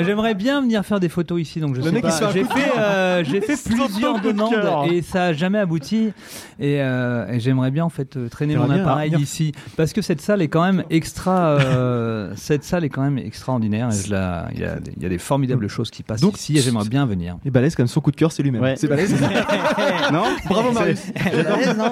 [0.05, 1.59] j'aimerais bien venir faire des photos ici.
[1.61, 2.31] Donc je Le sais pas.
[2.33, 4.53] J'ai fait, euh, j'ai fait plusieurs de demandes
[4.93, 6.13] et ça a jamais abouti.
[6.61, 10.03] Et, euh, et j'aimerais bien en fait euh, traîner mon bien appareil ici parce que
[10.03, 11.59] cette salle est quand même extra.
[11.59, 13.89] euh, cette salle est quand même extraordinaire.
[14.05, 16.61] Il y a, des- il y a des formidables choses qui passent Donc, ici et
[16.61, 17.39] j'aimerais bien venir.
[17.45, 18.63] Et balèze comme son coup de cœur, c'est lui-même.
[18.63, 18.77] Ouais.
[20.13, 21.01] Non Bravo, C'est- Marius.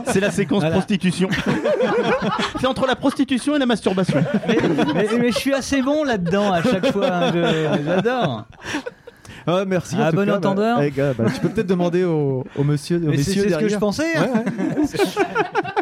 [0.06, 0.74] C'est la séquence Voilà.
[0.76, 1.28] prostitution.
[2.60, 4.24] c'est entre la prostitution et la masturbation.
[4.46, 4.58] mais,
[4.94, 7.08] mais- mais je suis assez bon là-dedans à chaque fois.
[7.12, 7.32] hein,
[7.84, 8.44] J'adore.
[9.46, 9.96] Ah, merci.
[9.96, 10.82] À en tout bon cas, bah, entendeur.
[10.82, 13.58] eh, gars, bah, tu peux peut-être demander au, au monsieur, au c'est messieurs c'est ce
[13.58, 14.14] que je pensais.
[14.16, 14.26] hein.
[14.34, 14.84] Ouais, ouais.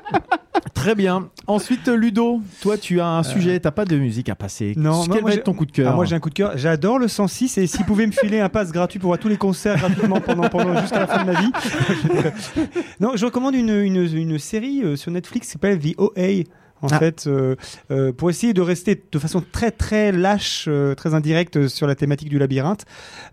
[0.86, 1.30] Très bien.
[1.48, 4.72] Ensuite, Ludo, toi, tu as un sujet, t'as pas de musique à passer.
[4.76, 4.80] Euh.
[4.80, 6.28] Non, Quel moi, va j'ai- être ton coup de cœur Ah, Moi j'ai un coup
[6.30, 6.52] de cœur.
[6.56, 9.36] J'adore le 106 et s'il pouvait me filer un pass gratuit pour voir tous les
[9.36, 11.50] concerts gratuitement pendant, pendant jusqu'à la fin de ma vie.
[13.00, 16.44] non, je recommande une, une, une série euh, sur Netflix qui s'appelle The OA.
[16.82, 16.98] En Ah.
[17.00, 17.56] fait, euh,
[17.90, 21.88] euh, pour essayer de rester de façon très très lâche, euh, très indirecte euh, sur
[21.88, 22.84] la thématique du labyrinthe,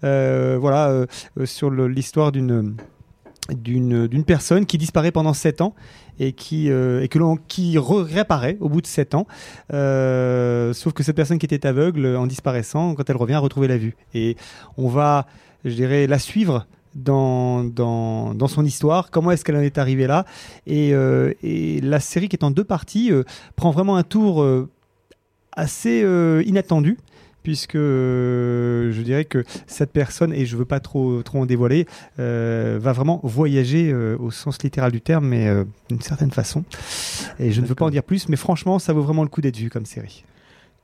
[0.03, 1.05] Euh, voilà, euh,
[1.39, 2.77] euh, sur l'histoire d'une
[3.51, 5.75] d'une personne qui disparaît pendant 7 ans
[6.19, 9.27] et qui euh, et que l'on qui réapparaît au bout de 7 ans.
[9.73, 13.67] Euh, sauf que cette personne qui était aveugle en disparaissant quand elle revient a retrouvé
[13.67, 13.95] la vue.
[14.13, 14.37] Et
[14.77, 15.27] on va
[15.65, 20.05] je dirais la suivre dans, dans, dans son histoire, comment est-ce qu'elle en est arrivée
[20.05, 20.25] là?
[20.67, 23.11] Et, euh, et la série qui est en deux parties
[23.55, 24.45] prend vraiment un tour
[25.53, 26.05] assez
[26.45, 26.97] inattendu
[27.43, 31.85] puisque euh, je dirais que cette personne, et je veux pas trop, trop en dévoiler,
[32.19, 35.47] euh, va vraiment voyager euh, au sens littéral du terme, mais
[35.89, 36.63] d'une certaine façon.
[37.39, 39.41] Et je ne veux pas en dire plus, mais franchement, ça vaut vraiment le coup
[39.41, 40.23] d'être vu comme série.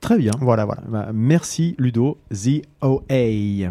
[0.00, 0.32] Très bien.
[0.40, 0.82] Voilà, voilà.
[0.88, 3.70] Bah, merci Ludo, The OA.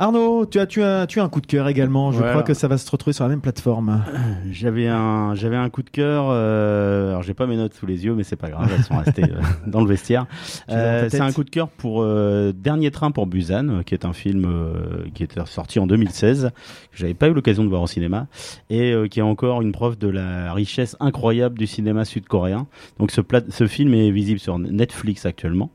[0.00, 2.12] Arnaud, tu as, tu as, tu as un coup de cœur également.
[2.12, 2.30] Je Voilà.
[2.34, 4.04] crois que ça va se retrouver sur la même plateforme.
[4.52, 6.26] J'avais un, j'avais un coup de cœur.
[6.30, 8.96] Euh, alors j'ai pas mes notes sous les yeux, mais c'est pas grave, elles sont
[8.96, 10.26] restées euh, dans le vestiaire.
[10.70, 14.04] Euh, c'est un coup de cœur pour euh, Dernier train pour Busan, euh, qui est
[14.04, 16.50] un film euh, qui était sorti en 2016,
[16.92, 18.28] que j'avais pas eu l'occasion de voir au cinéma,
[18.70, 22.68] et qui est encore une preuve de la richesse incroyable du cinéma sud-coréen.
[23.00, 25.70] Donc ce, plat- ce film est visible sur Netflix actuellement.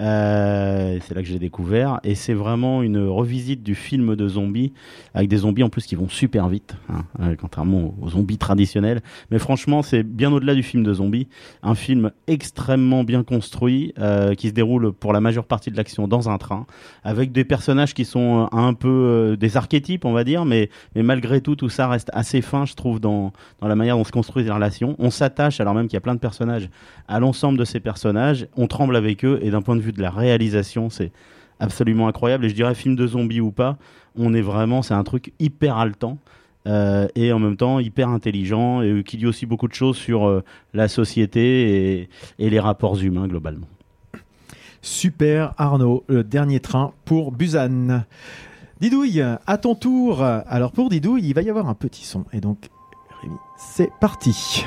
[0.00, 4.72] Euh, c'est là que j'ai découvert, et c'est vraiment une revisite du film de zombies
[5.12, 9.02] avec des zombies en plus qui vont super vite, hein, euh, contrairement aux zombies traditionnels.
[9.30, 11.26] Mais franchement, c'est bien au-delà du film de zombies.
[11.62, 16.06] Un film extrêmement bien construit euh, qui se déroule pour la majeure partie de l'action
[16.06, 16.66] dans un train,
[17.02, 21.40] avec des personnages qui sont euh, un peu des archétypes, on va dire, mais, malgré
[21.40, 24.52] tout, tout ça reste assez fin, je trouve, dans la manière dont se construisent les
[24.52, 24.94] relations.
[25.00, 26.70] On s'attache, alors même qu'il y a plein de personnages,
[27.08, 28.46] à l'ensemble de ces personnages.
[28.56, 31.10] On tremble avec eux, et d'un point de vue de la réalisation, c'est
[31.60, 32.44] absolument incroyable.
[32.44, 33.76] Et je dirais, film de zombies ou pas,
[34.16, 36.18] on est vraiment, c'est un truc hyper haletant.
[36.66, 39.96] euh, et en même temps hyper intelligent et euh, qui dit aussi beaucoup de choses
[39.96, 40.42] sur euh,
[40.74, 42.08] la société et,
[42.38, 43.66] et les rapports humains globalement.
[44.82, 48.04] Super Arnaud, le dernier train pour Busan.
[48.80, 50.22] Didouille, à ton tour.
[50.22, 52.24] Alors pour Didouille, il va y avoir un petit son.
[52.32, 52.68] Et donc,
[53.22, 54.64] Rémi, c'est parti.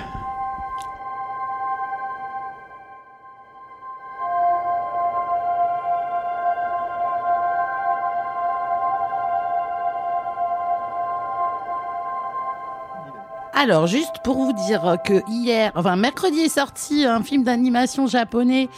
[13.62, 18.70] Alors, juste pour vous dire que hier, enfin mercredi est sorti un film d'animation japonais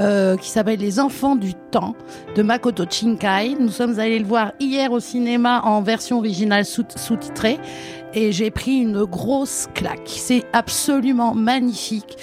[0.00, 1.94] euh, qui s'appelle Les Enfants du Temps
[2.34, 3.54] de Makoto Shinkai.
[3.60, 7.60] Nous sommes allés le voir hier au cinéma en version originale sous- sous-titrée
[8.14, 10.00] et j'ai pris une grosse claque.
[10.08, 12.16] C'est absolument magnifique.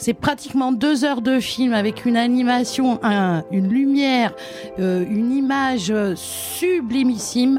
[0.00, 4.32] C'est pratiquement deux heures de film avec une animation, un- une lumière,
[4.78, 7.58] euh, une image euh, sublimissime.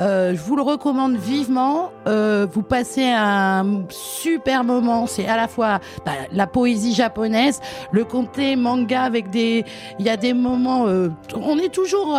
[0.00, 1.90] Euh, je vous le recommande vivement.
[2.06, 5.06] Vous passez un super moment.
[5.06, 7.60] C'est à la fois bah, la poésie japonaise,
[7.92, 9.64] le côté manga avec des.
[9.98, 10.84] Il y a des moments.
[11.34, 12.18] on est toujours,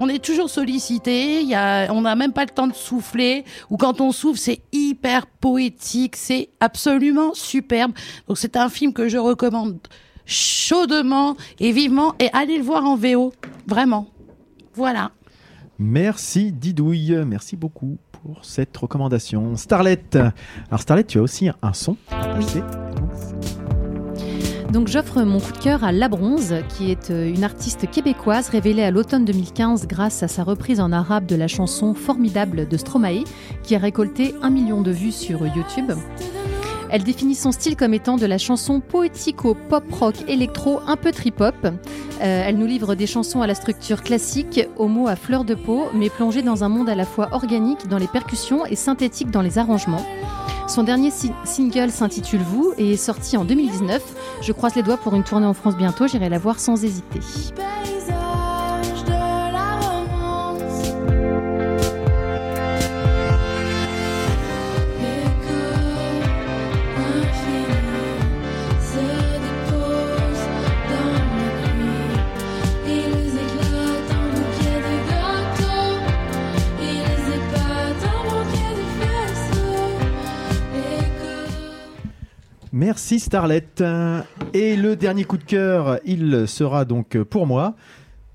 [0.00, 1.42] on est toujours sollicité.
[1.90, 3.44] On n'a même pas le temps de souffler.
[3.68, 6.16] Ou quand on souffle, c'est hyper poétique.
[6.16, 7.92] C'est absolument superbe.
[8.28, 9.78] Donc c'est un film que je recommande
[10.26, 12.14] chaudement et vivement.
[12.18, 13.32] Et allez le voir en VO,
[13.66, 14.08] vraiment.
[14.74, 15.12] Voilà.
[15.78, 19.56] Merci Didouille, merci beaucoup pour cette recommandation.
[19.56, 20.02] Starlet,
[20.68, 22.60] alors Starlet, tu as aussi un son à passer.
[22.60, 27.90] Donc, Donc j'offre mon coup de cœur à La Bronze, qui est euh, une artiste
[27.90, 32.68] québécoise révélée à l'automne 2015 grâce à sa reprise en arabe de la chanson Formidable
[32.68, 33.24] de Stromae,
[33.62, 35.92] qui a récolté un million de vues sur YouTube.
[36.92, 41.12] Elle définit son style comme étant de la chanson poético pop rock électro un peu
[41.12, 41.54] trip-hop.
[41.64, 41.72] Euh,
[42.20, 45.84] elle nous livre des chansons à la structure classique, aux mots à fleur de peau,
[45.94, 49.42] mais plongées dans un monde à la fois organique dans les percussions et synthétique dans
[49.42, 50.04] les arrangements.
[50.66, 54.02] Son dernier si- single s'intitule Vous et est sorti en 2019.
[54.42, 57.20] Je croise les doigts pour une tournée en France bientôt, j'irai la voir sans hésiter.
[82.80, 83.66] Merci Starlet.
[84.54, 87.74] Et le dernier coup de cœur, il sera donc pour moi.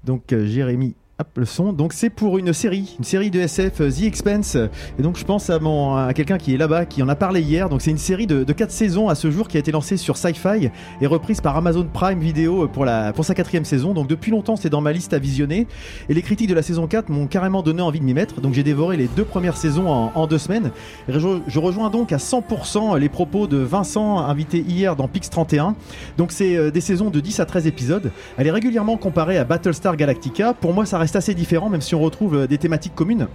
[0.03, 0.93] Donc euh, Jérémy.
[1.17, 1.71] Hop, le son.
[1.71, 4.57] Donc c'est pour une série, une série de SF, euh, The Expense.
[4.99, 7.39] Et donc je pense à mon à quelqu'un qui est là-bas, qui en a parlé
[7.39, 7.69] hier.
[7.69, 9.95] Donc c'est une série de, de 4 saisons à ce jour qui a été lancée
[9.95, 13.93] sur Sci-Fi et reprise par Amazon Prime Video pour la pour sa quatrième saison.
[13.93, 15.67] Donc depuis longtemps c'est dans ma liste à visionner.
[16.09, 18.41] Et les critiques de la saison 4 m'ont carrément donné envie de m'y mettre.
[18.41, 20.71] Donc j'ai dévoré les deux premières saisons en, en deux semaines.
[21.07, 25.29] Et je, je rejoins donc à 100% les propos de Vincent, invité hier dans Pix
[25.29, 25.75] 31.
[26.17, 28.11] Donc c'est euh, des saisons de 10 à 13 épisodes.
[28.37, 30.53] Elle est régulièrement comparée à Battlestar Galactica.
[30.53, 33.27] Pour moi, ça reste assez différent, même si on retrouve euh, des thématiques communes.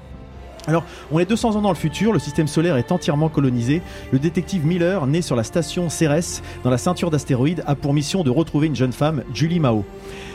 [0.66, 3.80] Alors, on est 200 ans dans le futur, le système solaire est entièrement colonisé.
[4.12, 8.24] Le détective Miller, né sur la station Cérès, dans la ceinture d'astéroïdes, a pour mission
[8.24, 9.84] de retrouver une jeune femme, Julie Mao.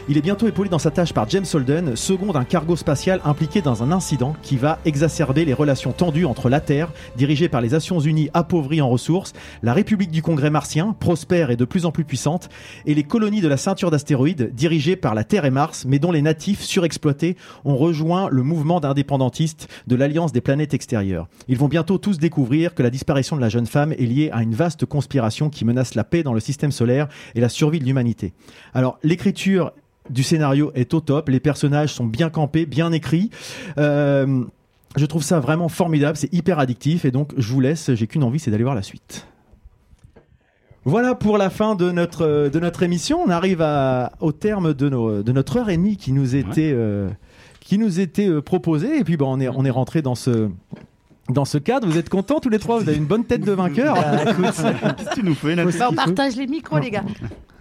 [0.07, 3.63] Il est bientôt épaulé dans sa tâche par James Holden, second d'un cargo spatial impliqué
[3.63, 7.69] dans un incident qui va exacerber les relations tendues entre la Terre, dirigée par les
[7.69, 9.33] Nations Unies appauvries en ressources,
[9.63, 12.49] la République du Congrès martien, prospère et de plus en plus puissante,
[12.85, 16.11] et les colonies de la ceinture d'astéroïdes, dirigées par la Terre et Mars, mais dont
[16.11, 21.27] les natifs surexploités ont rejoint le mouvement d'indépendantistes de l'Alliance des planètes extérieures.
[21.47, 24.43] Ils vont bientôt tous découvrir que la disparition de la jeune femme est liée à
[24.43, 27.85] une vaste conspiration qui menace la paix dans le système solaire et la survie de
[27.85, 28.33] l'humanité.
[28.75, 29.71] Alors, l'écriture
[30.09, 33.29] du scénario est au top, les personnages sont bien campés, bien écrits.
[33.77, 34.43] Euh,
[34.95, 38.23] je trouve ça vraiment formidable, c'est hyper addictif et donc je vous laisse, j'ai qu'une
[38.23, 39.27] envie, c'est d'aller voir la suite.
[40.87, 43.19] Voilà pour la fin de notre, de notre émission.
[43.25, 46.71] On arrive à, au terme de, nos, de notre heure et demie qui nous était,
[46.73, 47.09] euh,
[47.59, 48.99] qui nous était euh, proposée.
[48.99, 50.47] Et puis bon, on est, on est rentré dans ce,
[51.27, 51.87] dans ce cadre.
[51.87, 52.79] Vous êtes contents tous les trois?
[52.79, 53.95] Vous avez une bonne tête de vainqueur?
[54.25, 57.03] Qu'est-ce que tu nous fais là Bah, on partage les micros, les gars.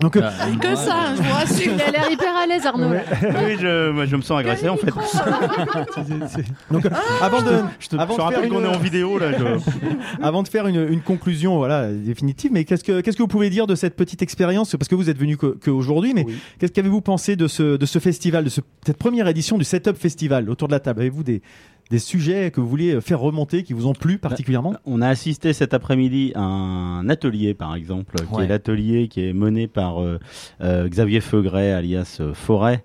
[0.05, 1.73] Donc, euh, Que ça, je vous rassure.
[1.75, 2.93] Il a l'air hyper à l'aise, Arnaud.
[2.93, 3.01] là.
[3.47, 4.91] oui, je, moi, je me sens agressé en fait.
[6.71, 6.91] Donc, euh,
[7.23, 9.19] avant de, je te, avant je te de rappelle faire qu'on une- est en vidéo
[9.19, 9.33] là.
[9.33, 13.29] je- Avant de faire une, une conclusion voilà, définitive, mais qu'est-ce que, qu'est-ce que vous
[13.29, 14.77] pouvez dire de cette petite expérience?
[14.77, 16.27] Parce que vous êtes venu que- qu'aujourd'hui, mais
[16.59, 19.97] qu'est-ce qu'avez-vous pensé de ce, de ce festival, de ce- cette première édition du Setup
[19.97, 21.01] Festival autour de la table?
[21.01, 21.43] Avez-vous des,
[21.91, 24.75] des sujets que vous vouliez faire remonter, qui vous ont plu particulièrement?
[24.87, 28.45] On a assisté cet après-midi à un atelier, par exemple, qui Ouais.
[28.45, 30.19] est l'atelier qui est mené par euh,
[30.63, 32.85] euh, Xavier Feugret, alias euh, Forêt.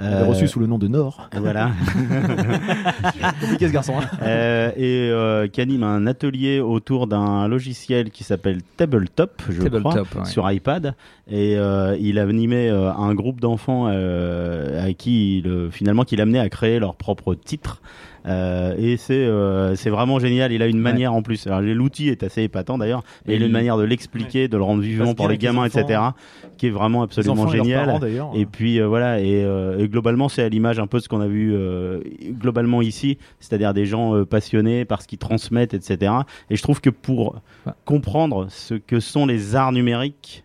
[0.00, 1.28] Euh, reçu sous le nom de Nord.
[1.36, 1.72] Voilà.
[3.40, 3.94] Compliqué ce garçon.
[3.98, 4.06] hein.
[4.22, 10.08] Euh, et euh, qui anime un atelier autour d'un logiciel qui s'appelle Tabletop, je Tabletop,
[10.08, 10.26] crois, ouais.
[10.28, 10.94] sur iPad.
[11.30, 16.20] Et euh, il a animé euh, un groupe d'enfants euh, à qui il, finalement qu'il
[16.20, 17.82] amenait à créer leur propre titre.
[18.26, 20.52] Euh, et c'est euh, c'est vraiment génial.
[20.52, 21.46] Il a une manière en plus.
[21.46, 23.02] Alors, l'outil est assez épatant d'ailleurs.
[23.26, 25.66] Et Et il a une manière de l'expliquer, de le rendre vivant pour les gamins,
[25.66, 25.80] enfants.
[25.80, 26.00] etc.
[26.58, 27.86] Qui est vraiment absolument et génial.
[28.00, 28.34] parents.
[28.34, 29.20] Et puis euh, voilà.
[29.20, 29.40] Et,
[29.78, 31.54] et globalement, c'est à l'image un peu de ce qu'on a vu
[32.32, 36.12] globalement ici, c'est-à-dire des gens passionnés par ce qu'ils transmettent, etc.
[36.50, 37.40] Et je trouve que pour
[37.84, 40.44] comprendre ce que sont les arts numériques.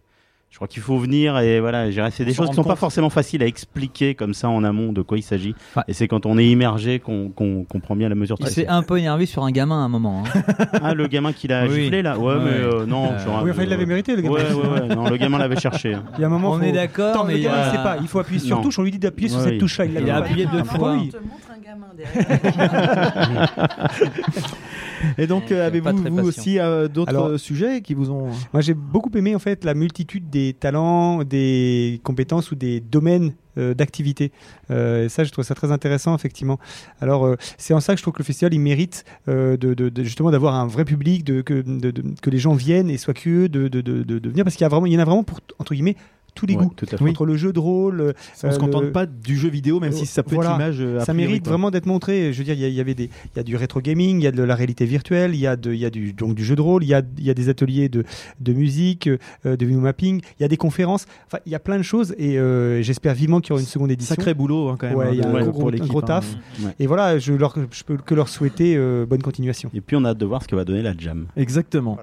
[0.55, 2.77] Je crois qu'il faut venir et voilà, je dirais, c'est des choses qui sont pas
[2.77, 5.53] forcément faciles à expliquer comme ça en amont de quoi il s'agit.
[5.89, 7.29] Et c'est quand on est immergé qu'on
[7.67, 9.89] comprend bien la mesure de Il s'est un peu énervé sur un gamin à un
[9.89, 10.23] moment.
[10.25, 10.43] hein.
[10.81, 11.81] Ah, le gamin qui l'a Oui.
[11.83, 12.17] giflé là?
[12.17, 12.39] Ouais, Ouais.
[12.41, 13.11] mais euh, non.
[13.11, 14.35] Euh, genre, Oui, enfin, il l'avait mérité, le gamin.
[14.35, 14.95] Ouais, ouais, ouais.
[14.95, 15.93] Non, le gamin l'avait cherché.
[15.95, 16.05] hein.
[16.17, 17.63] Il y a un moment, On faut- est d'accord, Attends, mais le il a- gamin,
[17.65, 17.97] il sait pas.
[17.99, 18.63] Il faut appuyer sur Non.
[18.63, 18.79] touche.
[18.79, 19.83] On lui dit d'appuyer sur cette touche-là.
[19.87, 20.93] Il a l'a appuyé deux Ah, fois.
[20.95, 21.11] oui.
[25.17, 25.87] Et donc, euh, pas avez-vous
[26.21, 28.27] vous aussi euh, d'autres euh, sujets qui vous ont.
[28.53, 33.33] Moi, j'ai beaucoup aimé en fait la multitude des talents, des compétences ou des domaines
[33.57, 34.31] euh, d'activité.
[34.71, 36.59] Euh, et ça, je trouve ça très intéressant, effectivement.
[36.99, 39.73] Alors, euh, c'est en ça que je trouve que le festival, il mérite euh, de,
[39.73, 42.89] de- de- justement d'avoir un vrai public, de, que, de- de- que les gens viennent
[42.89, 44.93] et soient curieux de, de, de, de- de venir, parce qu'il y, a vraiment- il
[44.93, 45.95] y en a vraiment pour, entre guillemets,
[46.35, 46.73] tous les Ouais, goûts.
[46.75, 47.03] tout à fait.
[47.03, 47.09] Oui.
[47.11, 48.13] Entre le jeu de rôle, euh,
[48.43, 50.51] On se le- contente pas du jeu vidéo, même si ça peut Voilà.
[50.51, 50.77] être l'image.
[50.81, 51.53] euh, Ça priori, mérite quoi.
[51.53, 52.33] vraiment d'être montré.
[52.33, 54.27] Je veux dire, il y avait des, il y a du rétro gaming, il y
[54.27, 56.43] a de la réalité virtuelle, il y a de, il y a du donc du
[56.45, 58.03] jeu de rôle, il y a, il y a des ateliers de,
[58.39, 61.05] de musique, euh, de video mapping, il y a des conférences.
[61.27, 63.65] Enfin, il y a plein de choses et euh, j'espère vivement qu'il y aura une
[63.67, 64.13] seconde édition.
[64.15, 65.71] Sacré boulot, hein, quand même, Ouais, il y a hein, un gros, pour gros- un
[65.71, 66.07] l'équipe, gros hein.
[66.07, 66.35] taf.
[66.61, 66.71] Ouais.
[66.79, 69.69] Et voilà, je leur, je peux que leur souhaiter euh, bonne continuation.
[69.73, 71.27] Et puis on a hâte de voir ce que va donner la jam.
[71.37, 71.97] Exactement.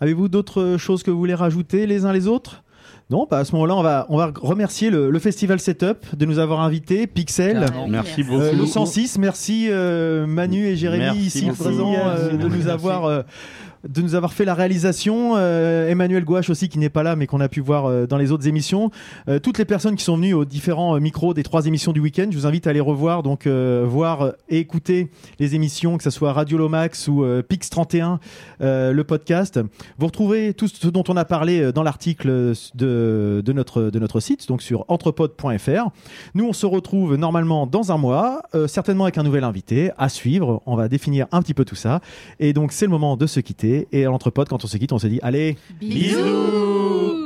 [0.00, 2.62] Avez-vous d'autres choses que vous voulez rajouter les uns les autres
[3.10, 6.26] non, bah à ce moment-là, on va, on va remercier le, le festival Setup de
[6.26, 7.88] nous avoir invités, Pixel, Carrément.
[7.88, 8.42] Merci beaucoup.
[8.42, 12.36] Euh, le 106, merci euh, Manu et Jérémy Merci ici présents euh, Merci.
[12.36, 13.22] de nous avoir euh,
[13.86, 15.34] de nous avoir fait la réalisation.
[15.36, 18.16] Euh, Emmanuel Gouache aussi qui n'est pas là mais qu'on a pu voir euh, dans
[18.16, 18.90] les autres émissions.
[19.28, 22.26] Euh, toutes les personnes qui sont venues aux différents micros des trois émissions du week-end,
[22.30, 26.32] je vous invite à les revoir, donc voir et écouter les émissions, que ce soit
[26.32, 28.20] Radio Lomax ou Pix 31,
[28.60, 29.60] euh, le podcast.
[29.98, 34.20] Vous retrouvez tout ce dont on a parlé dans l'article de, de, notre, de notre
[34.20, 35.90] site, donc sur entrepod.fr.
[36.34, 40.62] Nous, on se retrouve normalement dans un mois, certainement avec un nouvel invité à suivre.
[40.66, 42.00] On va définir un petit peu tout ça.
[42.40, 43.67] Et donc, c'est le moment de se quitter.
[43.68, 47.18] Et à l'entrepode, quand on se quitte, on se dit allez, Bisous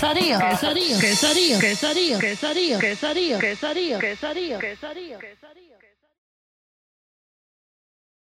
[0.00, 5.69] Quesadilla, quesadilla, quesadilla, quesadilla, quesadilla, quesadilla, quesadilla, quesadilla, quesadilla, quesadilla.